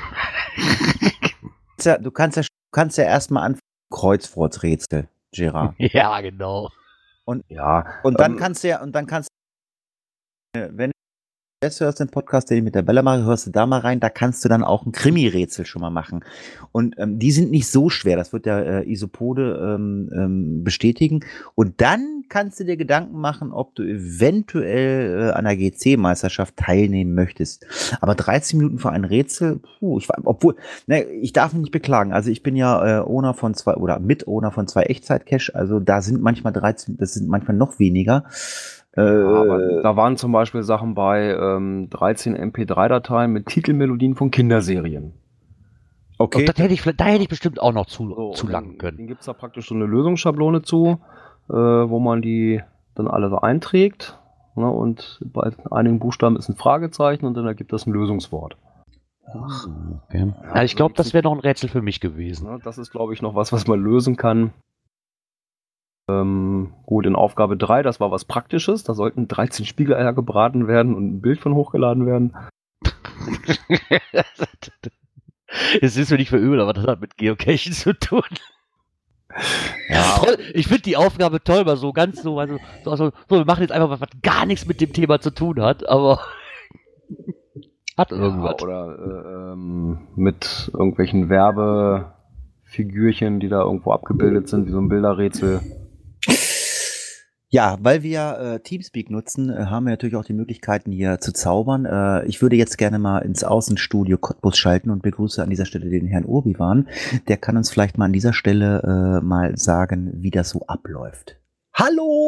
Ja, 1.80 1.98
Du 1.98 2.10
kannst 2.10 2.36
ja, 2.36 2.42
du 2.42 2.48
kannst 2.72 2.96
ja 2.96 3.04
erstmal 3.04 3.42
an 3.44 3.58
Kreuzworträtsel, 3.92 5.08
Gerard. 5.32 5.74
ja, 5.78 6.20
genau. 6.20 6.70
Ja, 7.48 8.00
Und 8.02 8.20
dann 8.20 8.32
Ähm, 8.32 8.38
kannst 8.38 8.64
du 8.64 8.68
ja, 8.68 8.80
und 8.82 8.92
dann 8.92 9.06
kannst 9.06 9.28
du, 10.54 10.78
wenn 10.78 10.90
du 10.90 10.96
jetzt 11.64 11.80
hörst 11.80 12.00
den 12.00 12.08
Podcast, 12.08 12.50
den 12.50 12.58
ich 12.58 12.64
mit 12.64 12.74
der 12.74 12.82
Bella 12.82 13.02
mache, 13.02 13.24
hörst 13.24 13.46
du 13.46 13.50
da 13.50 13.66
mal 13.66 13.80
rein, 13.80 14.00
da 14.00 14.10
kannst 14.10 14.44
du 14.44 14.48
dann 14.48 14.62
auch 14.62 14.86
ein 14.86 14.92
Krimi-Rätsel 14.92 15.66
schon 15.66 15.80
mal 15.80 15.90
machen. 15.90 16.24
Und 16.72 16.94
ähm, 16.98 17.18
die 17.18 17.32
sind 17.32 17.50
nicht 17.50 17.68
so 17.68 17.90
schwer, 17.90 18.16
das 18.16 18.32
wird 18.32 18.46
der 18.46 18.66
äh, 18.66 18.90
Isopode 18.90 19.76
ähm, 19.76 20.10
ähm, 20.14 20.64
bestätigen. 20.64 21.20
Und 21.54 21.80
dann 21.80 22.24
kannst 22.28 22.60
du 22.60 22.64
dir 22.64 22.76
Gedanken 22.76 23.18
machen, 23.18 23.52
ob 23.52 23.74
du 23.74 23.82
eventuell 23.82 25.28
äh, 25.28 25.32
an 25.32 25.44
der 25.44 25.56
GC-Meisterschaft 25.56 26.56
teilnehmen 26.56 27.14
möchtest. 27.14 27.66
Aber 28.00 28.14
13 28.14 28.58
Minuten 28.58 28.78
für 28.78 28.90
ein 28.90 29.04
Rätsel, 29.04 29.60
puh, 29.78 29.98
ich 29.98 30.08
obwohl, 30.24 30.56
ne, 30.86 31.04
ich 31.04 31.32
darf 31.32 31.52
mich 31.52 31.62
nicht 31.62 31.72
beklagen. 31.72 32.12
Also 32.12 32.30
ich 32.30 32.42
bin 32.42 32.56
ja 32.56 33.00
äh, 33.00 33.04
Owner 33.04 33.34
von 33.34 33.54
zwei 33.54 33.74
oder 33.74 33.98
Mit-Owner 33.98 34.52
von 34.52 34.66
zwei 34.66 34.84
Echtzeit-Cache, 34.84 35.54
also 35.54 35.80
da 35.80 36.02
sind 36.02 36.20
manchmal 36.20 36.52
13, 36.52 36.96
das 36.98 37.14
sind 37.14 37.28
manchmal 37.28 37.56
noch 37.56 37.78
weniger. 37.78 38.24
Äh, 38.96 39.00
aber 39.00 39.82
da 39.82 39.96
waren 39.96 40.16
zum 40.16 40.32
Beispiel 40.32 40.62
Sachen 40.62 40.94
bei 40.94 41.34
ähm, 41.34 41.88
13 41.90 42.36
MP3-Dateien 42.36 43.32
mit 43.32 43.46
Titelmelodien 43.46 44.14
von 44.14 44.30
Kinderserien. 44.30 45.14
okay. 46.18 46.40
Und 46.40 46.48
das 46.48 46.58
hätte 46.58 46.74
ich, 46.74 46.82
da 46.82 47.04
hätte 47.04 47.22
ich 47.22 47.28
bestimmt 47.28 47.60
auch 47.60 47.72
noch 47.72 47.86
zu, 47.86 48.14
So, 48.14 48.30
zu 48.32 48.46
lang 48.46 48.78
können. 48.78 48.98
Dann 48.98 49.06
gibt 49.08 49.20
es 49.20 49.26
da 49.26 49.32
praktisch 49.32 49.68
so 49.68 49.74
eine 49.74 49.86
Lösungsschablone 49.86 50.62
zu, 50.62 51.00
äh, 51.48 51.54
wo 51.54 51.98
man 51.98 52.22
die 52.22 52.60
dann 52.94 53.08
alle 53.08 53.30
so 53.30 53.38
einträgt. 53.40 54.18
Ne, 54.56 54.70
und 54.70 55.20
bei 55.24 55.50
einigen 55.72 55.98
Buchstaben 55.98 56.36
ist 56.36 56.48
ein 56.48 56.54
Fragezeichen 56.54 57.26
und 57.26 57.34
dann 57.34 57.46
ergibt 57.46 57.72
das 57.72 57.86
ein 57.86 57.92
Lösungswort. 57.92 58.56
Okay. 59.26 60.32
Ja, 60.54 60.62
ich 60.62 60.76
glaube, 60.76 60.94
das 60.94 61.12
wäre 61.12 61.24
noch 61.24 61.32
ein 61.32 61.40
Rätsel 61.40 61.68
für 61.68 61.82
mich 61.82 62.00
gewesen. 62.00 62.48
Ne, 62.48 62.58
das 62.62 62.78
ist, 62.78 62.92
glaube 62.92 63.12
ich, 63.14 63.22
noch 63.22 63.34
was, 63.34 63.52
was 63.52 63.66
man 63.66 63.80
lösen 63.80 64.16
kann. 64.16 64.52
Ähm, 66.08 66.74
gut, 66.84 67.06
in 67.06 67.16
Aufgabe 67.16 67.56
3, 67.56 67.82
das 67.82 68.00
war 68.00 68.10
was 68.10 68.24
Praktisches. 68.24 68.84
Da 68.84 68.94
sollten 68.94 69.28
13 69.28 69.64
Spiegeleier 69.64 70.12
gebraten 70.12 70.68
werden 70.68 70.94
und 70.94 71.06
ein 71.06 71.20
Bild 71.20 71.40
von 71.40 71.54
hochgeladen 71.54 72.06
werden. 72.06 72.36
es 75.80 75.96
ist 75.96 76.10
mir 76.10 76.18
nicht 76.18 76.28
verübel, 76.28 76.60
aber 76.60 76.74
das 76.74 76.86
hat 76.86 77.00
mit 77.00 77.16
Geocaching 77.16 77.72
zu 77.72 77.94
tun. 77.94 78.22
Ja. 79.88 80.22
Ich 80.52 80.68
finde 80.68 80.82
die 80.82 80.96
Aufgabe 80.96 81.42
toll, 81.42 81.64
mal 81.64 81.76
so 81.76 81.92
ganz 81.92 82.22
so, 82.22 82.38
also, 82.38 82.58
so, 82.84 82.94
so, 82.96 83.10
so, 83.28 83.36
wir 83.36 83.44
machen 83.44 83.62
jetzt 83.62 83.72
einfach 83.72 83.90
was, 83.90 84.00
was 84.00 84.10
gar 84.22 84.46
nichts 84.46 84.66
mit 84.66 84.80
dem 84.80 84.92
Thema 84.92 85.20
zu 85.20 85.30
tun 85.30 85.60
hat, 85.60 85.88
aber 85.88 86.20
hat 87.96 88.12
irgendwas. 88.12 88.56
Ja, 88.60 88.66
oder 88.66 88.98
äh, 88.98 89.52
ähm, 89.52 89.98
mit 90.14 90.70
irgendwelchen 90.72 91.28
Werbefigürchen, 91.28 93.40
die 93.40 93.48
da 93.48 93.62
irgendwo 93.62 93.90
abgebildet 93.92 94.48
sind, 94.48 94.66
wie 94.66 94.72
so 94.72 94.78
ein 94.78 94.88
Bilderrätsel. 94.88 95.60
Ja, 97.54 97.78
weil 97.80 98.02
wir 98.02 98.38
äh, 98.40 98.58
Teamspeak 98.58 99.10
nutzen, 99.10 99.48
äh, 99.48 99.66
haben 99.66 99.86
wir 99.86 99.90
natürlich 99.90 100.16
auch 100.16 100.24
die 100.24 100.32
Möglichkeiten 100.32 100.90
hier 100.90 101.20
zu 101.20 101.32
zaubern. 101.32 101.84
Äh, 101.84 102.26
ich 102.26 102.42
würde 102.42 102.56
jetzt 102.56 102.78
gerne 102.78 102.98
mal 102.98 103.20
ins 103.20 103.44
Außenstudio 103.44 104.18
Cottbus 104.18 104.58
schalten 104.58 104.90
und 104.90 105.04
begrüße 105.04 105.40
an 105.40 105.50
dieser 105.50 105.64
Stelle 105.64 105.88
den 105.88 106.08
Herrn 106.08 106.24
Urbiwan. 106.24 106.88
Der 107.28 107.36
kann 107.36 107.56
uns 107.56 107.70
vielleicht 107.70 107.96
mal 107.96 108.06
an 108.06 108.12
dieser 108.12 108.32
Stelle 108.32 108.82
äh, 108.82 109.24
mal 109.24 109.56
sagen, 109.56 110.10
wie 110.16 110.32
das 110.32 110.50
so 110.50 110.66
abläuft. 110.66 111.36
Hallo! 111.72 112.23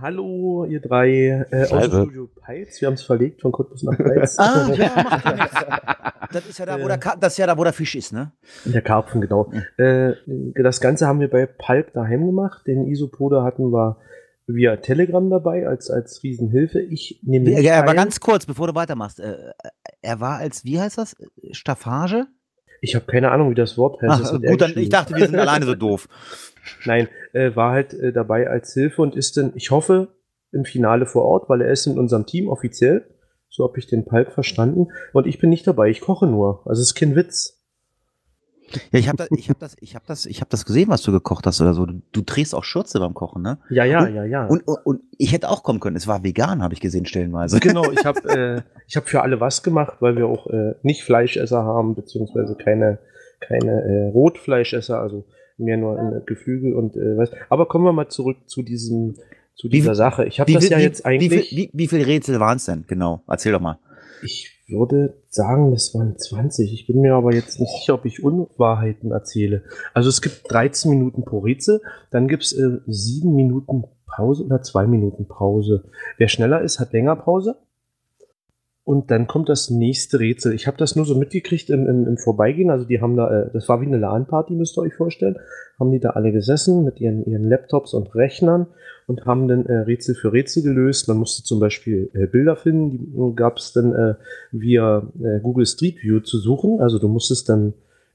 Hallo, 0.00 0.66
ihr 0.68 0.80
drei 0.80 1.46
äh, 1.50 1.62
aus 1.70 1.88
dem 1.90 2.02
Studio 2.02 2.28
Peitz. 2.42 2.80
Wir 2.80 2.86
haben 2.88 2.94
es 2.94 3.02
verlegt 3.02 3.40
von 3.40 3.52
Cottbus 3.52 3.82
nach 3.84 3.96
Peitz. 3.96 4.38
Ah, 4.38 4.68
ja, 4.74 4.90
macht 4.94 5.24
ja 5.24 5.32
nichts. 5.34 5.54
Das 6.30 6.46
ist 6.46 6.58
ja 6.58 6.66
da, 6.66 6.78
wo 6.78 6.84
Äh. 6.84 6.88
der, 6.88 6.98
Ka- 6.98 7.16
das 7.18 7.32
ist 7.32 7.38
ja 7.38 7.46
da, 7.46 7.56
wo 7.56 7.64
der 7.64 7.72
Fisch 7.72 7.94
ist, 7.94 8.12
ne? 8.12 8.32
Der 8.66 8.82
Karpfen, 8.82 9.22
genau. 9.22 9.50
Äh, 9.78 10.12
das 10.62 10.82
Ganze 10.82 11.06
haben 11.06 11.20
wir 11.20 11.30
bei 11.30 11.46
Palk 11.46 11.94
daheim 11.94 12.26
gemacht. 12.26 12.66
Den 12.66 12.86
Isopode 12.86 13.42
hatten 13.44 13.70
wir 13.72 13.96
via 14.46 14.76
Telegram 14.76 15.30
dabei 15.30 15.66
als, 15.66 15.88
als 15.90 16.22
Riesenhilfe. 16.22 16.80
Ich 16.80 17.20
nehme 17.22 17.46
nicht 17.48 17.62
Ja, 17.62 17.78
aber 17.78 17.94
ganz 17.94 18.20
kurz, 18.20 18.44
bevor 18.44 18.66
du 18.66 18.74
weitermachst. 18.74 19.20
Äh, 19.20 19.36
er 20.02 20.20
war 20.20 20.36
als, 20.36 20.66
wie 20.66 20.78
heißt 20.78 20.98
das? 20.98 21.16
Staffage? 21.52 22.26
Ich 22.82 22.94
habe 22.94 23.06
keine 23.06 23.30
Ahnung, 23.30 23.50
wie 23.50 23.54
das 23.54 23.78
Wort 23.78 24.02
heißt. 24.02 24.12
Ach, 24.12 24.20
Das 24.20 24.32
er 24.42 24.50
gut, 24.50 24.60
dann, 24.60 24.72
ich 24.76 24.90
dachte, 24.90 25.16
wir 25.16 25.24
sind 25.26 25.38
alleine 25.38 25.64
so 25.64 25.74
doof. 25.74 26.08
Nein, 26.84 27.08
äh, 27.32 27.54
war 27.56 27.72
halt 27.72 27.94
äh, 27.94 28.12
dabei 28.12 28.48
als 28.48 28.72
Hilfe 28.74 29.02
und 29.02 29.14
ist 29.16 29.36
dann, 29.36 29.52
ich 29.54 29.70
hoffe, 29.70 30.08
im 30.52 30.64
Finale 30.64 31.06
vor 31.06 31.24
Ort, 31.24 31.48
weil 31.48 31.60
er 31.60 31.70
ist 31.70 31.86
in 31.86 31.98
unserem 31.98 32.26
Team 32.26 32.48
offiziell. 32.48 33.04
So 33.50 33.64
habe 33.66 33.78
ich 33.78 33.86
den 33.86 34.04
Palk 34.04 34.32
verstanden. 34.32 34.88
Und 35.12 35.26
ich 35.26 35.38
bin 35.38 35.50
nicht 35.50 35.66
dabei, 35.66 35.88
ich 35.88 36.00
koche 36.00 36.26
nur. 36.26 36.62
Also 36.66 36.80
es 36.82 36.88
ist 36.88 36.94
kein 36.94 37.16
Witz. 37.16 37.54
Ja, 38.92 38.98
ich 38.98 39.08
habe 39.08 39.16
das, 39.16 39.28
ich 39.30 39.48
hab 39.48 39.58
das, 39.58 39.76
ich 39.80 39.94
hab 39.94 40.06
das, 40.06 40.26
ich 40.26 40.40
das 40.46 40.66
gesehen, 40.66 40.90
was 40.90 41.00
du 41.02 41.10
gekocht 41.10 41.46
hast 41.46 41.60
oder 41.62 41.72
so. 41.72 41.86
Du, 41.86 42.02
du 42.12 42.20
drehst 42.20 42.54
auch 42.54 42.64
Schürze 42.64 43.00
beim 43.00 43.14
Kochen, 43.14 43.40
ne? 43.40 43.58
Ja, 43.70 43.84
ja, 43.84 44.00
Und- 44.04 44.14
ja, 44.14 44.24
ja. 44.24 44.46
Und, 44.46 44.68
und, 44.68 44.76
und 44.84 45.00
ich 45.16 45.32
hätte 45.32 45.48
auch 45.48 45.62
kommen 45.62 45.80
können. 45.80 45.96
Es 45.96 46.06
war 46.06 46.22
vegan, 46.22 46.62
habe 46.62 46.74
ich 46.74 46.80
gesehen, 46.80 47.06
stellenweise. 47.06 47.60
genau, 47.60 47.90
ich 47.90 48.04
habe 48.04 48.20
äh, 48.28 48.62
ich 48.86 48.96
hab 48.96 49.08
für 49.08 49.22
alle 49.22 49.40
was 49.40 49.62
gemacht, 49.62 49.96
weil 50.00 50.16
wir 50.16 50.26
auch 50.26 50.46
äh, 50.48 50.74
nicht 50.82 51.02
Fleischesser 51.02 51.64
haben, 51.64 51.94
beziehungsweise 51.94 52.56
keine, 52.56 52.98
keine 53.40 53.72
äh, 53.82 54.08
Rotfleischesser, 54.10 55.00
also 55.00 55.24
mehr 55.58 55.76
nur 55.76 55.98
ein 55.98 56.22
Geflügel 56.26 56.74
und 56.74 56.96
äh, 56.96 57.16
was. 57.16 57.30
Aber 57.48 57.66
kommen 57.66 57.84
wir 57.84 57.92
mal 57.92 58.08
zurück 58.08 58.36
zu 58.46 58.62
diesem, 58.62 59.14
zu 59.54 59.66
Wie 59.68 59.72
dieser 59.72 59.90
viel- 59.90 59.94
Sache. 59.96 60.24
Ich 60.26 60.40
habe 60.40 60.48
Wie 60.48 60.54
das 60.54 60.64
viel- 60.64 60.72
ja 60.72 60.78
wie- 60.78 60.82
jetzt 60.82 61.04
eigentlich. 61.06 61.50
Wie, 61.50 61.56
wie, 61.56 61.70
wie 61.72 61.86
viele 61.88 62.06
Rätsel 62.06 62.40
waren 62.40 62.56
es 62.56 62.64
denn? 62.66 62.84
Genau. 62.86 63.22
Erzähl 63.28 63.52
doch 63.52 63.60
mal. 63.60 63.78
Ich 64.22 64.50
würde 64.68 65.14
sagen, 65.28 65.70
das 65.70 65.94
waren 65.94 66.18
20. 66.18 66.72
Ich 66.72 66.86
bin 66.86 67.00
mir 67.00 67.14
aber 67.14 67.32
jetzt 67.34 67.58
nicht 67.60 67.70
sicher, 67.72 67.94
ob 67.94 68.04
ich 68.04 68.22
Unwahrheiten 68.22 69.12
erzähle. 69.12 69.62
Also 69.94 70.08
es 70.08 70.20
gibt 70.20 70.42
13 70.50 70.90
Minuten 70.90 71.24
pro 71.24 71.38
Rätsel, 71.38 71.80
dann 72.10 72.28
gibt 72.28 72.42
es 72.44 72.52
äh, 72.52 72.78
7 72.86 73.34
Minuten 73.34 73.84
Pause 74.06 74.44
oder 74.44 74.60
2 74.62 74.86
Minuten 74.86 75.26
Pause. 75.26 75.84
Wer 76.18 76.28
schneller 76.28 76.60
ist, 76.62 76.80
hat 76.80 76.92
länger 76.92 77.16
Pause. 77.16 77.56
Und 78.88 79.10
dann 79.10 79.26
kommt 79.26 79.50
das 79.50 79.68
nächste 79.68 80.18
Rätsel. 80.18 80.54
Ich 80.54 80.66
habe 80.66 80.78
das 80.78 80.96
nur 80.96 81.04
so 81.04 81.14
mitgekriegt 81.14 81.68
im, 81.68 81.86
im, 81.86 82.06
im 82.06 82.16
Vorbeigehen. 82.16 82.70
Also 82.70 82.86
die 82.86 83.02
haben 83.02 83.16
da, 83.16 83.42
äh, 83.42 83.50
das 83.52 83.68
war 83.68 83.82
wie 83.82 83.86
eine 83.86 83.98
LAN-Party, 83.98 84.54
müsst 84.54 84.78
ihr 84.78 84.80
euch 84.80 84.94
vorstellen. 84.94 85.36
Haben 85.78 85.92
die 85.92 86.00
da 86.00 86.12
alle 86.12 86.32
gesessen 86.32 86.84
mit 86.84 86.98
ihren, 86.98 87.22
ihren 87.26 87.46
Laptops 87.46 87.92
und 87.92 88.14
Rechnern 88.14 88.66
und 89.06 89.26
haben 89.26 89.46
dann 89.46 89.66
äh, 89.66 89.80
Rätsel 89.80 90.14
für 90.14 90.32
Rätsel 90.32 90.62
gelöst. 90.62 91.06
Man 91.06 91.18
musste 91.18 91.42
zum 91.44 91.60
Beispiel 91.60 92.08
äh, 92.14 92.28
Bilder 92.28 92.56
finden, 92.56 92.90
die 92.90 93.36
gab 93.36 93.58
es 93.58 93.74
dann 93.74 93.92
äh, 93.92 94.14
via 94.52 95.06
äh, 95.22 95.40
Google 95.40 95.66
Street 95.66 96.02
View 96.02 96.20
zu 96.20 96.38
suchen. 96.38 96.80
Also 96.80 96.98
du 96.98 97.08
musstest 97.08 97.50
dann 97.50 97.74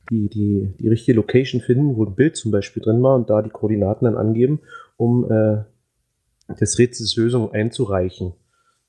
die, 0.09 0.27
die, 0.27 0.73
die 0.79 0.89
richtige 0.89 1.15
Location 1.17 1.61
finden, 1.61 1.95
wo 1.97 2.03
ein 2.03 2.15
Bild 2.15 2.35
zum 2.35 2.49
Beispiel 2.49 2.81
drin 2.81 3.03
war 3.03 3.13
und 3.13 3.29
da 3.29 3.43
die 3.43 3.51
Koordinaten 3.51 4.05
dann 4.05 4.17
angeben, 4.17 4.59
um 4.97 5.31
äh, 5.31 5.57
des 6.59 6.79
Rätsels 6.79 7.15
Lösung 7.15 7.51
einzureichen. 7.53 8.33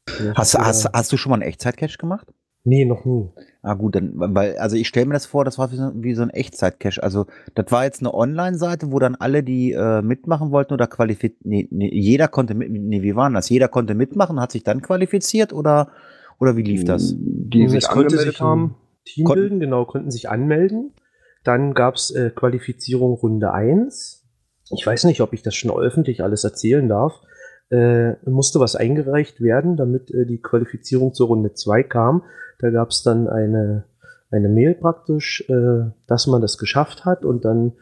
Ja, 0.09 0.35
Hast, 0.35 0.59
hast, 0.59 0.89
hast 0.93 1.13
du 1.13 1.17
schon 1.17 1.31
mal 1.31 1.37
einen 1.37 1.43
Echtzeit-Cache 1.49 1.99
gemacht? 1.99 2.29
Nee, 2.67 2.85
noch 2.87 3.05
nie. 3.05 3.29
Ah 3.63 3.75
gut, 3.75 3.95
dann, 3.95 4.13
weil, 4.15 4.57
also 4.57 4.77
ich 4.77 4.89
stelle 4.89 5.07
mir 5.07 5.13
das 5.15 5.27
vor, 5.27 5.45
das 5.45 5.59
war 5.59 5.71
wie 5.71 5.77
so, 5.77 5.91
wie 5.97 6.15
so 6.15 6.23
ein 6.23 6.31
Echtzeit-Cache. 6.31 7.03
Also 7.03 7.27
das 7.55 7.67
war 7.71 7.85
jetzt 7.85 8.01
eine 8.01 8.15
Online-Seite, 8.15 8.91
wo 8.91 8.99
dann 8.99 9.17
alle, 9.17 9.43
die 9.43 9.73
äh, 9.73 10.01
mitmachen 10.03 10.51
wollten 10.51 10.73
oder 10.73 10.87
qualifiziert, 10.87 11.45
nee, 11.45 11.69
nee, 11.71 11.91
jeder 11.93 12.29
konnte 12.29 12.55
mit, 12.55 12.71
nee, 12.71 13.03
wie 13.03 13.17
war 13.17 13.31
das? 13.31 13.49
Jeder 13.51 13.69
konnte 13.69 13.95
mitmachen, 13.95 14.41
hat 14.41 14.53
sich 14.53 14.63
dann 14.63 14.81
qualifiziert 14.83 15.53
oder, 15.53 15.91
oder 16.41 16.57
wie 16.57 16.63
lief 16.63 16.85
das? 16.85 17.15
Die 17.19 17.65
Es 17.65 17.73
sich 17.73 17.85
konnte 17.87 18.07
angemeldet 18.07 18.35
sich 18.35 18.41
haben. 18.41 18.77
Team 19.05 19.25
Konnten- 19.27 19.41
bilden, 19.43 19.61
genau, 19.61 19.85
konnten 19.85 20.11
sich 20.11 20.31
anmelden. 20.31 20.93
Dann 21.43 21.75
gab 21.75 21.97
es 21.97 22.11
äh, 22.11 22.31
Qualifizierung 22.31 23.13
Runde 23.15 23.53
1. 23.53 24.25
Ich 24.71 24.87
weiß 24.87 25.05
nicht, 25.05 25.21
ob 25.21 25.35
ich 25.35 25.43
das 25.43 25.55
schon 25.55 25.71
öffentlich 25.71 26.23
alles 26.23 26.45
erzählen 26.45 26.89
darf. 26.89 27.21
Äh, 27.75 28.31
musste 28.31 28.61
was 28.61 28.77
eingereicht 28.77 29.41
werden, 29.41 29.77
damit 29.77 30.09
äh, 30.13 30.27
die 30.27 30.39
Qualifizierung 30.39 31.13
zur 31.13 31.27
Runde 31.27 31.55
2 31.55 31.83
kam. 31.83 32.23
Da 32.61 32.71
gab 32.71 32.91
es 32.91 33.03
dann 33.03 33.27
eine, 33.27 33.83
eine 34.31 34.49
Mail 34.49 34.75
praktisch, 34.75 35.45
äh, 35.49 35.91
dass 36.07 36.29
man 36.29 36.41
das 36.41 36.57
geschafft 36.57 37.05
hat 37.05 37.25
und 37.25 37.45
dann 37.45 37.73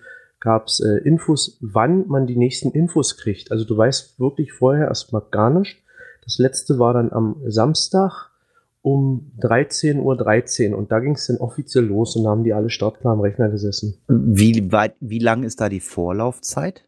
gab 0.40 0.68
es 0.68 0.80
äh, 0.80 0.96
Infos, 1.04 1.58
wann 1.60 2.08
man 2.08 2.26
die 2.26 2.36
nächsten 2.36 2.70
Infos 2.70 3.18
kriegt. 3.18 3.52
Also 3.52 3.66
du 3.66 3.76
weißt 3.76 4.18
wirklich 4.18 4.52
vorher 4.52 4.88
erstmal 4.88 5.24
gar 5.30 5.50
nicht. 5.50 5.82
Das 6.24 6.38
letzte 6.38 6.78
war 6.78 6.94
dann 6.94 7.12
am 7.12 7.36
Samstag 7.48 8.30
um 8.80 9.32
13.13 9.40 10.70
Uhr 10.70 10.78
und 10.78 10.90
da 10.90 11.00
ging 11.00 11.16
es 11.16 11.26
dann 11.26 11.36
offiziell 11.36 11.84
los 11.84 12.16
und 12.16 12.24
da 12.24 12.30
haben 12.30 12.44
die 12.44 12.54
alle 12.54 12.70
startklar 12.70 13.12
am 13.12 13.20
Rechner 13.20 13.50
gesessen. 13.50 13.98
Wie 14.08 14.72
weit, 14.72 14.94
wie 15.00 15.18
lang 15.18 15.42
ist 15.42 15.60
da 15.60 15.68
die 15.68 15.80
Vorlaufzeit? 15.80 16.84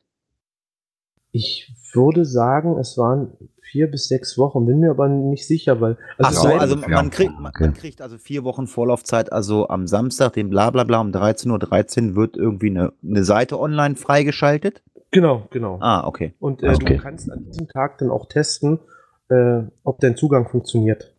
Ich 1.33 1.73
würde 1.95 2.25
sagen, 2.25 2.79
es 2.79 2.97
waren 2.99 3.33
vier 3.61 3.91
bis 3.91 4.09
sechs 4.09 4.39
Wochen, 4.39 4.67
bin 4.67 4.81
mir 4.81 4.91
aber 4.91 5.09
nicht 5.09 5.47
sicher, 5.47 5.81
weil 5.81 5.97
Ach 6.19 6.31
es 6.31 6.41
so, 6.41 6.49
also 6.49 6.77
Ja, 6.77 6.89
man 6.89 7.11
kriegt, 7.11 7.33
man, 7.41 7.51
okay. 7.51 7.65
man 7.65 7.75
kriegt 7.75 8.01
also 8.01 8.19
vier 8.19 8.45
Wochen 8.45 8.67
Vorlaufzeit, 8.67 9.33
also 9.33 9.69
am 9.69 9.87
Samstag, 9.87 10.35
dem 10.35 10.51
Blablabla 10.51 11.01
um 11.01 11.11
13.13 11.11 12.11
Uhr 12.11 12.17
wird 12.17 12.37
irgendwie 12.37 12.71
eine, 12.71 12.93
eine 13.03 13.25
Seite 13.25 13.59
online 13.59 13.97
freigeschaltet. 13.97 14.83
genau, 15.11 15.47
genau. 15.51 15.79
Ah, 15.81 16.07
okay. 16.07 16.35
Und 16.41 16.63
äh, 16.63 16.69
Okay. 16.71 16.97
du 16.97 17.03
kannst 17.03 17.31
an 17.31 17.45
diesem 17.45 17.69
Tag 17.69 17.99
dann 17.99 18.11
auch 18.11 18.27
testen, 18.27 18.81
äh, 19.29 19.63
ob 19.83 20.01
dein 20.01 20.17
Zugang 20.17 20.47
funktioniert. 20.49 21.14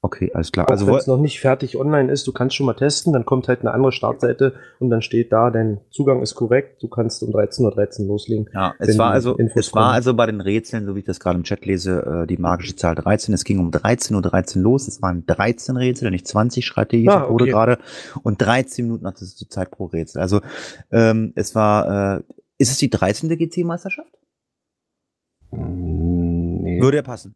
Okay, 0.00 0.30
alles 0.32 0.52
klar. 0.52 0.66
Auch 0.66 0.70
Also 0.70 0.86
wenn 0.86 0.94
wo- 0.94 0.96
es 0.96 1.08
noch 1.08 1.18
nicht 1.18 1.40
fertig 1.40 1.76
online 1.76 2.12
ist, 2.12 2.24
du 2.28 2.32
kannst 2.32 2.54
schon 2.54 2.66
mal 2.66 2.74
testen, 2.74 3.12
dann 3.12 3.24
kommt 3.26 3.48
halt 3.48 3.62
eine 3.62 3.72
andere 3.72 3.90
Startseite 3.90 4.54
und 4.78 4.90
dann 4.90 5.02
steht 5.02 5.32
da, 5.32 5.50
dein 5.50 5.80
Zugang 5.90 6.22
ist 6.22 6.36
korrekt, 6.36 6.80
du 6.84 6.86
kannst 6.88 7.20
um 7.24 7.30
13.13 7.32 8.02
Uhr 8.02 8.06
loslegen. 8.06 8.48
Ja, 8.54 8.74
es 8.78 8.96
war 8.96 9.10
also, 9.10 9.34
Infos 9.36 9.66
es 9.66 9.74
war 9.74 9.82
kommen. 9.86 9.94
also 9.96 10.14
bei 10.14 10.26
den 10.26 10.40
Rätseln, 10.40 10.86
so 10.86 10.94
wie 10.94 11.00
ich 11.00 11.04
das 11.04 11.18
gerade 11.18 11.36
im 11.36 11.42
Chat 11.42 11.66
lese, 11.66 12.22
äh, 12.22 12.26
die 12.28 12.36
magische 12.36 12.76
Zahl 12.76 12.94
13. 12.94 13.34
Es 13.34 13.42
ging 13.42 13.58
um 13.58 13.72
13.13 13.72 14.58
Uhr 14.58 14.62
los. 14.62 14.86
Es 14.86 15.02
waren 15.02 15.26
13 15.26 15.76
Rätsel, 15.76 16.12
nicht 16.12 16.28
20, 16.28 16.64
schreibt 16.64 16.92
die 16.92 17.08
Ah, 17.08 17.26
okay. 17.28 17.50
gerade. 17.50 17.78
Und 18.22 18.40
13 18.40 18.84
Minuten 18.84 19.04
hatte 19.04 19.24
es 19.24 19.34
zur 19.34 19.48
Zeit 19.50 19.72
pro 19.72 19.86
Rätsel. 19.86 20.22
Also, 20.22 20.40
ähm, 20.92 21.32
es 21.34 21.56
war, 21.56 22.18
äh, 22.18 22.22
ist 22.58 22.70
es 22.70 22.78
die 22.78 22.88
13. 22.88 23.28
GC-Meisterschaft? 23.36 24.12
Mm, 25.50 26.62
Nee. 26.62 26.80
Würde 26.82 26.98
ja 26.98 27.02
passen. 27.02 27.34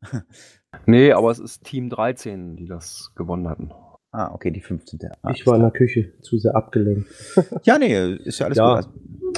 Nee, 0.86 1.12
aber 1.12 1.30
es 1.30 1.38
ist 1.38 1.64
Team 1.64 1.90
13, 1.90 2.56
die 2.56 2.66
das 2.66 3.12
gewonnen 3.14 3.48
hatten. 3.48 3.70
Ah, 4.10 4.32
okay, 4.34 4.50
die 4.50 4.60
15. 4.60 5.00
Ah, 5.22 5.30
Ich 5.34 5.46
war 5.46 5.56
in 5.56 5.62
der 5.62 5.70
Küche 5.70 6.12
zu 6.20 6.38
sehr 6.38 6.54
abgelenkt. 6.54 7.08
Ja, 7.64 7.78
nee, 7.78 8.14
ist 8.24 8.38
ja 8.40 8.46
alles 8.46 8.58
Ja. 8.58 8.80
gut. 8.80 8.88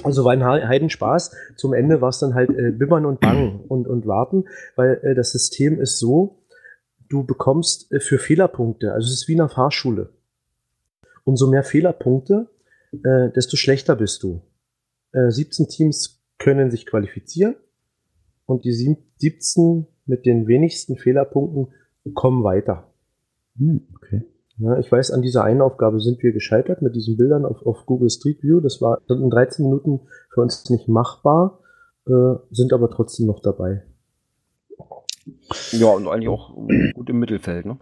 Also, 0.02 0.24
war 0.24 0.32
ein 0.32 0.40
He- 0.40 0.66
Heidenspaß. 0.66 1.30
Zum 1.56 1.72
Ende 1.72 2.00
war 2.00 2.08
es 2.08 2.18
dann 2.18 2.34
halt 2.34 2.50
äh, 2.50 2.72
bibbern 2.72 3.06
und 3.06 3.20
bangen 3.20 3.60
und, 3.68 3.86
und 3.86 4.06
warten, 4.06 4.44
weil 4.74 4.98
äh, 5.04 5.14
das 5.14 5.30
System 5.30 5.80
ist 5.80 5.98
so, 6.00 6.42
du 7.08 7.24
bekommst 7.24 7.92
äh, 7.92 8.00
für 8.00 8.18
Fehlerpunkte, 8.18 8.92
also 8.92 9.06
es 9.06 9.12
ist 9.12 9.28
wie 9.28 9.34
in 9.34 9.40
einer 9.40 9.48
Fahrschule. 9.48 10.12
Umso 11.22 11.46
mehr 11.48 11.62
Fehlerpunkte, 11.62 12.48
äh, 13.04 13.30
desto 13.30 13.56
schlechter 13.56 13.94
bist 13.96 14.22
du. 14.24 14.42
Äh, 15.12 15.30
17 15.30 15.68
Teams 15.68 16.20
können 16.38 16.70
sich 16.72 16.84
qualifizieren 16.86 17.54
und 18.46 18.64
die 18.64 18.72
sieb- 18.72 19.04
17 19.18 19.86
mit 20.06 20.26
den 20.26 20.46
wenigsten 20.46 20.96
Fehlerpunkten 20.96 21.68
kommen 22.14 22.44
weiter. 22.44 22.88
hm, 23.58 23.86
okay. 23.96 24.22
Ja, 24.58 24.78
ich 24.78 24.90
weiß, 24.92 25.10
an 25.10 25.22
dieser 25.22 25.42
einen 25.42 25.60
Aufgabe 25.62 26.00
sind 26.00 26.22
wir 26.22 26.32
gescheitert 26.32 26.80
mit 26.80 26.94
diesen 26.94 27.16
Bildern 27.16 27.44
auf, 27.44 27.66
auf 27.66 27.86
Google 27.86 28.08
Street 28.08 28.40
View. 28.42 28.60
Das 28.60 28.80
war 28.80 29.00
in 29.08 29.28
13 29.28 29.64
Minuten 29.64 30.00
für 30.32 30.42
uns 30.42 30.70
nicht 30.70 30.86
machbar, 30.86 31.58
äh, 32.06 32.34
sind 32.52 32.72
aber 32.72 32.88
trotzdem 32.88 33.26
noch 33.26 33.40
dabei. 33.40 33.82
Ja, 35.72 35.88
und 35.88 36.06
eigentlich 36.06 36.28
auch 36.28 36.54
gut 36.94 37.10
im 37.10 37.18
Mittelfeld, 37.18 37.66
ne? 37.66 37.78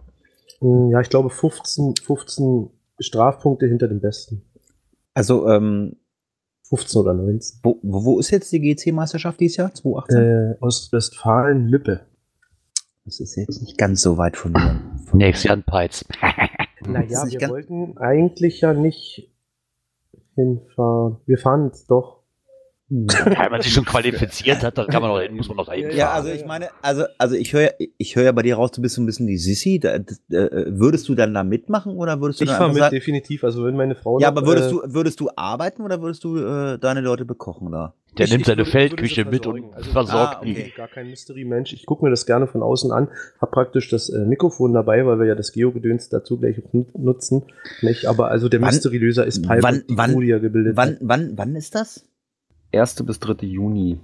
Hm, 0.59 0.89
Ja, 0.89 1.01
ich 1.01 1.09
glaube 1.09 1.29
15, 1.29 1.95
15 2.03 2.69
Strafpunkte 2.99 3.67
hinter 3.67 3.87
dem 3.87 3.99
Besten. 3.99 4.41
Also, 5.13 5.47
ähm, 5.49 5.97
15 6.69 7.01
oder 7.01 7.13
19. 7.13 7.59
wo, 7.63 7.77
wo 7.83 8.03
wo 8.05 8.19
ist 8.19 8.31
jetzt 8.31 8.51
die 8.51 8.59
GC-Meisterschaft 8.61 9.39
dieses 9.39 9.57
Jahr? 9.57 9.73
2018? 9.73 10.17
Äh, 10.23 10.55
Ostwestfalen-Lippe. 10.59 11.99
Das 13.05 13.19
ist 13.19 13.35
jetzt 13.35 13.61
nicht 13.61 13.77
ganz 13.77 14.01
so 14.01 14.17
weit 14.17 14.37
von 14.37 14.53
mir. 14.53 14.81
Von 15.05 15.17
Nächstes 15.17 15.43
Jahr 15.45 15.57
ein 15.57 15.63
Peitz. 15.63 16.05
Naja, 16.85 17.23
wir 17.29 17.49
wollten 17.49 17.97
eigentlich 17.97 18.59
ja 18.59 18.73
nicht 18.73 19.31
hinfahren. 20.35 21.15
Wir 21.25 21.37
fahren 21.37 21.67
jetzt 21.67 21.89
doch. 21.89 22.22
Wenn 22.89 23.51
man 23.51 23.61
sich 23.61 23.73
schon 23.73 23.85
qualifiziert 23.85 24.61
hat, 24.61 24.77
dann 24.77 24.87
kann 24.87 25.01
man 25.01 25.09
doch 25.11 25.19
hin, 25.21 25.35
muss 25.35 25.47
man 25.47 25.57
doch 25.57 25.65
dahin 25.67 25.89
Ja, 25.91 26.07
fahren. 26.07 26.15
also 26.17 26.29
ich 26.31 26.45
meine, 26.45 26.67
also, 26.81 27.05
also 27.17 27.35
ich 27.35 27.53
höre 27.53 27.71
ich 27.97 28.15
höre 28.15 28.25
ja 28.25 28.31
bei 28.33 28.41
dir 28.43 28.55
raus, 28.55 28.71
du 28.71 28.81
bist 28.81 28.95
so 28.95 29.01
ein 29.01 29.05
bisschen 29.05 29.25
die 29.25 29.37
Sissi. 29.37 29.79
Da, 29.79 29.95
äh, 29.95 30.03
würdest 30.29 31.07
du 31.09 31.15
dann 31.15 31.33
da 31.33 31.43
mitmachen 31.43 31.95
oder 31.95 32.19
würdest 32.21 32.41
du 32.41 32.45
Ich 32.45 32.51
fahre 32.51 32.69
mit, 32.69 32.79
sagen- 32.79 32.93
definitiv. 32.95 33.43
Also 33.43 33.63
wenn 33.65 33.75
meine 33.77 33.95
Frau 33.95 34.19
Ja, 34.19 34.27
aber 34.27 34.45
würdest 34.45 34.67
äh, 34.69 34.71
du 34.73 34.81
würdest 34.93 35.19
du 35.21 35.29
arbeiten 35.35 35.81
oder 35.81 36.01
würdest 36.01 36.23
du 36.23 36.37
äh, 36.37 36.77
deine 36.77 37.01
Leute 37.01 37.25
bekochen 37.25 37.71
da? 37.71 37.93
Der 38.17 38.25
Ich- 38.25 38.31
nimmt 38.31 38.41
ich 38.41 38.47
seine 38.47 38.59
würde- 38.59 38.71
Feldküche 38.71 39.25
mit 39.25 39.47
und. 39.47 39.73
Also- 39.73 39.89
versorgt 39.91 40.37
Ah, 40.41 40.45
die. 40.45 40.51
okay. 40.51 40.59
Ich 40.59 40.65
bin 40.75 40.77
gar 40.77 40.87
kein 40.89 41.09
Mystery-Mensch. 41.09 41.73
Ich 41.73 41.85
gucke 41.87 42.03
mir 42.05 42.11
das 42.11 42.25
gerne 42.27 42.45
von 42.47 42.61
außen 42.61 42.91
an. 42.91 43.07
Hab 43.41 43.51
praktisch 43.51 43.89
das 43.89 44.09
äh, 44.09 44.19
Mikrofon 44.25 44.73
dabei, 44.73 45.03
weil 45.07 45.17
wir 45.19 45.25
ja 45.25 45.35
das 45.35 45.51
Geo-Gedöns 45.53 46.09
dazu 46.09 46.37
gleich 46.37 46.57
auch 46.63 46.73
nut- 46.73 46.95
nutzen. 46.99 47.43
Nicht? 47.81 48.05
Aber 48.05 48.27
also 48.29 48.49
der 48.49 48.59
Mystery-Löser 48.59 49.25
ist 49.25 49.41
Pipe 49.41 49.63
wann- 49.63 49.83
die 49.89 49.97
wann- 49.97 50.19
die 50.19 50.27
gebildet 50.27 50.77
Wann 50.77 50.97
wann 51.01 51.31
wann 51.37 51.55
ist 51.55 51.73
das? 51.73 52.05
1. 52.73 53.03
bis 53.05 53.19
3. 53.19 53.45
Juni. 53.45 53.99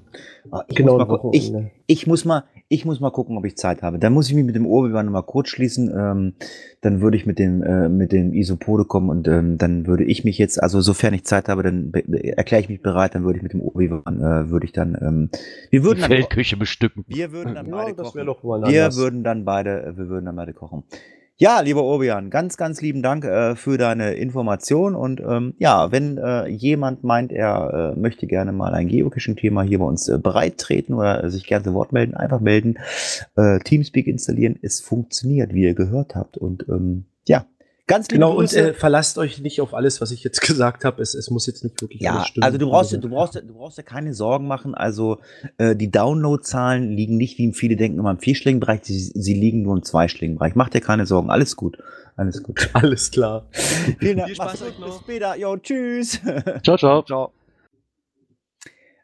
Ah, 0.52 0.64
Ich 0.68 0.76
Genau, 0.78 0.98
muss 0.98 1.08
mal 1.08 1.18
gucken. 1.18 1.32
Ich, 1.34 1.48
Wochenende. 1.50 1.72
ich 1.88 2.08
muss 2.08 2.26
mal 2.26 2.44
ich 2.72 2.86
muss 2.86 3.00
mal 3.00 3.10
gucken, 3.10 3.36
ob 3.36 3.46
ich 3.46 3.58
Zeit 3.58 3.82
habe. 3.82 3.98
Dann 3.98 4.14
muss 4.14 4.30
ich 4.30 4.36
mich 4.36 4.46
mit 4.46 4.56
dem 4.56 4.68
Obi-Wan 4.68 5.08
mal 5.12 5.24
kurz 5.24 5.50
schließen. 5.50 5.90
Ähm, 5.96 6.34
dann 6.82 7.02
würde 7.02 7.18
ich 7.18 7.26
mit 7.26 7.40
dem 7.40 7.64
äh, 7.64 7.90
mit 7.90 8.12
dem 8.12 8.32
Isopode 8.34 8.86
kommen 8.86 9.10
und 9.10 9.28
ähm, 9.28 9.58
dann 9.58 9.88
würde 9.88 10.04
ich 10.04 10.24
mich 10.24 10.38
jetzt, 10.38 10.62
also 10.62 10.80
sofern 10.82 11.16
ich 11.16 11.26
Zeit 11.26 11.50
habe, 11.50 11.64
dann 11.64 11.92
erkläre 11.94 12.62
ich 12.62 12.70
mich 12.70 12.82
bereit. 12.84 13.16
Dann 13.16 13.24
würde 13.24 13.38
ich 13.38 13.44
mit 13.44 13.54
dem 13.54 13.62
Obi-Wan 13.62 14.20
äh, 14.22 14.50
würde 14.52 14.66
ich 14.66 14.72
dann 14.72 14.96
ähm, 15.02 15.30
wir 15.72 15.80
Die 15.80 15.84
würden 15.84 16.02
dann 16.02 16.12
Feldküche 16.12 16.58
bestücken. 16.58 17.06
wir 17.08 17.32
würden 17.32 17.56
dann 17.56 17.66
Ja, 17.68 17.76
beide 17.76 17.96
kochen. 17.96 18.16
wäre 18.16 18.26
doch 18.28 18.44
mal 18.44 18.62
Wir 18.72 18.94
würden 18.96 19.24
dann 19.24 19.46
beide, 19.46 19.94
wir 19.98 20.08
würden 20.08 20.26
dann 20.26 20.36
beide 20.36 20.54
kochen. 20.54 20.84
Ja, 21.42 21.62
lieber 21.62 21.86
Obian, 21.86 22.30
ganz, 22.30 22.58
ganz 22.58 22.82
lieben 22.82 23.02
Dank 23.02 23.24
äh, 23.24 23.56
für 23.56 23.78
deine 23.78 24.16
Information. 24.16 24.94
Und 24.94 25.22
ähm, 25.22 25.54
ja, 25.58 25.90
wenn 25.90 26.18
äh, 26.18 26.48
jemand 26.48 27.06
meint, 27.06 27.32
er 27.32 27.94
äh, 27.96 27.98
möchte 27.98 28.28
gerne 28.28 28.52
mal 28.52 28.74
ein 28.74 28.90
Geocaching-Thema 28.90 29.64
hier 29.64 29.80
bei 29.80 29.86
uns 29.86 30.10
äh, 30.10 30.18
bereit 30.18 30.58
treten 30.58 30.96
oder 30.96 31.30
sich 31.30 31.48
gerne 31.48 31.64
zu 31.64 31.74
Wort 31.74 31.94
melden, 31.94 32.14
einfach 32.14 32.42
melden, 32.42 32.78
äh, 33.38 33.60
Teamspeak 33.60 34.08
installieren. 34.08 34.60
Es 34.62 34.82
funktioniert, 34.82 35.54
wie 35.54 35.64
ihr 35.64 35.76
gehört 35.76 36.14
habt. 36.14 36.36
Und 36.36 36.68
ähm, 36.68 37.06
ja, 37.26 37.46
ganz 37.90 38.08
liebe 38.08 38.20
Genau, 38.20 38.32
und 38.32 38.46
Grüße. 38.46 38.70
äh, 38.70 38.74
verlasst 38.74 39.18
euch 39.18 39.40
nicht 39.42 39.60
auf 39.60 39.74
alles, 39.74 40.00
was 40.00 40.12
ich 40.12 40.24
jetzt 40.24 40.40
gesagt 40.48 40.86
habe. 40.86 41.02
Es, 41.02 41.14
es 41.14 41.30
muss 41.30 41.46
jetzt 41.48 41.64
nicht 41.66 41.82
wirklich 41.82 42.00
Ja, 42.02 42.14
alles 42.16 42.28
stimmen. 42.28 42.44
also 42.46 42.58
du 42.58 42.70
brauchst, 42.70 42.94
du 42.94 43.10
brauchst, 43.10 43.36
du 43.36 43.54
brauchst 43.54 43.78
ja 43.78 43.84
keine 43.84 44.14
Sorgen 44.14 44.48
machen. 44.48 44.74
Also 44.76 45.18
äh, 45.58 45.76
die 45.76 45.92
Downloadzahlen 45.92 46.90
liegen 46.92 47.18
nicht, 47.18 47.38
wie 47.38 47.52
viele 47.54 47.76
denken, 47.76 48.00
immer 48.00 48.12
im 48.12 48.20
vierstelligen 48.20 48.62
Bereich. 48.62 48.80
Sie, 48.84 48.98
sie 48.98 49.34
liegen 49.34 49.64
nur 49.64 49.76
im 49.76 49.84
zweistelligen 49.84 50.38
Bereich. 50.38 50.56
Mach 50.56 50.70
dir 50.70 50.82
keine 50.82 51.06
Sorgen. 51.06 51.30
Alles 51.30 51.56
gut. 51.58 51.78
Alles 52.16 52.42
gut. 52.44 52.70
alles 52.74 53.12
klar. 53.12 53.46
Vielen 54.00 54.18
Dank. 54.18 54.28
Viel 54.28 54.36
Spaß 54.36 54.62
euch 54.62 54.80
noch. 54.80 54.88
Bis 54.88 54.98
später. 55.00 55.36
Jo, 55.38 55.58
tschüss. 55.58 56.20
Ciao, 56.64 56.78
ciao. 56.78 57.02
Ciao. 57.04 57.39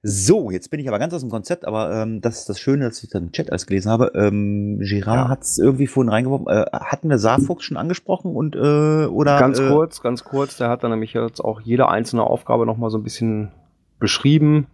So, 0.08 0.52
jetzt 0.52 0.70
bin 0.70 0.80
ich 0.80 0.88
aber 0.88 1.00
ganz 1.00 1.16
aus 1.16 1.22
dem 1.22 1.32
Konzept, 1.32 1.66
aber 1.66 1.92
ähm, 1.92 2.22
das 2.22 2.38
ist 2.38 2.48
das 2.50 2.60
Schöne, 2.60 2.86
dass 2.86 3.02
ich 3.02 3.10
dann 3.10 3.24
im 3.24 3.32
Chat 3.32 3.50
alles 3.50 3.66
gelesen 3.66 3.90
habe. 3.90 4.12
Ähm, 4.14 4.78
Girard 4.80 5.16
Ja. 5.18 5.28
hat 5.30 5.42
es 5.42 5.58
irgendwie 5.58 5.88
vorhin 5.88 6.12
reingeworfen. 6.12 6.46
Äh, 6.48 6.66
hatten 6.74 7.10
wir 7.10 7.18
Saarfuchs 7.18 7.64
schon 7.64 7.76
angesprochen 7.76 8.36
und 8.36 8.56
äh, 8.56 9.06
oder 9.08 9.40
Ganz 9.40 9.58
äh, 9.58 9.68
kurz, 9.68 10.02
ganz 10.04 10.24
kurz, 10.24 10.58
der 10.58 10.70
hat 10.70 10.84
dann 10.84 10.92
nämlich 10.92 11.14
jetzt 11.14 11.40
auch 11.44 11.60
jede 11.60 11.90
einzelne 11.90 12.24
Aufgabe 12.24 12.68
nochmal 12.68 12.92
so 12.92 13.00
ein 13.00 13.04
bisschen 13.04 13.52
beschrieben. 13.98 14.68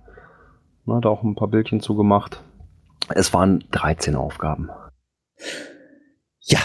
Ne, 0.86 1.00
da 1.02 1.08
auch 1.08 1.24
ein 1.24 1.36
paar 1.36 1.48
Bildchen 1.48 1.80
zugemacht. 1.80 2.44
Es 3.16 3.34
waren 3.34 3.64
13 3.72 4.18
Aufgaben. 4.18 4.70
Ja, 6.42 6.60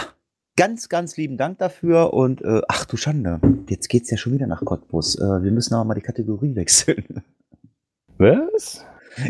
ganz, 0.57 0.89
ganz 0.89 1.15
lieben 1.15 1.37
Dank 1.37 1.59
dafür 1.59 2.13
und 2.13 2.41
äh, 2.41 2.61
ach 2.67 2.83
du 2.83 2.97
Schande, 2.97 3.39
jetzt 3.69 3.87
geht's 3.87 4.11
ja 4.11 4.17
schon 4.17 4.33
wieder 4.33 4.47
nach 4.47 4.65
Cottbus. 4.65 5.15
Äh, 5.15 5.41
wir 5.43 5.51
müssen 5.51 5.73
aber 5.73 5.85
mal 5.85 5.93
die 5.95 6.01
Kategorie 6.01 6.53
wechseln. 6.57 7.23
Was? 8.19 8.83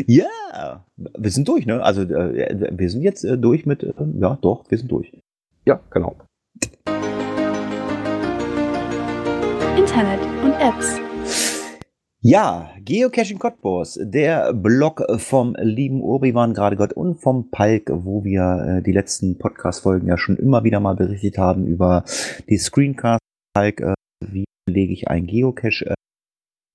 ja, 0.06 0.84
wir 0.96 1.30
sind 1.30 1.46
durch, 1.46 1.66
ne? 1.66 1.82
Also 1.82 2.02
äh, 2.02 2.70
wir 2.72 2.88
sind 2.88 3.02
jetzt 3.02 3.22
äh, 3.22 3.36
durch 3.36 3.66
mit, 3.66 3.82
äh, 3.82 3.92
ja, 4.18 4.38
doch, 4.40 4.64
wir 4.70 4.78
sind 4.78 4.90
durch. 4.90 5.12
Ja, 5.66 5.80
genau. 5.90 6.16
Internet 9.76 10.20
und 10.42 10.54
Apps. 10.54 10.98
Ja, 12.20 12.70
Geocaching 12.82 13.38
Cottbus, 13.38 13.98
der 14.02 14.54
Blog 14.54 15.04
vom 15.18 15.54
lieben 15.60 16.00
Urbiwan 16.00 16.54
gerade 16.54 16.76
Gott 16.76 16.94
und 16.94 17.20
vom 17.20 17.50
Palk, 17.50 17.90
wo 17.92 18.24
wir 18.24 18.82
die 18.84 18.92
letzten 18.92 19.36
Podcast-Folgen 19.38 20.08
ja 20.08 20.16
schon 20.16 20.36
immer 20.36 20.64
wieder 20.64 20.80
mal 20.80 20.96
berichtet 20.96 21.36
haben 21.36 21.66
über 21.66 22.04
die 22.48 22.56
Screencast. 22.56 23.20
Palk, 23.54 23.94
wie 24.24 24.46
lege 24.66 24.92
ich 24.92 25.08
ein 25.08 25.26
Geocache? 25.26 25.94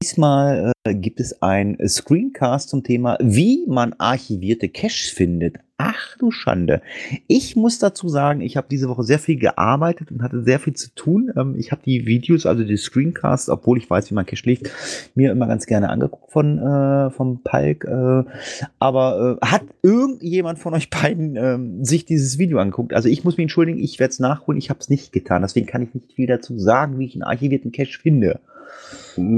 Diesmal 0.04 0.74
äh, 0.84 0.95
gibt 0.95 1.22
es 1.22 1.41
ein 1.41 1.78
Screencast 1.88 2.68
zum 2.68 2.84
Thema, 2.84 3.18
wie 3.22 3.64
man 3.70 3.95
archivierte 3.99 4.68
Caches 4.68 5.10
findet. 5.10 5.60
Ach 5.78 6.18
du 6.18 6.30
Schande. 6.30 6.82
Ich 7.28 7.56
muss 7.56 7.80
dazu 7.80 8.10
sagen, 8.10 8.41
ich 8.41 8.58
habe 8.58 8.68
diese 8.70 8.89
Woche 8.89 9.04
sehr 9.04 9.18
viel 9.18 9.38
gearbeitet 9.39 10.12
und 10.12 10.22
hatte 10.22 10.43
sehr 10.43 10.60
viel 10.60 10.74
zu 10.74 10.93
tun. 10.93 11.32
Ähm, 11.38 11.56
ich 11.58 11.72
habe 11.72 11.84
die 11.86 12.06
Videos, 12.06 12.45
also 12.45 12.66
die 12.66 12.76
Screencasts, 12.76 13.47
obwohl 13.47 13.78
ich 13.78 13.89
weiß, 13.89 14.12
wie 14.12 14.14
man 14.14 14.26
Cache 14.26 14.43
legt, 14.43 14.70
mir 15.16 15.32
immer 15.32 15.47
ganz 15.47 15.68
gerne 15.68 15.89
angeguckt 15.89 16.34
von 16.34 16.58
äh, 16.58 17.10
vom 17.10 17.41
Palk. 17.41 17.86
Äh, 17.86 18.24
aber 18.80 19.38
äh, 19.41 19.45
hat 19.45 19.64
irgendjemand 19.84 20.60
von 20.60 20.74
euch 20.74 20.89
beiden 20.89 21.38
ähm, 21.38 21.86
sich 21.86 22.04
dieses 22.04 22.38
Video 22.38 22.60
angeguckt? 22.60 22.93
Also 22.93 23.08
ich 23.08 23.24
muss 23.24 23.38
mich 23.38 23.45
entschuldigen, 23.45 23.80
ich 23.80 23.99
werde 24.01 24.12
es 24.12 24.20
nachholen. 24.20 24.60
Ich 24.60 24.70
habe 24.70 24.82
es 24.82 24.89
nicht 24.89 25.14
getan. 25.14 25.43
Deswegen 25.43 25.66
kann 25.66 25.82
ich 25.82 25.93
nicht 25.93 26.12
viel 26.12 26.28
dazu 26.28 26.60
sagen, 26.60 26.99
wie 26.99 27.06
ich 27.06 27.14
einen 27.16 27.24
archivierten 27.24 27.72
Cache 27.72 27.97
finde. 28.01 28.41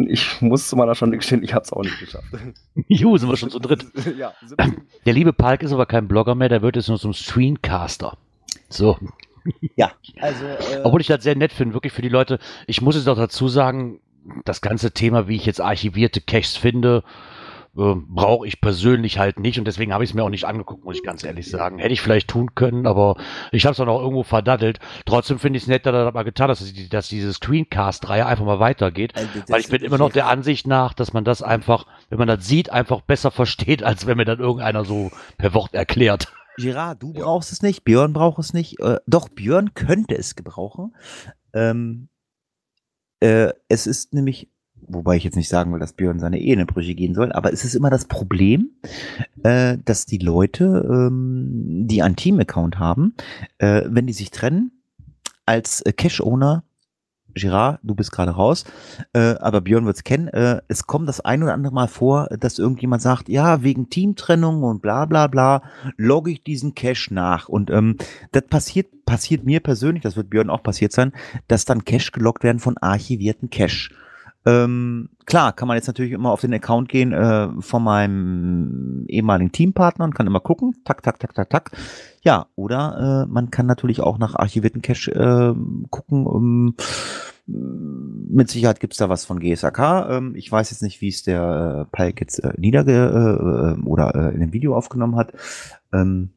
Ich 0.07 0.41
muss 0.41 0.69
zu 0.69 0.75
meiner 0.75 0.95
Schande 0.95 1.17
gestehen, 1.17 1.43
ich 1.43 1.53
habe 1.53 1.63
es 1.63 1.73
auch 1.73 1.83
nicht 1.83 1.99
geschafft. 1.99 2.27
Juhu, 2.87 3.17
sind 3.17 3.29
wir 3.29 3.37
schon 3.37 3.49
zu 3.49 3.59
dritt. 3.59 3.85
ja, 4.17 4.33
17. 4.45 4.81
Der 5.05 5.13
liebe 5.13 5.33
Palk 5.33 5.63
ist 5.63 5.73
aber 5.73 5.85
kein 5.85 6.07
Blogger 6.07 6.35
mehr, 6.35 6.49
der 6.49 6.61
wird 6.61 6.75
jetzt 6.75 6.89
nur 6.89 6.99
zum 6.99 7.13
Screencaster. 7.13 8.17
So. 8.69 8.97
Ja, 9.75 9.91
also 10.19 10.45
äh, 10.45 10.81
Obwohl 10.83 11.01
ich 11.01 11.07
das 11.07 11.23
sehr 11.23 11.35
nett 11.35 11.53
finde, 11.53 11.73
wirklich 11.73 11.93
für 11.93 12.01
die 12.01 12.09
Leute. 12.09 12.39
Ich 12.67 12.81
muss 12.81 12.95
es 12.95 13.07
auch 13.07 13.17
dazu 13.17 13.47
sagen, 13.47 13.99
das 14.43 14.61
ganze 14.61 14.91
Thema, 14.91 15.27
wie 15.27 15.35
ich 15.35 15.45
jetzt 15.45 15.61
archivierte 15.61 16.21
Caches 16.21 16.57
finde, 16.57 17.03
äh, 17.77 17.93
brauche 17.95 18.47
ich 18.47 18.61
persönlich 18.61 19.19
halt 19.19 19.39
nicht 19.39 19.59
und 19.59 19.65
deswegen 19.65 19.93
habe 19.93 20.03
ich 20.03 20.11
es 20.11 20.13
mir 20.13 20.23
auch 20.23 20.29
nicht 20.29 20.45
angeguckt, 20.45 20.85
muss 20.85 20.95
ich 20.95 21.03
ganz 21.03 21.23
ehrlich 21.23 21.49
sagen. 21.49 21.79
Hätte 21.79 21.93
ich 21.93 22.01
vielleicht 22.01 22.29
tun 22.29 22.55
können, 22.55 22.87
aber 22.87 23.17
ich 23.51 23.65
habe 23.65 23.71
es 23.71 23.77
dann 23.77 23.89
auch 23.89 24.01
irgendwo 24.01 24.23
verdattelt. 24.23 24.79
Trotzdem 25.05 25.39
finde 25.39 25.57
ich 25.57 25.63
es 25.63 25.67
nett, 25.67 25.85
dass 25.85 25.93
er 25.93 26.05
das 26.05 26.13
mal 26.13 26.23
getan 26.23 26.49
hat, 26.49 26.59
dass, 26.59 26.73
dass 26.89 27.07
diese 27.09 27.33
Screencast-Reihe 27.33 28.25
einfach 28.25 28.45
mal 28.45 28.59
weitergeht. 28.59 29.13
das 29.15 29.49
Weil 29.49 29.59
ich 29.59 29.69
bin 29.69 29.83
immer 29.83 29.97
noch 29.97 30.11
der 30.11 30.27
Ansicht 30.27 30.67
nach, 30.67 30.93
dass 30.93 31.13
man 31.13 31.25
das 31.25 31.41
einfach, 31.41 31.85
wenn 32.09 32.19
man 32.19 32.27
das 32.27 32.47
sieht, 32.47 32.71
einfach 32.71 33.01
besser 33.01 33.31
versteht, 33.31 33.83
als 33.83 34.05
wenn 34.07 34.17
mir 34.17 34.25
dann 34.25 34.39
irgendeiner 34.39 34.85
so 34.85 35.11
per 35.37 35.53
Wort 35.53 35.73
erklärt. 35.73 36.31
Gerard, 36.57 37.03
du 37.03 37.11
brauchst 37.11 37.51
es 37.51 37.61
nicht, 37.61 37.83
Björn 37.83 38.13
braucht 38.13 38.39
es 38.39 38.53
nicht. 38.53 38.79
Äh, 38.79 38.99
doch, 39.05 39.27
Björn 39.29 39.73
könnte 39.73 40.15
es 40.15 40.35
gebrauchen. 40.35 40.95
Ähm, 41.53 42.07
äh, 43.19 43.51
es 43.67 43.87
ist 43.87 44.13
nämlich, 44.13 44.49
wobei 44.87 45.15
ich 45.17 45.23
jetzt 45.23 45.35
nicht 45.35 45.49
sagen 45.49 45.71
will, 45.73 45.79
dass 45.79 45.93
Björn 45.93 46.19
seine 46.19 46.39
Ehe 46.39 46.53
in 46.53 46.65
Brüche 46.65 46.95
gehen 46.95 47.15
soll, 47.15 47.31
aber 47.31 47.51
es 47.51 47.65
ist 47.65 47.75
immer 47.75 47.89
das 47.89 48.05
Problem, 48.05 48.71
äh, 49.43 49.77
dass 49.83 50.05
die 50.05 50.17
Leute, 50.17 50.85
ähm, 50.89 51.87
die 51.87 52.01
einen 52.01 52.15
Team-Account 52.15 52.79
haben, 52.79 53.15
äh, 53.57 53.83
wenn 53.87 54.07
die 54.07 54.13
sich 54.13 54.31
trennen, 54.31 54.71
als 55.45 55.81
äh, 55.81 55.91
Cash-Owner, 55.91 56.63
Gerard, 57.37 57.79
du 57.83 57.95
bist 57.95 58.13
gerade 58.13 58.31
raus, 58.31 58.63
äh, 59.11 59.35
aber 59.39 59.59
Björn 59.59 59.85
wird 59.85 59.97
es 59.97 60.03
kennen, 60.05 60.29
äh, 60.29 60.61
es 60.69 60.87
kommt 60.87 61.09
das 61.09 61.19
ein 61.19 61.43
oder 61.43 61.53
andere 61.53 61.73
Mal 61.73 61.89
vor, 61.89 62.27
dass 62.39 62.59
irgendjemand 62.59 63.01
sagt, 63.01 63.27
ja, 63.27 63.61
wegen 63.61 63.89
Teamtrennung 63.89 64.63
und 64.63 64.81
bla 64.81 65.05
bla 65.05 65.27
bla, 65.27 65.61
logge 65.97 66.31
ich 66.31 66.43
diesen 66.43 66.75
Cache 66.75 67.13
nach. 67.13 67.49
Und 67.49 67.69
ähm, 67.71 67.97
das 68.31 68.43
passiert, 68.43 69.05
passiert 69.05 69.43
mir 69.43 69.59
persönlich, 69.59 70.01
das 70.01 70.15
wird 70.15 70.29
Björn 70.29 70.49
auch 70.49 70.63
passiert 70.63 70.93
sein, 70.93 71.11
dass 71.49 71.65
dann 71.65 71.83
Cache 71.83 72.11
geloggt 72.11 72.43
werden 72.43 72.59
von 72.59 72.77
archivierten 72.77 73.49
Cache. 73.49 73.89
Ähm, 74.45 75.09
klar, 75.25 75.53
kann 75.53 75.67
man 75.67 75.75
jetzt 75.75 75.87
natürlich 75.87 76.11
immer 76.11 76.31
auf 76.31 76.41
den 76.41 76.53
Account 76.53 76.89
gehen 76.89 77.11
äh, 77.13 77.49
von 77.59 77.83
meinem 77.83 79.05
ehemaligen 79.07 79.51
Teampartner 79.51 80.05
und 80.05 80.13
kann 80.13 80.27
immer 80.27 80.39
gucken, 80.39 80.75
tak, 80.85 81.01
tak, 81.01 81.19
tak, 81.19 81.33
tak, 81.33 81.49
tak. 81.49 81.71
Ja, 82.21 82.47
oder 82.55 83.25
äh, 83.25 83.31
man 83.31 83.49
kann 83.49 83.65
natürlich 83.65 84.01
auch 84.01 84.17
nach 84.17 84.35
archivierten 84.35 84.81
Cache 84.81 85.11
äh, 85.11 85.55
gucken. 85.89 86.27
Ähm, 86.27 86.75
mit 87.47 88.49
Sicherheit 88.49 88.79
gibt's 88.79 88.97
da 88.97 89.09
was 89.09 89.25
von 89.25 89.39
GSAK. 89.39 90.09
Ähm, 90.09 90.35
ich 90.35 90.51
weiß 90.51 90.71
jetzt 90.71 90.81
nicht, 90.81 91.01
wie 91.01 91.09
es 91.09 91.23
der 91.23 91.85
äh, 91.87 91.95
Palk 91.95 92.19
jetzt 92.21 92.39
äh, 92.39 92.53
niederge 92.57 92.91
äh, 92.93 93.79
äh, 93.79 93.85
oder 93.85 94.15
äh, 94.15 94.33
in 94.33 94.39
dem 94.39 94.53
Video 94.53 94.75
aufgenommen 94.75 95.15
hat. 95.15 95.33
Ähm, 95.93 96.31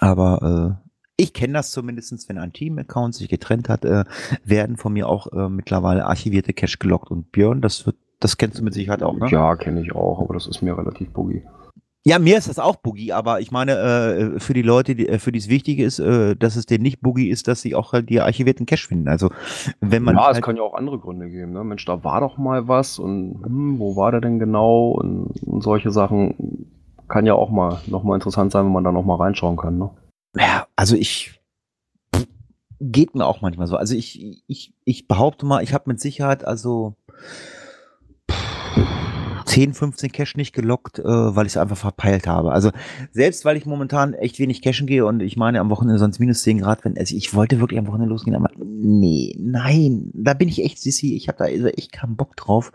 aber 0.00 0.78
äh, 0.82 0.87
ich 1.18 1.34
kenne 1.34 1.54
das 1.54 1.72
zumindestens, 1.72 2.28
wenn 2.28 2.38
ein 2.38 2.52
Team-Account 2.52 3.14
sich 3.14 3.28
getrennt 3.28 3.68
hat, 3.68 3.84
äh, 3.84 4.04
werden 4.44 4.76
von 4.76 4.92
mir 4.92 5.08
auch 5.08 5.26
äh, 5.32 5.48
mittlerweile 5.48 6.06
archivierte 6.06 6.54
Cache 6.54 6.78
gelockt. 6.78 7.10
Und 7.10 7.32
Björn, 7.32 7.60
das 7.60 7.84
wird, 7.84 7.96
das 8.20 8.38
kennst 8.38 8.58
du 8.58 8.62
mit 8.62 8.72
Sicherheit 8.72 9.02
auch, 9.02 9.16
ne? 9.16 9.28
Ja, 9.28 9.56
kenne 9.56 9.82
ich 9.82 9.92
auch, 9.92 10.20
aber 10.20 10.34
das 10.34 10.46
ist 10.46 10.62
mir 10.62 10.78
relativ 10.78 11.12
buggy. 11.12 11.42
Ja, 12.04 12.18
mir 12.18 12.38
ist 12.38 12.48
das 12.48 12.58
auch 12.58 12.76
Boogie, 12.76 13.12
aber 13.12 13.40
ich 13.40 13.50
meine, 13.50 13.72
äh, 13.72 14.40
für 14.40 14.54
die 14.54 14.62
Leute, 14.62 14.94
die, 14.94 15.08
äh, 15.08 15.18
für 15.18 15.32
die 15.32 15.40
es 15.40 15.48
wichtig 15.48 15.78
ist, 15.78 15.98
äh, 15.98 16.36
dass 16.36 16.56
es 16.56 16.64
denen 16.64 16.82
nicht 16.82 17.02
Boogie 17.02 17.28
ist, 17.28 17.48
dass 17.48 17.60
sie 17.60 17.74
auch 17.74 17.92
halt 17.92 18.08
die 18.08 18.20
archivierten 18.20 18.64
Cache 18.64 18.86
finden. 18.86 19.08
Also, 19.08 19.30
wenn 19.80 20.04
man. 20.04 20.14
ja, 20.14 20.30
es 20.30 20.36
halt, 20.36 20.44
kann 20.44 20.56
ja 20.56 20.62
auch 20.62 20.72
andere 20.72 20.98
Gründe 20.98 21.28
geben. 21.28 21.52
Ne? 21.52 21.64
Mensch, 21.64 21.84
da 21.84 22.04
war 22.04 22.20
doch 22.20 22.38
mal 22.38 22.66
was 22.66 22.98
und 22.98 23.42
hm, 23.44 23.78
wo 23.78 23.96
war 23.96 24.12
der 24.12 24.22
denn 24.22 24.38
genau 24.38 24.92
und, 24.92 25.32
und 25.42 25.62
solche 25.62 25.90
Sachen 25.90 26.70
kann 27.08 27.26
ja 27.26 27.34
auch 27.34 27.50
mal 27.50 27.80
noch 27.88 28.04
mal 28.04 28.14
interessant 28.14 28.52
sein, 28.52 28.64
wenn 28.64 28.72
man 28.72 28.84
da 28.84 28.92
noch 28.92 29.04
mal 29.04 29.16
reinschauen 29.16 29.56
kann. 29.56 29.76
Ne? 29.76 29.90
Ja, 30.36 30.66
also 30.76 30.96
ich. 30.96 31.40
Geht 32.80 33.16
mir 33.16 33.26
auch 33.26 33.40
manchmal 33.40 33.66
so. 33.66 33.76
Also 33.76 33.96
ich, 33.96 34.40
ich, 34.46 34.72
ich 34.84 35.08
behaupte 35.08 35.44
mal, 35.44 35.64
ich 35.64 35.74
habe 35.74 35.90
mit 35.90 36.00
Sicherheit 36.00 36.44
also 36.44 36.94
10, 39.48 39.72
15 39.72 40.12
Cache 40.12 40.36
nicht 40.36 40.54
gelockt, 40.54 40.98
äh, 40.98 41.04
weil 41.04 41.46
ich 41.46 41.52
es 41.52 41.56
einfach 41.56 41.76
verpeilt 41.76 42.26
habe. 42.26 42.52
Also 42.52 42.70
selbst 43.10 43.44
weil 43.44 43.56
ich 43.56 43.66
momentan 43.66 44.12
echt 44.14 44.38
wenig 44.38 44.62
cashen 44.62 44.86
gehe 44.86 45.06
und 45.06 45.20
ich 45.20 45.36
meine 45.36 45.60
am 45.60 45.70
Wochenende 45.70 45.98
sonst 45.98 46.18
minus 46.18 46.42
10 46.42 46.60
Grad, 46.60 46.84
wenn 46.84 46.98
also 46.98 47.16
ich 47.16 47.34
wollte 47.34 47.58
wirklich 47.58 47.78
am 47.78 47.86
Wochenende 47.86 48.10
losgehen, 48.10 48.36
aber 48.36 48.50
nee, 48.56 49.34
nein, 49.38 50.10
da 50.14 50.34
bin 50.34 50.48
ich 50.48 50.62
echt 50.62 50.80
Sissi, 50.80 51.16
ich 51.16 51.28
habe 51.28 51.38
da 51.38 51.44
also 51.46 51.66
echt 51.66 51.92
keinen 51.92 52.16
Bock 52.16 52.36
drauf. 52.36 52.72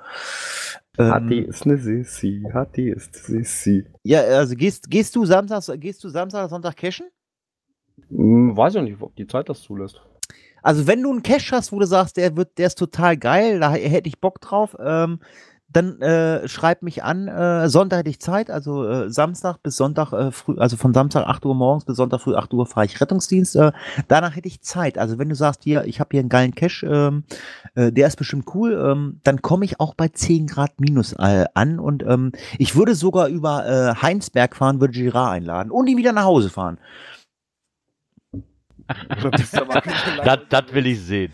Ähm, 0.98 1.32
ist 1.48 1.66
eine 1.66 1.78
Sissi, 1.78 2.44
Hatti 2.54 2.90
ist 2.90 3.16
Sissi. 3.16 3.86
ja, 4.04 4.22
also 4.22 4.56
gehst, 4.56 4.90
gehst 4.90 5.16
du 5.16 5.26
Samstag, 5.26 5.80
gehst 5.80 6.04
du 6.04 6.10
Samstag, 6.10 6.50
Sonntag 6.50 6.76
cashen? 6.76 7.06
Hm, 8.10 8.56
weiß 8.56 8.76
ich 8.76 8.82
nicht, 8.82 9.02
ob 9.02 9.16
die 9.16 9.28
Zeit 9.28 9.50
das 9.50 9.62
zulässt. 9.62 10.02
Also 10.62 10.88
wenn 10.88 11.04
du 11.04 11.12
einen 11.12 11.24
Cache 11.24 11.52
hast, 11.52 11.72
wo 11.72 11.80
du 11.80 11.86
sagst, 11.86 12.16
der 12.18 12.38
wird, 12.38 12.58
der 12.58 12.68
ist 12.68 12.78
total 12.78 13.18
geil, 13.18 13.60
da 13.60 13.74
hätte 13.74 14.08
ich 14.08 14.22
Bock 14.22 14.40
drauf, 14.40 14.78
ähm, 14.80 15.20
dann 15.74 16.00
äh, 16.02 16.48
schreib 16.48 16.84
mich 16.84 17.04
an. 17.04 17.28
Äh, 17.28 17.68
Sonntag 17.68 18.00
hätte 18.00 18.10
ich 18.10 18.20
Zeit, 18.20 18.50
also 18.50 18.88
äh, 18.88 19.10
Samstag 19.10 19.58
bis 19.64 19.76
Sonntag 19.76 20.14
äh, 20.14 20.32
früh, 20.32 20.58
also 20.58 20.78
von 20.78 20.94
Samstag 20.94 21.26
8 21.28 21.46
Uhr 21.46 21.56
morgens 21.56 21.86
bis 21.86 21.98
Sonntag 21.98 22.22
früh 22.22 22.36
8 22.36 22.54
Uhr 22.54 22.66
fahre 22.66 22.86
ich 22.86 23.02
Rettungsdienst. 23.02 23.56
Äh, 23.56 23.72
danach 24.08 24.36
hätte 24.36 24.48
ich 24.48 24.62
Zeit. 24.62 24.98
Also 24.98 25.18
wenn 25.18 25.30
du 25.30 25.36
sagst, 25.36 25.64
hier, 25.64 25.86
ich 25.86 26.00
habe 26.00 26.10
hier 26.12 26.20
einen 26.20 26.30
geilen 26.30 26.54
Cash, 26.54 26.84
ähm, 26.84 27.24
äh, 27.76 27.92
der 27.92 28.08
ist 28.08 28.18
bestimmt 28.18 28.46
cool, 28.54 28.74
ähm, 28.74 29.20
dann 29.24 29.42
komme 29.42 29.66
ich 29.66 29.80
auch 29.80 29.96
bei 29.96 30.10
10 30.10 30.48
Grad 30.48 30.80
minus 30.80 31.16
an 31.16 31.80
und 31.80 32.04
ähm, 32.04 32.32
ich 32.58 32.76
würde 32.76 32.96
sogar 32.96 33.28
über 33.28 33.96
Heinsberg 34.02 34.56
fahren, 34.56 34.80
würde 34.80 34.94
Girard 34.94 35.32
einladen 35.32 35.72
und 35.72 35.88
ihn 35.88 35.98
wieder 35.98 36.14
nach 36.14 36.26
Hause 36.26 36.50
fahren. 36.50 36.78
Das, 40.26 40.40
das 40.50 40.74
will 40.74 40.88
ich 40.88 41.00
sehen. 41.00 41.32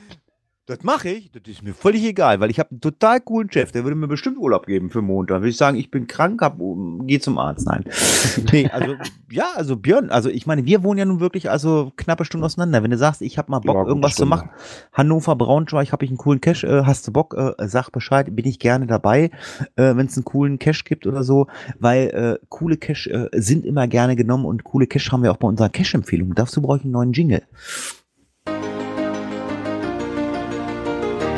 Das 0.69 0.83
mache 0.83 1.09
ich. 1.09 1.31
Das 1.31 1.41
ist 1.47 1.63
mir 1.63 1.73
völlig 1.73 2.05
egal, 2.05 2.39
weil 2.39 2.51
ich 2.51 2.59
habe 2.59 2.69
einen 2.69 2.79
total 2.79 3.19
coolen 3.21 3.51
Chef. 3.51 3.71
Der 3.71 3.83
würde 3.85 3.95
mir 3.95 4.07
bestimmt 4.07 4.37
Urlaub 4.37 4.67
geben 4.67 4.91
für 4.91 5.01
Montag. 5.01 5.37
Würde 5.37 5.49
ich 5.49 5.57
sagen, 5.57 5.75
ich 5.75 5.89
bin 5.89 6.05
krank, 6.05 6.43
hab, 6.43 6.59
geh 7.07 7.19
zum 7.19 7.39
Arzt. 7.39 7.65
Nein. 7.65 7.85
nee, 8.51 8.69
also 8.69 8.93
ja, 9.31 9.47
also 9.55 9.77
Björn, 9.77 10.11
also 10.11 10.29
ich 10.29 10.45
meine, 10.45 10.65
wir 10.65 10.83
wohnen 10.83 10.99
ja 10.99 11.05
nun 11.05 11.21
wirklich 11.21 11.49
also 11.49 11.91
knappe 11.95 12.23
Stunden 12.23 12.45
auseinander. 12.45 12.83
Wenn 12.83 12.91
du 12.91 12.99
sagst, 12.99 13.23
ich 13.23 13.39
habe 13.39 13.49
mal 13.49 13.61
Bock, 13.61 13.77
Ja, 13.77 13.83
irgendwas 13.83 14.11
zu 14.11 14.17
Stunde. 14.17 14.35
machen, 14.35 14.49
Hannover, 14.93 15.35
Braunschweig, 15.35 15.91
habe 15.91 16.05
ich 16.05 16.11
einen 16.11 16.19
coolen 16.19 16.39
Cash, 16.39 16.63
äh, 16.63 16.83
hast 16.83 17.07
du 17.07 17.11
Bock, 17.13 17.33
äh, 17.35 17.67
sag 17.67 17.89
Bescheid, 17.89 18.27
bin 18.35 18.45
ich 18.45 18.59
gerne 18.59 18.85
dabei, 18.85 19.31
äh, 19.75 19.95
wenn 19.95 20.05
es 20.05 20.17
einen 20.17 20.25
coolen 20.25 20.59
Cash 20.59 20.83
gibt 20.83 21.07
oder 21.07 21.23
so, 21.23 21.47
weil 21.79 22.09
äh, 22.09 22.45
coole 22.49 22.77
Cash 22.77 23.07
äh, 23.07 23.27
sind 23.33 23.65
immer 23.65 23.87
gerne 23.87 24.15
genommen 24.15 24.45
und 24.45 24.65
coole 24.65 24.85
Cash 24.85 25.11
haben 25.11 25.23
wir 25.23 25.31
auch 25.31 25.37
bei 25.37 25.47
unserer 25.47 25.69
Cash-Empfehlung. 25.69 26.35
Dazu 26.35 26.61
brauche 26.61 26.77
ich 26.77 26.83
einen 26.83 26.91
neuen 26.91 27.13
Jingle. 27.13 27.41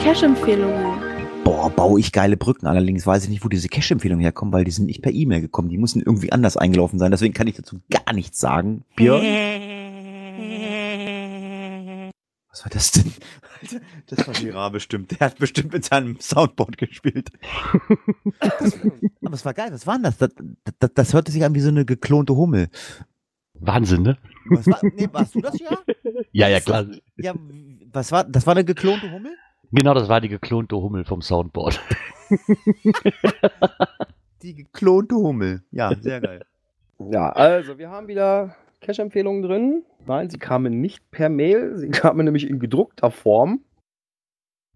Cash-Empfehlungen. 0.03 0.99
Boah, 1.43 1.69
baue 1.69 1.99
ich 1.99 2.11
geile 2.11 2.35
Brücken. 2.35 2.65
Allerdings 2.65 3.05
weiß 3.05 3.23
ich 3.23 3.29
nicht, 3.29 3.45
wo 3.45 3.49
diese 3.49 3.67
Cash-Empfehlungen 3.67 4.23
herkommen, 4.23 4.51
weil 4.51 4.63
die 4.63 4.71
sind 4.71 4.87
nicht 4.87 5.03
per 5.03 5.11
E-Mail 5.11 5.41
gekommen. 5.41 5.69
Die 5.69 5.77
müssen 5.77 6.01
irgendwie 6.01 6.31
anders 6.31 6.57
eingelaufen 6.57 6.97
sein. 6.97 7.11
Deswegen 7.11 7.35
kann 7.35 7.45
ich 7.45 7.55
dazu 7.55 7.81
gar 7.91 8.11
nichts 8.11 8.39
sagen. 8.39 8.83
Björn? 8.95 9.21
Was 12.49 12.63
war 12.65 12.71
das 12.71 12.91
denn? 12.91 13.13
Alter, 13.61 13.85
das 14.07 14.27
war 14.27 14.33
Girard 14.33 14.73
bestimmt. 14.73 15.11
Der 15.11 15.19
hat 15.27 15.37
bestimmt 15.37 15.71
mit 15.71 15.85
seinem 15.85 16.19
Soundboard 16.19 16.79
gespielt. 16.79 17.29
Das, 18.39 18.79
aber 19.23 19.33
es 19.35 19.45
war 19.45 19.53
geil. 19.53 19.69
Was 19.71 19.85
war 19.85 19.99
denn 19.99 20.03
das? 20.03 20.17
Das, 20.17 20.31
das? 20.79 20.89
das 20.95 21.13
hörte 21.13 21.31
sich 21.31 21.45
an 21.45 21.53
wie 21.53 21.61
so 21.61 21.69
eine 21.69 21.85
geklonte 21.85 22.35
Hummel. 22.35 22.69
Wahnsinn, 23.53 24.01
ne? 24.01 24.17
Was 24.49 24.65
war, 24.65 24.79
nee, 24.81 25.07
warst 25.11 25.35
du 25.35 25.41
das 25.41 25.59
ja? 25.59 25.77
Ja, 26.31 26.47
ja, 26.47 26.59
klar. 26.59 26.87
Ja, 27.17 27.35
was 27.91 28.11
war, 28.11 28.23
das 28.23 28.47
war 28.47 28.55
eine 28.55 28.65
geklonte 28.65 29.11
Hummel? 29.11 29.37
Genau, 29.71 29.93
das 29.93 30.09
war 30.09 30.19
die 30.19 30.29
geklonte 30.29 30.75
Hummel 30.75 31.05
vom 31.05 31.21
Soundboard. 31.21 31.79
Die 34.41 34.55
geklonte 34.55 35.15
Hummel. 35.15 35.63
Ja, 35.71 35.93
sehr 35.99 36.19
geil. 36.19 36.45
Ja, 36.97 37.29
also 37.29 37.77
wir 37.77 37.89
haben 37.89 38.07
wieder 38.07 38.55
Cash-Empfehlungen 38.79 39.43
drin. 39.43 39.85
Nein, 40.05 40.29
sie 40.29 40.39
kamen 40.39 40.81
nicht 40.81 41.11
per 41.11 41.29
Mail, 41.29 41.77
sie 41.77 41.89
kamen 41.89 42.25
nämlich 42.25 42.49
in 42.49 42.59
gedruckter 42.59 43.11
Form. 43.11 43.63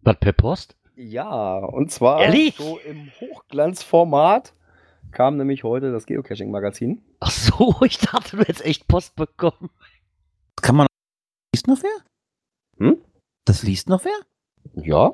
Was 0.01 0.17
per 0.19 0.33
Post? 0.33 0.77
Ja, 0.95 1.57
und 1.57 1.91
zwar 1.91 2.21
Ehrlich? 2.21 2.55
so 2.55 2.77
im 2.77 3.11
Hochglanzformat 3.19 4.53
kam 5.11 5.37
nämlich 5.37 5.63
heute 5.63 5.91
das 5.91 6.05
Geocaching-Magazin. 6.05 7.03
Ach 7.19 7.31
so, 7.31 7.75
ich 7.85 7.97
dachte, 7.97 8.37
du 8.37 8.43
hättest 8.43 8.65
echt 8.65 8.87
Post 8.87 9.15
bekommen. 9.15 9.71
Kann 10.61 10.75
man. 10.75 10.87
Liest 11.53 11.67
noch 11.67 11.81
wer? 11.81 12.87
Hm? 12.87 12.97
Das 13.45 13.63
liest 13.63 13.89
noch 13.89 14.05
wer? 14.05 14.13
Ja, 14.75 15.13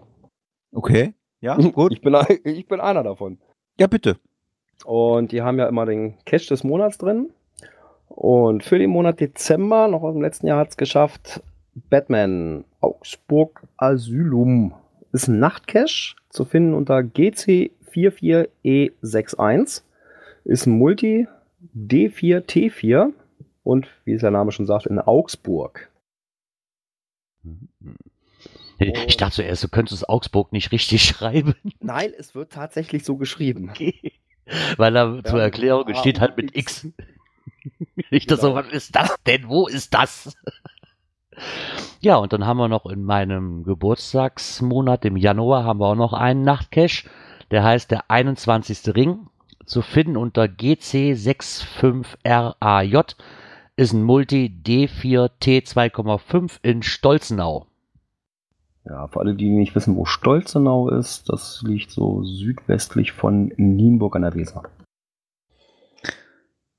Okay. 0.71 1.13
Ja, 1.41 1.55
gut. 1.57 1.91
ich 1.91 2.01
bin, 2.01 2.15
ich 2.43 2.67
bin 2.67 2.79
einer 2.79 3.03
davon. 3.03 3.39
Ja, 3.79 3.87
bitte. 3.87 4.17
Und 4.85 5.31
die 5.31 5.41
haben 5.41 5.57
ja 5.59 5.67
immer 5.67 5.85
den 5.85 6.17
Cash 6.25 6.47
des 6.47 6.63
Monats 6.63 6.97
drin. 6.97 7.31
Und 8.07 8.63
für 8.63 8.79
den 8.79 8.89
Monat 8.89 9.19
Dezember, 9.19 9.87
noch 9.87 10.03
aus 10.03 10.13
dem 10.13 10.21
letzten 10.21 10.47
Jahr, 10.47 10.59
hat 10.59 10.69
es 10.69 10.77
geschafft, 10.77 11.41
Batman 11.89 12.63
Augsburg 12.81 13.63
Asylum. 13.77 14.73
Ist 15.11 15.27
ein 15.27 15.39
Nachtcache 15.39 16.15
zu 16.29 16.45
finden 16.45 16.73
unter 16.73 16.97
GC44E61. 16.97 19.81
Ist 20.43 20.65
ein 20.65 20.77
Multi 20.77 21.27
D4T4 21.75 23.13
und 23.63 23.87
wie 24.05 24.13
es 24.13 24.21
der 24.21 24.31
Name 24.31 24.51
schon 24.51 24.65
sagt, 24.65 24.87
in 24.87 24.97
Augsburg. 24.99 25.89
Ich 29.07 29.17
dachte 29.17 29.35
zuerst, 29.35 29.63
du 29.63 29.67
könntest 29.69 30.09
Augsburg 30.09 30.51
nicht 30.51 30.71
richtig 30.71 31.03
schreiben. 31.05 31.53
Nein, 31.79 32.11
es 32.17 32.33
wird 32.35 32.51
tatsächlich 32.51 33.05
so 33.05 33.15
geschrieben. 33.17 33.69
Okay. 33.69 34.13
Weil 34.77 34.93
da 34.93 35.23
zur 35.23 35.37
Ja, 35.39 35.45
Erklärung 35.45 35.87
es 35.89 35.99
steht 35.99 36.19
halt 36.19 36.35
mit 36.37 36.55
X. 36.55 36.87
Ich 38.09 38.25
das 38.25 38.41
so, 38.41 38.53
Genau. 38.53 38.65
was 38.65 38.73
ist 38.73 38.95
das 38.95 39.15
denn? 39.27 39.47
Wo 39.47 39.67
ist 39.67 39.93
das? 39.93 40.35
Ja, 42.01 42.17
und 42.17 42.33
dann 42.33 42.45
haben 42.45 42.57
wir 42.57 42.67
noch 42.67 42.85
in 42.87 43.03
meinem 43.03 43.63
Geburtstagsmonat, 43.63 45.05
im 45.05 45.15
Januar, 45.15 45.63
haben 45.63 45.79
wir 45.79 45.85
auch 45.87 45.95
noch 45.95 46.11
einen 46.13 46.41
Nachtcache. 46.43 47.07
Der 47.51 47.63
heißt 47.63 47.89
der 47.91 48.09
21. 48.11 48.93
Ring. 48.95 49.27
Zu 49.65 49.81
finden 49.81 50.17
unter 50.17 50.43
GC65RAJ. 50.43 53.15
Ist 53.77 53.93
ein 53.93 54.03
Multi 54.03 54.53
D4T2,5 54.65 56.59
in 56.63 56.83
Stolzenau. 56.83 57.67
Ja, 58.83 59.07
für 59.07 59.19
alle, 59.19 59.35
die 59.35 59.49
nicht 59.49 59.75
wissen, 59.75 59.95
wo 59.95 60.05
Stolzenau 60.05 60.89
ist, 60.89 61.29
das 61.29 61.61
liegt 61.63 61.91
so 61.91 62.23
südwestlich 62.23 63.11
von 63.11 63.53
Nienburg 63.57 64.15
an 64.15 64.23
der 64.23 64.33
Weser. 64.33 64.63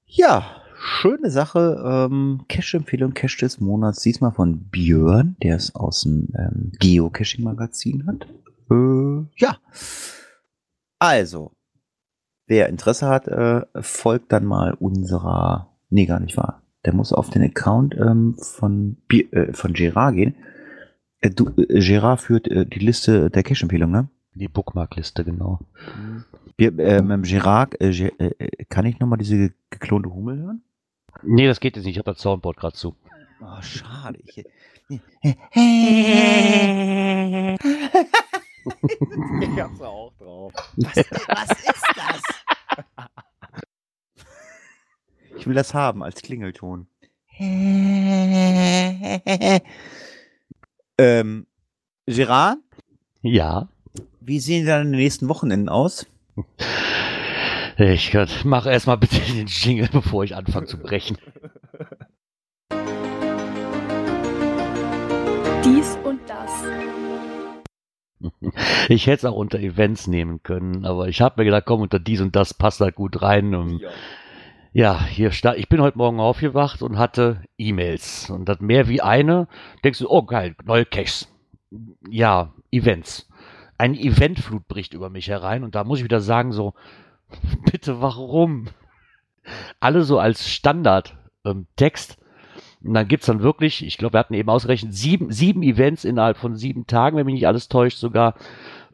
Ja, 0.05 0.45
schöne 0.77 1.31
Sache. 1.31 1.81
Ähm, 1.85 2.45
Cache-Empfehlung, 2.49 3.15
Cache 3.15 3.39
des 3.39 3.61
Monats. 3.61 4.03
Diesmal 4.03 4.33
von 4.33 4.65
Björn, 4.69 5.37
der 5.43 5.57
es 5.57 5.75
aus 5.77 6.03
dem 6.03 6.29
ähm, 6.37 6.73
Geocaching-Magazin 6.81 8.07
hat. 8.07 8.27
Äh, 8.71 9.25
ja. 9.37 9.59
Also, 10.99 11.53
wer 12.47 12.69
Interesse 12.69 13.09
hat, 13.09 13.29
äh, 13.29 13.65
folgt 13.81 14.33
dann 14.33 14.45
mal 14.45 14.75
unserer. 14.75 15.71
Nee, 15.89 16.07
gar 16.07 16.21
nicht 16.21 16.37
wahr. 16.37 16.63
Der 16.85 16.95
muss 16.95 17.13
auf 17.13 17.31
den 17.31 17.43
Account 17.43 17.95
ähm, 17.95 18.37
von, 18.39 18.97
Bi- 19.07 19.31
äh, 19.31 19.53
von 19.53 19.73
Gerard 19.73 20.17
gehen. 20.17 20.35
Äh, 21.23 21.31
du, 21.31 21.49
äh, 21.57 21.81
Gerard 21.81 22.21
führt 22.21 22.49
äh, 22.49 22.67
die 22.67 22.79
Liste 22.81 23.31
der 23.31 23.43
Cache-Empfehlung, 23.43 23.91
ne? 23.91 24.09
Die 24.35 24.49
Bookmarkliste, 24.49 25.25
genau. 25.25 25.61
Wir, 26.57 26.79
äh, 26.79 27.01
mit 27.03 27.11
dem 27.13 27.23
Gerard, 27.23 27.81
äh, 27.81 27.91
äh, 27.91 28.65
kann 28.69 28.85
ich 28.87 28.99
nochmal 28.99 29.19
diese 29.19 29.37
ge- 29.37 29.51
geklonte 29.71 30.13
Hummel 30.13 30.39
hören? 30.39 30.63
Nee, 31.23 31.47
das 31.47 31.61
geht 31.61 31.77
jetzt 31.77 31.85
nicht. 31.85 31.95
Ich 31.97 31.99
habe 31.99 32.13
das 32.13 32.21
Soundboard 32.23 32.57
gerade 32.57 32.77
zu. 32.77 32.95
Oh, 33.41 33.61
schade. 33.63 34.19
Ich, 34.25 34.45
Ich 39.41 39.61
hab's 39.61 39.81
auch 39.81 40.13
drauf. 40.19 40.53
was, 40.77 40.97
was 40.97 41.51
ist 41.51 41.85
das? 41.97 42.23
Ich 45.37 45.47
will 45.47 45.55
das 45.55 45.75
haben 45.75 46.03
als 46.03 46.23
Klingelton. 46.23 46.87
Ähm, 50.99 51.47
Gerard, 52.07 52.59
Ja. 53.23 53.69
wie 54.21 54.41
sehen 54.41 54.67
deine 54.67 54.89
nächsten 54.91 55.29
Wochenenden 55.29 55.69
aus? 55.69 56.07
Ich 57.79 58.13
mache 58.45 58.71
erstmal 58.71 58.99
bitte 58.99 59.21
den 59.21 59.47
Jingle, 59.47 59.89
bevor 59.93 60.25
ich 60.25 60.37
anfange 60.37 60.67
zu 60.67 60.79
brechen. 60.79 61.17
Dies 65.65 65.97
und 66.05 66.21
das. 66.29 66.51
Ich 68.89 69.07
hätte 69.09 69.27
es 69.27 69.33
auch 69.33 69.35
unter 69.37 69.59
Events 69.59 70.07
nehmen 70.07 70.45
können, 70.45 70.85
aber 70.85 71.09
ich 71.09 71.21
habe 71.21 71.41
mir 71.41 71.45
gedacht, 71.45 71.65
komm, 71.67 71.81
unter 71.81 71.99
dies 71.99 72.21
und 72.21 72.37
das 72.37 72.55
passt 72.55 72.81
halt 72.81 72.95
gut 72.95 73.21
rein. 73.21 73.55
Und 73.57 73.81
Ja. 73.81 73.91
Ja, 74.73 75.05
hier 75.05 75.33
sta 75.33 75.55
ich 75.55 75.69
bin 75.69 75.83
heute 75.83 75.99
Morgen 75.99 76.19
aufgewacht 76.19 76.83
und 76.83 76.97
hatte 76.97 77.43
E-Mails. 77.59 78.31
Und 78.31 78.49
das 78.49 78.61
mehr 78.61 78.89
wie 78.89 79.03
eine. 79.03 79.49
Denkst 79.85 79.99
du, 79.99 80.09
oh 80.09 80.23
geil, 80.23 80.57
neue 80.65 80.87
Caches. 80.87 81.29
Ja, 82.09 82.53
Events. 82.71 83.29
Ein 83.77 83.95
Eventflut 83.95 84.67
bricht 84.69 84.95
über 84.95 85.11
mich 85.11 85.29
herein 85.29 85.65
und 85.65 85.75
da 85.75 85.85
muss 85.85 85.99
ich 85.99 86.05
wieder 86.05 86.21
sagen, 86.21 86.53
so, 86.53 86.75
bitte 87.71 88.01
warum? 88.01 88.69
Alle 89.81 90.03
so 90.03 90.19
als 90.19 90.49
Standard 90.49 91.17
ähm. 91.45 91.67
Und 92.85 92.95
dann 92.95 93.09
gibt's 93.09 93.27
dann 93.27 93.43
wirklich, 93.43 93.85
ich 93.85 93.99
glaube, 93.99 94.15
wir 94.15 94.21
hatten 94.21 94.35
eben 94.35 94.49
ausgerechnet, 94.49 94.95
sieben, 94.95 95.31
sieben 95.31 95.63
Events 95.63 96.05
innerhalb 96.05 96.37
von 96.37 96.57
sieben 96.57 96.87
Tagen, 96.87 97.17
wenn 97.17 97.27
mich 97.27 97.35
nicht 97.35 97.47
alles 97.47 97.69
täuscht, 97.69 97.99
sogar 97.99 98.35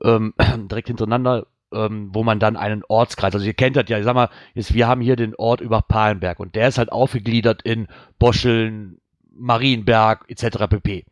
ähm, 0.03 0.35
direkt 0.71 0.89
hintereinander, 0.89 1.47
ähm, 1.73 2.11
wo 2.13 2.25
man 2.25 2.39
dann 2.39 2.57
einen 2.57 2.83
Ortskreis, 2.89 3.35
also 3.35 3.47
ihr 3.47 3.55
kennt 3.55 3.77
das 3.77 3.89
ja, 3.89 3.99
ich 3.99 4.05
sag 4.05 4.15
mal, 4.15 4.31
jetzt, 4.55 4.75
wir 4.75 4.89
haben 4.89 5.01
hier 5.01 5.17
den 5.17 5.35
Ort 5.35 5.61
über 5.61 5.83
Palenberg 5.83 6.41
und 6.41 6.55
der 6.55 6.69
ist 6.69 6.79
halt 6.79 6.93
aufgegliedert 6.93 7.63
in 7.63 7.89
Boscheln, 8.19 9.01
Marienberg 9.33 10.25
etc. 10.29 10.67
pp. 10.69 11.05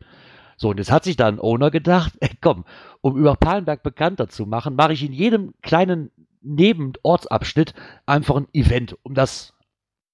So, 0.57 0.69
und 0.69 0.77
jetzt 0.77 0.91
hat 0.91 1.03
sich 1.03 1.15
da 1.15 1.27
ein 1.27 1.39
Owner 1.39 1.71
gedacht, 1.71 2.13
ey, 2.19 2.31
komm, 2.41 2.65
um 3.01 3.17
über 3.17 3.35
Palenberg 3.35 3.83
bekannter 3.83 4.27
zu 4.27 4.45
machen, 4.45 4.75
mache 4.75 4.93
ich 4.93 5.03
in 5.03 5.13
jedem 5.13 5.53
kleinen 5.61 6.11
neben 6.41 6.93
Ortsabschnitt 7.03 7.73
einfach 8.05 8.35
ein 8.35 8.47
Event, 8.53 8.97
um 9.03 9.13
das, 9.13 9.53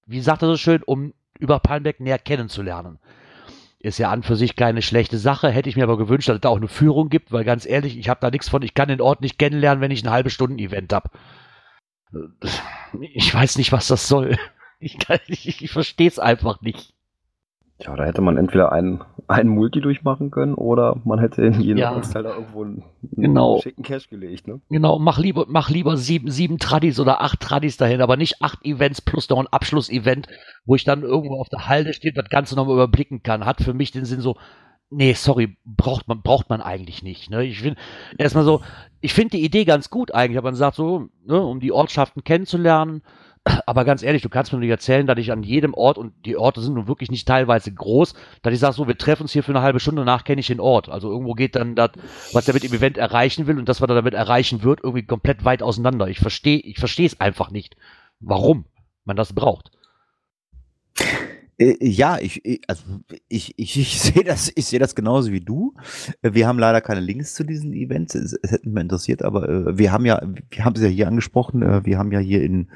wie 0.06 0.22
sagt 0.22 0.42
er 0.42 0.48
so 0.48 0.58
schön, 0.58 0.84
um 0.84 1.14
über 1.40 1.60
Palmberg 1.60 2.00
näher 2.00 2.20
kennenzulernen. 2.20 3.00
Ist 3.84 3.98
ja 3.98 4.10
an 4.10 4.24
für 4.24 4.38
sich 4.38 4.56
keine 4.56 4.82
schlechte 4.82 5.18
Sache, 5.18 5.50
hätte 5.50 5.68
ich 5.68 5.76
mir 5.76 5.84
aber 5.84 5.98
gewünscht, 5.98 6.30
dass 6.30 6.36
es 6.36 6.42
da 6.42 6.48
auch 6.48 6.58
eine 6.58 6.70
Führung 6.70 7.10
gibt, 7.10 7.34
weil 7.34 7.44
ganz 7.44 7.66
ehrlich, 7.66 7.98
ich 7.98 8.08
habe 8.08 8.22
da 8.22 8.32
nichts 8.32 8.48
von, 8.48 8.62
ich 8.62 8.74
kann 8.74 8.88
den 8.88 9.02
Ort 9.02 9.20
nicht 9.20 9.38
kennenlernen, 9.38 9.82
wenn 9.82 9.92
ich 9.92 10.06
ein 10.06 10.10
halbe 10.10 10.30
Stunden 10.30 10.58
Event 10.58 10.94
habe. 10.94 11.10
Ich 13.02 13.34
weiß 13.34 13.58
nicht, 13.58 13.74
was 13.74 13.88
das 13.88 14.08
soll. 14.08 14.38
Ich, 14.86 14.98
ich, 15.28 15.64
ich 15.64 15.72
verstehe 15.72 16.10
es 16.10 16.20
einfach 16.20 16.60
nicht. 16.60 16.94
Ja, 17.80 17.96
da 17.96 18.06
hätte 18.06 18.22
man 18.22 18.38
entweder 18.38 18.72
einen, 18.72 19.02
einen 19.28 19.50
Multi 19.50 19.82
durchmachen 19.82 20.32
können 20.32 20.54
oder 20.54 21.02
man 21.04 21.20
hätte 21.20 21.42
in 21.42 21.60
jedem 21.60 21.80
Ja. 21.80 21.94
Ortsteil 21.94 22.24
da 22.24 22.34
irgendwo 22.36 22.64
einen, 22.64 22.84
Genau. 23.16 23.60
schicken 23.62 23.84
Cash 23.84 24.10
gelegt, 24.10 24.48
ne? 24.48 24.62
Genau, 24.70 25.00
mach 25.00 25.18
lieber, 25.20 25.46
mach 25.50 25.70
lieber 25.70 25.98
sieben, 25.98 26.30
sieben 26.30 26.60
Tradis 26.60 27.00
oder 27.00 27.22
acht 27.22 27.40
Tradis 27.40 27.76
dahin, 27.78 28.02
aber 28.02 28.16
nicht 28.16 28.42
acht 28.42 28.64
Events 28.64 29.02
plus 29.02 29.28
noch 29.30 29.40
ein 29.40 29.48
Abschlussevent, 29.48 30.28
wo 30.66 30.76
ich 30.76 30.84
dann 30.84 31.02
irgendwo 31.02 31.40
auf 31.40 31.50
der 31.50 31.68
Halde 31.68 31.94
stehe 31.94 32.12
und 32.12 32.18
das 32.18 32.30
Ganze 32.30 32.56
nochmal 32.56 32.76
überblicken 32.76 33.24
kann. 33.24 33.46
Hat 33.46 33.62
für 33.62 33.74
mich 33.74 33.92
den 33.92 34.06
Sinn 34.06 34.22
so, 34.22 34.38
nee, 34.90 35.14
sorry, 35.14 35.58
braucht 35.66 36.08
man, 36.08 36.22
braucht 36.22 36.50
man 36.50 36.62
eigentlich 36.62 37.02
nicht. 37.04 37.32
Ne? 37.32 37.44
Ich 37.44 37.60
finde 37.62 37.80
erstmal 38.18 38.44
so, 38.46 38.62
ich 39.02 39.14
finde 39.14 39.38
die 39.38 39.44
Idee 39.44 39.66
ganz 39.66 39.90
gut 39.90 40.14
eigentlich, 40.14 40.38
aber 40.38 40.50
man 40.50 40.56
sagt 40.56 40.76
so, 40.76 41.08
ne, 41.26 41.42
um 41.42 41.60
die 41.60 41.72
Ortschaften 41.72 42.24
kennenzulernen. 42.24 43.02
Aber 43.66 43.84
ganz 43.84 44.04
ehrlich, 44.04 44.22
du 44.22 44.30
kannst 44.30 44.54
mir 44.54 44.60
nicht 44.60 44.70
erzählen, 44.70 45.06
dass 45.06 45.18
ich 45.18 45.32
an 45.32 45.44
jedem 45.44 45.74
Ort, 45.74 45.98
und 45.98 46.14
die 46.26 46.38
Orte 46.38 46.62
sind 46.62 46.76
nun 46.76 46.88
wirklich 46.88 47.12
nicht 47.12 47.28
teilweise 47.28 47.74
groß, 47.74 48.14
dass 48.42 48.54
ich 48.54 48.60
sage, 48.60 48.74
so, 48.74 48.88
wir 48.88 48.98
treffen 48.98 49.24
uns 49.24 49.34
hier 49.34 49.44
für 49.44 49.52
eine 49.52 49.62
halbe 49.62 49.82
Stunde, 49.82 50.02
danach 50.02 50.24
kenne 50.24 50.40
ich 50.40 50.48
den 50.48 50.62
Ort. 50.62 50.88
Also 50.88 51.12
irgendwo 51.12 51.34
geht 51.34 51.56
dann 51.56 51.76
das, 51.76 51.92
was 52.32 52.48
er 52.48 52.54
mit 52.54 52.64
dem 52.64 52.74
Event 52.74 52.98
erreichen 52.98 53.46
will 53.46 53.60
und 53.60 53.68
das, 53.68 53.82
was 53.82 53.90
er 53.90 53.96
damit 53.96 54.14
erreichen 54.14 54.64
wird, 54.64 54.80
irgendwie 54.82 55.06
komplett 55.06 55.44
weit 55.44 55.62
auseinander. 55.62 56.08
Ich 56.08 56.20
verstehe 56.20 56.60
ich 56.60 56.80
verstehe 56.80 57.06
es 57.06 57.20
einfach 57.20 57.52
nicht, 57.52 57.76
warum 58.22 58.66
man 59.04 59.18
das 59.18 59.34
braucht. 59.34 59.72
Äh, 61.64 61.78
ja, 61.86 62.18
ich, 62.20 62.44
ich- 62.46 62.62
also 62.68 62.84
ich, 63.30 63.54
ich, 63.58 63.78
ich 63.80 64.00
sehe 64.02 64.24
das, 64.24 64.52
ich 64.56 64.66
sehe 64.66 64.80
das 64.80 64.96
genauso 64.96 65.32
wie 65.32 65.42
du. 65.42 65.74
Äh, 66.22 66.34
Wir 66.34 66.48
haben 66.48 66.60
leider 66.60 66.82
keine 66.82 67.00
Links 67.02 67.34
zu 67.36 67.44
diesen 67.44 67.74
Events. 67.74 68.16
Es, 68.16 68.34
es 68.42 68.52
hätte 68.52 68.70
mich 68.70 68.82
interessiert, 68.82 69.24
aber 69.24 69.48
äh, 69.50 69.78
wir 69.78 69.92
haben 69.92 70.06
ja, 70.06 70.22
wir 70.50 70.66
haben 70.66 70.76
es 70.76 70.82
ja 70.82 70.88
hier 70.88 71.08
angesprochen, 71.08 71.62
äh, 71.64 71.86
wir 71.86 71.98
haben 71.98 72.12
ja 72.12 72.20
hier 72.20 72.44
in, 72.44 72.70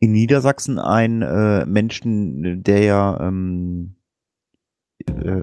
in 0.00 0.12
Niedersachsen 0.12 0.78
einen 0.78 1.22
äh, 1.22 1.66
Menschen, 1.66 2.62
der 2.62 2.82
ja 2.82 3.20
ähm, 3.28 3.94
äh, 5.08 5.42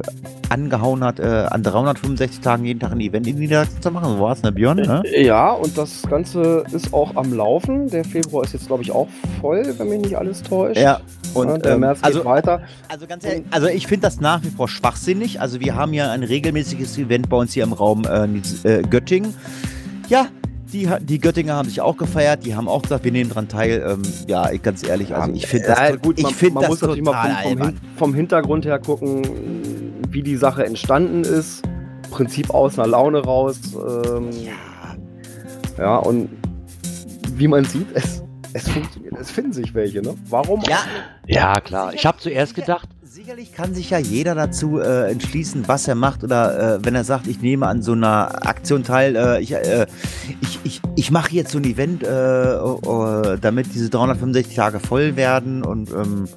angehauen 0.49 1.03
hat, 1.03 1.19
äh, 1.19 1.47
an 1.49 1.63
365 1.63 2.41
Tagen 2.41 2.65
jeden 2.65 2.79
Tag 2.79 2.91
ein 2.91 2.99
Event 2.99 3.27
in 3.27 3.37
Niedersachsen 3.39 3.81
zu 3.81 3.91
machen. 3.91 4.15
So 4.15 4.19
war 4.19 4.33
es, 4.33 4.43
ne 4.43 4.51
Björn? 4.51 4.77
Ne? 4.77 5.03
Ja, 5.15 5.51
und 5.51 5.77
das 5.77 6.03
Ganze 6.09 6.63
ist 6.71 6.93
auch 6.93 7.15
am 7.15 7.33
Laufen. 7.33 7.87
Der 7.89 8.03
Februar 8.03 8.43
ist 8.43 8.53
jetzt, 8.53 8.67
glaube 8.67 8.83
ich, 8.83 8.91
auch 8.91 9.07
voll, 9.39 9.63
wenn 9.77 9.89
mich 9.89 10.01
nicht 10.01 10.17
alles 10.17 10.43
täuscht. 10.43 10.79
Ja, 10.79 10.99
und 11.33 11.49
Und 11.49 11.65
der 11.65 11.73
ähm, 11.73 11.81
März 11.81 11.99
geht 11.99 12.05
also 12.05 12.25
weiter. 12.25 12.61
Also 12.89 13.07
ganz 13.07 13.23
ehrlich, 13.23 13.43
also 13.51 13.67
ich 13.67 13.87
finde 13.87 14.07
das 14.07 14.19
nach 14.19 14.43
wie 14.43 14.49
vor 14.49 14.67
schwachsinnig. 14.67 15.39
Also 15.39 15.59
wir 15.59 15.75
haben 15.75 15.93
ja 15.93 16.11
ein 16.11 16.23
regelmäßiges 16.23 16.97
Event 16.97 17.29
bei 17.29 17.37
uns 17.37 17.53
hier 17.53 17.63
im 17.63 17.73
Raum 17.73 18.03
äh, 18.05 18.25
äh, 18.67 18.81
Göttingen. 18.83 19.33
Ja, 20.09 20.27
die, 20.73 20.89
die 21.01 21.19
Göttinger 21.19 21.55
haben 21.55 21.67
sich 21.69 21.81
auch 21.81 21.97
gefeiert, 21.97 22.45
die 22.45 22.55
haben 22.55 22.67
auch 22.67 22.81
gesagt, 22.81 23.03
wir 23.03 23.11
nehmen 23.11 23.29
dran 23.29 23.47
teil. 23.47 23.83
Ähm, 23.87 24.01
ja, 24.27 24.51
ich- 24.51 24.61
ganz 24.61 24.83
ehrlich, 24.87 25.13
also 25.15 25.31
ich 25.33 25.47
finde 25.47 25.67
das, 25.67 26.01
gut, 26.01 26.17
ich 26.17 26.23
man, 26.23 26.33
find 26.33 26.53
man 26.55 26.61
das 26.61 26.69
muss 26.69 26.81
natürlich 26.81 27.03
mal 27.03 27.37
vom, 27.43 27.57
vom, 27.57 27.73
vom 27.97 28.13
Hintergrund 28.13 28.65
her 28.65 28.79
gucken, 28.79 29.21
wie 30.09 30.21
die 30.23 30.35
Sache 30.37 30.65
entstanden 30.65 31.23
ist. 31.23 31.63
Prinzip 32.09 32.49
aus 32.49 32.77
einer 32.77 32.87
Laune 32.89 33.19
raus. 33.23 33.57
Ähm, 33.75 34.29
Ja, 35.77 35.83
ja, 35.83 35.95
und 35.97 36.29
wie 37.35 37.47
man 37.47 37.63
sieht, 37.65 37.87
es, 37.93 38.21
es 38.53 38.67
funktioniert. 38.67 39.13
Es 39.19 39.31
finden 39.31 39.53
sich 39.53 39.73
welche, 39.73 40.01
ne? 40.01 40.15
Warum? 40.29 40.61
ja, 40.67 40.79
Ja, 41.27 41.59
klar. 41.61 41.93
Ich 41.93 42.05
habe 42.05 42.17
zuerst 42.19 42.53
gedacht, 42.55 42.89
Sicherlich 43.21 43.53
kann 43.53 43.75
sich 43.75 43.91
ja 43.91 43.99
jeder 43.99 44.33
dazu 44.33 44.79
äh, 44.79 45.11
entschließen, 45.11 45.67
was 45.67 45.87
er 45.87 45.93
macht 45.93 46.23
oder 46.23 46.77
äh, 46.77 46.79
wenn 46.83 46.95
er 46.95 47.03
sagt, 47.03 47.27
ich 47.27 47.39
nehme 47.39 47.67
an 47.67 47.83
so 47.83 47.91
einer 47.91 48.47
Aktion 48.47 48.83
teil, 48.83 49.15
äh, 49.15 49.39
ich, 49.39 49.53
äh, 49.53 49.85
ich, 50.41 50.59
ich, 50.63 50.81
ich 50.95 51.11
mache 51.11 51.31
jetzt 51.35 51.51
so 51.51 51.59
ein 51.59 51.63
Event, 51.63 52.01
äh, 52.01 52.07
äh, 52.07 53.37
damit 53.39 53.75
diese 53.75 53.91
365 53.91 54.55
Tage 54.55 54.79
voll 54.79 55.17
werden 55.17 55.63
und 55.63 55.91
ähm, 55.91 56.27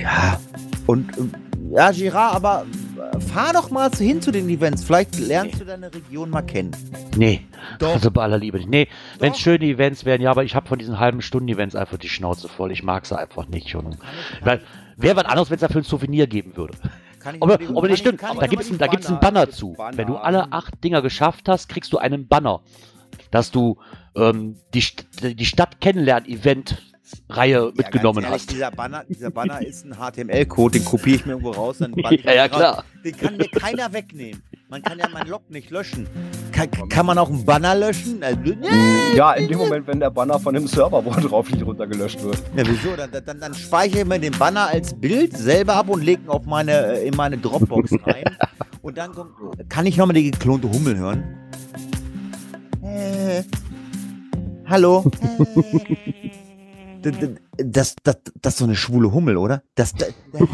ja, 0.00 0.38
und 0.86 1.18
ähm, 1.18 1.32
ja, 1.72 1.90
Girard, 1.90 2.36
aber 2.36 2.66
äh, 3.12 3.20
fahr 3.20 3.52
doch 3.52 3.72
mal 3.72 3.90
hin 3.90 4.22
zu 4.22 4.30
den 4.30 4.48
Events, 4.48 4.84
vielleicht 4.84 5.18
lernst 5.18 5.60
du 5.60 5.64
deine 5.64 5.92
Region 5.92 6.30
mal 6.30 6.42
kennen. 6.42 6.70
nee, 7.16 7.40
Doch. 7.80 7.94
also 7.94 8.12
bei 8.12 8.22
aller 8.22 8.38
Liebe 8.38 8.58
nicht. 8.58 8.70
Nee, 8.70 8.86
wenn 9.18 9.32
es 9.32 9.40
schöne 9.40 9.64
Events 9.64 10.04
wären, 10.04 10.20
ja, 10.20 10.30
aber 10.30 10.44
ich 10.44 10.54
habe 10.54 10.68
von 10.68 10.78
diesen 10.78 11.00
halben 11.00 11.20
Stunden 11.20 11.48
Events 11.48 11.74
einfach 11.74 11.98
die 11.98 12.08
Schnauze 12.08 12.48
voll. 12.48 12.70
Ich 12.70 12.84
mag 12.84 13.06
sie 13.06 13.18
einfach 13.18 13.48
nicht 13.48 13.70
schon. 13.70 13.96
Weil, 14.44 14.60
wäre 15.02 15.16
was 15.16 15.24
anderes, 15.26 15.50
wenn 15.50 15.56
es 15.56 15.60
dafür 15.60 15.80
ein 15.80 15.84
Souvenir 15.84 16.26
geben 16.26 16.56
würde. 16.56 16.74
Kann 17.20 17.34
ich 17.34 17.42
Aber, 17.42 17.58
die- 17.58 17.66
aber 17.66 17.82
nicht 17.82 17.92
ich- 17.94 17.98
stimmt, 18.00 18.22
da 18.22 18.46
gibt 18.46 18.62
es 18.62 18.68
die 18.68 18.78
da 18.78 18.86
gibt's 18.86 19.06
einen 19.08 19.20
Banner, 19.20 19.32
Banner 19.40 19.46
gibt's 19.46 19.58
zu. 19.58 19.72
Banner. 19.74 19.96
Wenn 19.98 20.06
du 20.06 20.16
alle 20.16 20.52
acht 20.52 20.82
Dinger 20.82 21.02
geschafft 21.02 21.48
hast, 21.48 21.68
kriegst 21.68 21.92
du 21.92 21.98
einen 21.98 22.26
Banner, 22.28 22.60
dass 23.30 23.50
du 23.50 23.76
ähm, 24.16 24.56
die, 24.74 24.82
die 25.34 25.44
Stadt 25.46 25.80
kennenlernen-Event-Reihe 25.80 26.78
Ja, 27.34 27.70
mitgenommen 27.74 28.24
ehrlich, 28.24 28.40
hast. 28.42 28.50
Dieser 28.50 28.70
Banner, 28.70 29.04
dieser 29.08 29.30
Banner 29.30 29.60
ist 29.62 29.84
ein 29.84 29.94
HTML-Code, 29.94 30.78
den 30.78 30.84
kopiere 30.84 31.16
ich 31.16 31.26
mir 31.26 31.32
irgendwo 31.32 31.50
raus, 31.52 31.78
dann 31.78 31.94
Ja, 31.96 32.10
ja, 32.32 32.44
ihn 32.44 32.50
raus. 32.52 32.58
klar. 32.58 32.84
Den 33.04 33.16
kann 33.16 33.36
mir 33.36 33.48
keiner 33.48 33.92
wegnehmen. 33.92 34.42
Man 34.68 34.82
kann 34.82 34.98
ja 34.98 35.08
meinen 35.08 35.28
Log 35.28 35.50
nicht 35.50 35.70
löschen. 35.70 36.06
Kann, 36.52 36.70
kann 36.88 37.06
man 37.06 37.18
auch 37.18 37.28
einen 37.28 37.44
Banner 37.44 37.74
löschen? 37.74 38.22
Also, 38.22 38.38
nee. 38.40 39.16
Ja, 39.16 39.32
in 39.32 39.48
dem 39.48 39.58
Moment, 39.58 39.86
wenn 39.86 39.98
der 39.98 40.10
Banner 40.10 40.38
von 40.38 40.54
dem 40.54 40.66
Server, 40.68 41.04
wo 41.04 41.10
er 41.10 41.20
drauf 41.20 41.50
liegt, 41.50 41.64
runtergelöscht 41.64 42.22
wird. 42.22 42.36
Ja, 42.56 42.62
wieso? 42.66 42.94
Dann, 42.96 43.10
dann, 43.10 43.40
dann 43.40 43.54
speichere 43.54 44.00
ich 44.02 44.06
mir 44.06 44.20
den 44.20 44.36
Banner 44.38 44.68
als 44.68 44.94
Bild 44.94 45.36
selber 45.36 45.74
ab 45.74 45.88
und 45.88 46.04
lege 46.04 46.22
ihn 46.22 46.28
auf 46.28 46.44
meine, 46.46 46.98
äh, 46.98 47.08
in 47.08 47.16
meine 47.16 47.36
Dropbox 47.38 47.92
rein. 48.06 48.24
und 48.82 48.96
dann 48.96 49.12
kommt, 49.12 49.32
kann 49.68 49.86
ich 49.86 49.96
nochmal 49.96 50.14
die 50.14 50.30
geklonte 50.30 50.70
Hummel 50.70 50.96
hören? 50.98 51.24
Äh, 52.82 53.42
hallo? 54.66 55.10
Äh, 55.40 56.49
Das, 57.02 57.96
das, 58.02 58.18
das 58.40 58.54
ist 58.54 58.58
so 58.58 58.64
eine 58.64 58.76
schwule 58.76 59.12
Hummel, 59.12 59.36
oder? 59.36 59.62
Das, 59.74 59.94
das, 59.94 60.12
das, 60.32 60.48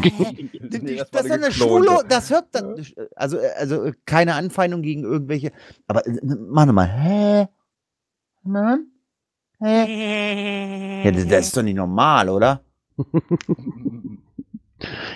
Nee, 0.81 0.95
das, 0.95 1.13
war 1.13 1.25
ist 1.25 1.31
eine 1.31 1.51
schwule, 1.51 2.03
das 2.07 2.29
hört, 2.29 2.47
das, 2.51 2.63
also, 3.15 3.37
also 3.57 3.91
keine 4.05 4.35
Anfeindung 4.35 4.81
gegen 4.81 5.03
irgendwelche, 5.03 5.51
aber 5.87 6.05
äh, 6.05 6.17
warte 6.21 6.73
mal, 6.73 6.87
hä? 6.87 7.47
Mann? 8.43 8.87
Hä? 9.59 11.03
Ja, 11.03 11.11
das, 11.11 11.27
das 11.27 11.47
ist 11.47 11.57
doch 11.57 11.63
nicht 11.63 11.75
normal, 11.75 12.29
oder? 12.29 12.61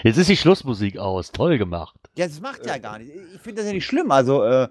Jetzt 0.04 0.18
ist 0.18 0.30
die 0.30 0.38
Schlussmusik 0.38 0.98
aus. 0.98 1.32
Toll 1.32 1.58
gemacht. 1.58 1.96
Ja, 2.16 2.28
das 2.28 2.42
macht 2.42 2.66
ja 2.66 2.78
gar 2.78 2.98
nicht. 2.98 3.12
Ich 3.36 3.42
finde 3.42 3.62
das 3.62 3.68
ja 3.68 3.74
nicht 3.74 3.86
schlimm. 3.86 4.12
Also, 4.12 4.44
äh, 4.44 4.68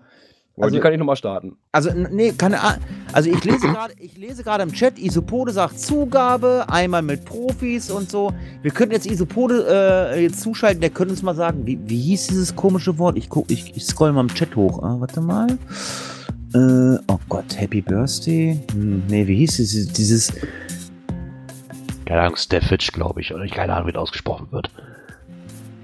Also, 0.57 0.65
Also- 0.65 0.77
die 0.77 0.81
kann 0.83 0.93
ich 0.93 0.99
nochmal 0.99 1.17
starten. 1.17 1.57
also 1.73 1.91
nee, 2.11 2.33
keine 2.33 2.61
Ahnung. 2.61 2.81
Also 3.13 3.31
ich 3.31 3.43
lese 3.45 3.61
gerade, 3.69 3.95
ich 3.99 4.17
lese 4.19 4.43
gerade 4.43 4.63
im 4.63 4.73
Chat, 4.73 4.99
Isopode 4.99 5.53
sagt 5.53 5.79
Zugabe, 5.81 6.67
einmal 6.69 7.03
mit 7.03 7.25
Profis 7.25 7.91
und 7.91 8.11
so. 8.11 8.33
Wir 8.63 8.71
könnten 8.71 8.93
jetzt 8.95 9.07
Isopode 9.07 9.67
äh, 10.15 10.23
jetzt 10.23 10.41
zuschalten, 10.43 10.81
der 10.81 10.91
könnte 10.91 11.13
uns 11.13 11.23
mal 11.23 11.35
sagen, 11.35 11.67
wie, 11.67 11.79
wie 11.87 11.99
hieß 12.01 12.27
dieses 12.29 12.55
komische 12.57 12.99
Wort? 12.99 13.17
Ich 13.17 13.29
guck, 13.29 13.51
ich, 13.51 13.75
ich 13.77 13.87
scroll 13.87 14.13
mal 14.13 14.21
im 14.23 14.29
Chat 14.35 14.55
hoch. 14.57 14.83
Ah, 14.83 14.97
warte 14.99 15.21
mal. 15.21 15.47
Äh, 16.53 16.99
oh 17.09 17.19
Gott, 17.29 17.59
Happy 17.59 17.81
Birthday? 17.81 18.61
Hm, 18.73 19.05
nee, 19.09 19.27
wie 19.27 19.37
hieß 19.37 19.57
dieses, 19.57 19.89
dieses 19.93 20.33
Keine 22.05 22.23
Ahnung, 22.23 22.37
Steffitch, 22.37 22.93
glaube 22.93 23.21
ich. 23.21 23.33
Oder 23.33 23.45
ich 23.45 23.53
keine 23.53 23.73
Ahnung, 23.75 23.87
wie 23.89 23.93
das 23.93 24.03
ausgesprochen 24.03 24.49
wird. 24.51 24.69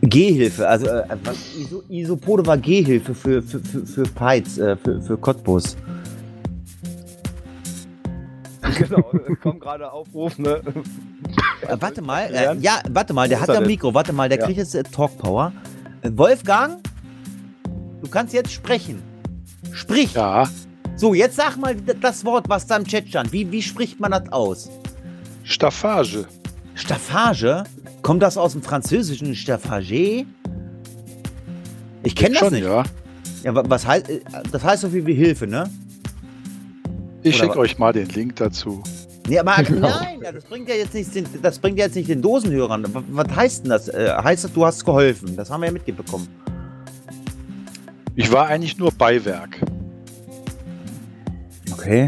Gehhilfe, 0.09 0.69
also 0.69 0.87
äh, 0.87 1.05
was, 1.25 1.37
Iso, 1.59 1.83
Isopode 1.89 2.47
war 2.47 2.57
Gehhilfe 2.59 3.15
für, 3.15 3.43
für, 3.43 3.61
für, 3.61 3.87
für 3.87 4.03
Peitz, 4.05 4.59
äh, 4.59 4.77
für, 4.77 5.01
für 5.01 5.17
Cottbus. 5.19 5.77
genau, 8.79 9.03
kommt 9.43 9.61
gerade 9.61 9.91
Aufruf, 9.91 10.39
ne? 10.39 10.61
Äh, 11.67 11.77
warte 11.81 12.03
mal, 12.03 12.25
äh, 12.35 12.55
ja, 12.59 12.81
warte 12.91 13.13
mal, 13.15 13.29
der 13.29 13.41
hat 13.41 13.49
ja 13.49 13.61
ein? 13.61 13.67
Mikro, 13.67 13.95
warte 13.95 14.13
mal, 14.13 14.29
der 14.29 14.39
Ja. 14.39 14.45
kriegt 14.47 14.59
jetzt 14.59 14.75
äh, 14.75 14.83
Talk 14.83 15.17
Power. 15.19 15.53
Äh, 16.03 16.11
Wolfgang, 16.15 16.79
du 18.03 18.09
kannst 18.11 18.35
jetzt 18.35 18.53
sprechen. 18.53 19.03
Sprich. 19.73 20.15
Ja, 20.15 20.49
So, 20.97 21.13
jetzt 21.15 21.37
sag 21.37 21.57
mal 21.59 21.75
das 21.77 22.25
Wort, 22.25 22.49
was 22.49 22.67
da 22.67 22.77
im 22.77 22.85
Chat 22.87 23.09
stand. 23.09 23.33
Wie, 23.33 23.51
wie 23.53 23.63
spricht 23.63 24.01
man 24.01 24.11
das 24.13 24.31
aus? 24.33 24.71
Staffage. 25.45 26.25
Staffage? 26.77 27.65
Kommt 28.03 28.23
das 28.23 28.37
aus 28.39 28.53
dem 28.53 28.63
Französischen 28.63 29.35
Staffage? 29.35 30.25
Ich 32.05 32.15
kenne 32.15 32.31
das 32.35 32.39
Schon, 32.39 32.53
nicht. 32.53 32.65
ja. 32.65 32.85
Ja, 33.43 33.55
wa- 33.55 33.65
was 33.67 33.85
heißt, 33.87 34.07
das 34.53 34.63
heißt 34.63 34.83
so 34.83 34.91
viel 34.91 35.05
wie 35.07 35.15
Hilfe, 35.15 35.47
ne? 35.49 35.69
Ich 37.23 37.37
schicke 37.37 37.59
euch 37.59 37.79
mal 37.79 37.93
den 37.93 38.09
Link 38.11 38.37
dazu. 38.37 38.83
Nee, 39.29 39.39
aber 39.41 39.57
Genau. 39.65 39.89
nein, 39.89 40.21
das 40.33 40.45
bringt 40.45 40.69
ja 40.69 40.77
jetzt 40.77 40.95
nicht 40.95 41.13
den, 41.15 41.27
das 41.43 41.59
bringt 41.59 41.79
ja 41.79 41.87
jetzt 41.87 41.97
nicht 41.97 42.09
den 42.09 42.23
Dosenhörern. 42.23 42.87
Was 43.11 43.35
heißt 43.35 43.65
denn 43.65 43.71
das? 43.71 43.89
Äh, 43.89 44.13
heißt 44.23 44.45
das, 44.45 44.53
du 44.53 44.65
hast 44.65 44.85
geholfen? 44.85 45.35
Das 45.37 45.51
haben 45.51 45.63
wir 45.63 45.67
ja 45.67 45.73
mitbekommen. 45.73 46.29
Ich 48.15 48.31
war 48.31 48.47
eigentlich 48.47 48.79
nur 48.79 48.93
Beiwerk. 48.93 49.59
Okay. 51.73 52.07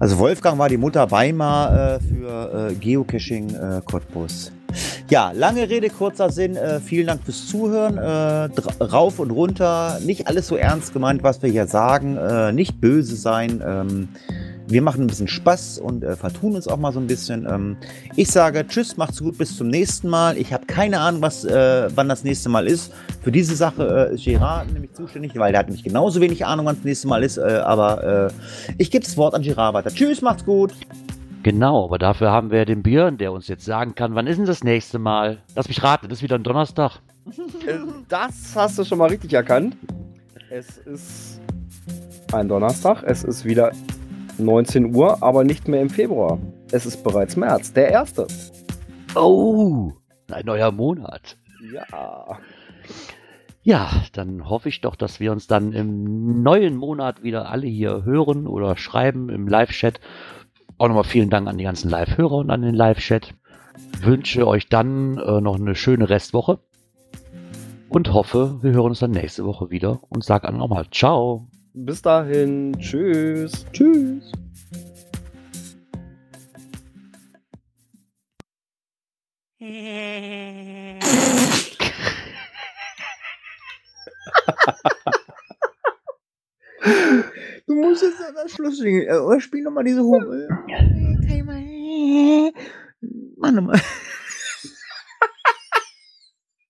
Also 0.00 0.18
Wolfgang 0.18 0.58
war 0.58 0.68
die 0.68 0.76
Mutter 0.76 1.10
Weimar 1.10 1.96
äh, 1.96 2.00
für 2.00 2.70
äh, 2.70 2.74
Geocaching 2.74 3.50
äh, 3.54 3.80
Cottbus. 3.84 4.52
Ja, 5.08 5.32
lange 5.32 5.68
Rede, 5.68 5.90
kurzer 5.90 6.30
Sinn. 6.30 6.54
Äh, 6.54 6.78
vielen 6.78 7.08
Dank 7.08 7.24
fürs 7.24 7.48
Zuhören. 7.48 7.98
Äh, 7.98 8.84
rauf 8.84 9.18
und 9.18 9.32
runter. 9.32 9.98
Nicht 10.04 10.28
alles 10.28 10.46
so 10.46 10.56
ernst 10.56 10.92
gemeint, 10.92 11.24
was 11.24 11.42
wir 11.42 11.50
hier 11.50 11.66
sagen. 11.66 12.16
Äh, 12.16 12.52
nicht 12.52 12.80
böse 12.80 13.16
sein. 13.16 13.60
Ähm, 13.66 14.08
wir 14.68 14.82
machen 14.82 15.02
ein 15.02 15.06
bisschen 15.06 15.28
Spaß 15.28 15.78
und 15.78 16.04
äh, 16.04 16.14
vertun 16.16 16.54
uns 16.54 16.68
auch 16.68 16.76
mal 16.76 16.92
so 16.92 17.00
ein 17.00 17.06
bisschen. 17.06 17.46
Ähm, 17.48 17.76
ich 18.16 18.30
sage 18.30 18.66
Tschüss, 18.66 18.96
macht's 18.96 19.20
gut, 19.20 19.38
bis 19.38 19.56
zum 19.56 19.68
nächsten 19.68 20.08
Mal. 20.08 20.36
Ich 20.36 20.52
habe 20.52 20.66
keine 20.66 21.00
Ahnung, 21.00 21.22
was, 21.22 21.44
äh, 21.44 21.88
wann 21.94 22.08
das 22.08 22.24
nächste 22.24 22.48
Mal 22.48 22.66
ist. 22.66 22.92
Für 23.22 23.32
diese 23.32 23.56
Sache 23.56 24.10
äh, 24.10 24.14
ist 24.14 24.24
Gerard 24.24 24.72
nämlich 24.72 24.92
zuständig, 24.92 25.32
weil 25.36 25.52
der 25.52 25.60
hat 25.60 25.66
nämlich 25.68 25.84
genauso 25.84 26.20
wenig 26.20 26.44
Ahnung, 26.44 26.66
wann 26.66 26.76
das 26.76 26.84
nächste 26.84 27.08
Mal 27.08 27.22
ist. 27.24 27.38
Äh, 27.38 27.62
aber 27.64 28.28
äh, 28.28 28.72
ich 28.78 28.90
gebe 28.90 29.04
das 29.04 29.16
Wort 29.16 29.34
an 29.34 29.42
Gerard 29.42 29.74
weiter. 29.74 29.90
Tschüss, 29.90 30.20
macht's 30.22 30.44
gut. 30.44 30.72
Genau, 31.42 31.86
aber 31.86 31.98
dafür 31.98 32.30
haben 32.30 32.50
wir 32.50 32.64
den 32.64 32.82
Björn, 32.82 33.16
der 33.16 33.32
uns 33.32 33.48
jetzt 33.48 33.64
sagen 33.64 33.94
kann, 33.94 34.14
wann 34.14 34.26
ist 34.26 34.36
denn 34.36 34.44
das 34.44 34.64
nächste 34.64 34.98
Mal? 34.98 35.38
Lass 35.54 35.68
mich 35.68 35.82
raten, 35.82 36.08
das 36.08 36.18
ist 36.18 36.22
wieder 36.22 36.36
ein 36.36 36.42
Donnerstag. 36.42 37.00
Äh, 37.66 37.78
Das 38.08 38.54
hast 38.54 38.78
du 38.78 38.84
schon 38.84 38.98
mal 38.98 39.08
richtig 39.08 39.32
erkannt. 39.32 39.76
Es 40.50 40.78
ist 40.78 41.40
ein 42.32 42.48
Donnerstag. 42.48 43.02
Es 43.04 43.24
ist 43.24 43.44
wieder 43.44 43.70
19 44.38 44.94
Uhr, 44.94 45.22
aber 45.22 45.44
nicht 45.44 45.68
mehr 45.68 45.82
im 45.82 45.90
Februar. 45.90 46.38
Es 46.70 46.86
ist 46.86 47.02
bereits 47.02 47.36
März, 47.36 47.72
der 47.72 47.90
erste. 47.90 48.26
Oh, 49.14 49.92
ein 50.30 50.46
neuer 50.46 50.72
Monat. 50.72 51.36
Ja. 51.72 52.38
Ja, 53.62 53.90
dann 54.12 54.48
hoffe 54.48 54.68
ich 54.68 54.80
doch, 54.80 54.96
dass 54.96 55.20
wir 55.20 55.32
uns 55.32 55.46
dann 55.46 55.72
im 55.72 56.42
neuen 56.42 56.76
Monat 56.76 57.22
wieder 57.22 57.50
alle 57.50 57.66
hier 57.66 58.04
hören 58.04 58.46
oder 58.46 58.76
schreiben 58.76 59.28
im 59.28 59.46
Live-Chat. 59.46 60.00
Auch 60.78 60.88
nochmal 60.88 61.04
vielen 61.04 61.28
Dank 61.28 61.48
an 61.48 61.58
die 61.58 61.64
ganzen 61.64 61.90
Live-Hörer 61.90 62.36
und 62.36 62.50
an 62.50 62.62
den 62.62 62.74
Live-Chat. 62.74 63.34
Wünsche 64.00 64.46
euch 64.46 64.68
dann 64.68 65.18
äh, 65.18 65.40
noch 65.40 65.56
eine 65.56 65.74
schöne 65.74 66.08
Restwoche 66.08 66.60
und 67.88 68.12
hoffe, 68.12 68.58
wir 68.62 68.72
hören 68.72 68.90
uns 68.90 69.00
dann 69.00 69.10
nächste 69.10 69.44
Woche 69.44 69.70
wieder 69.70 70.00
und 70.08 70.24
sag 70.24 70.42
dann 70.42 70.56
nochmal 70.56 70.86
Ciao. 70.90 71.48
Bis 71.84 72.02
dahin. 72.02 72.76
Tschüss. 72.80 73.64
Tschüss. 73.72 74.32
Du 87.66 87.74
musst 87.74 88.02
jetzt 88.02 88.20
an 88.26 88.34
das 88.34 88.52
Schluss 88.52 88.78
singen. 88.78 89.06
Äh, 89.06 89.18
Oder 89.18 89.40
spiel 89.40 89.62
nochmal 89.62 89.84
diese 89.84 90.02
Hummel. 90.02 90.48
Mach 93.36 93.52
nochmal. 93.52 93.80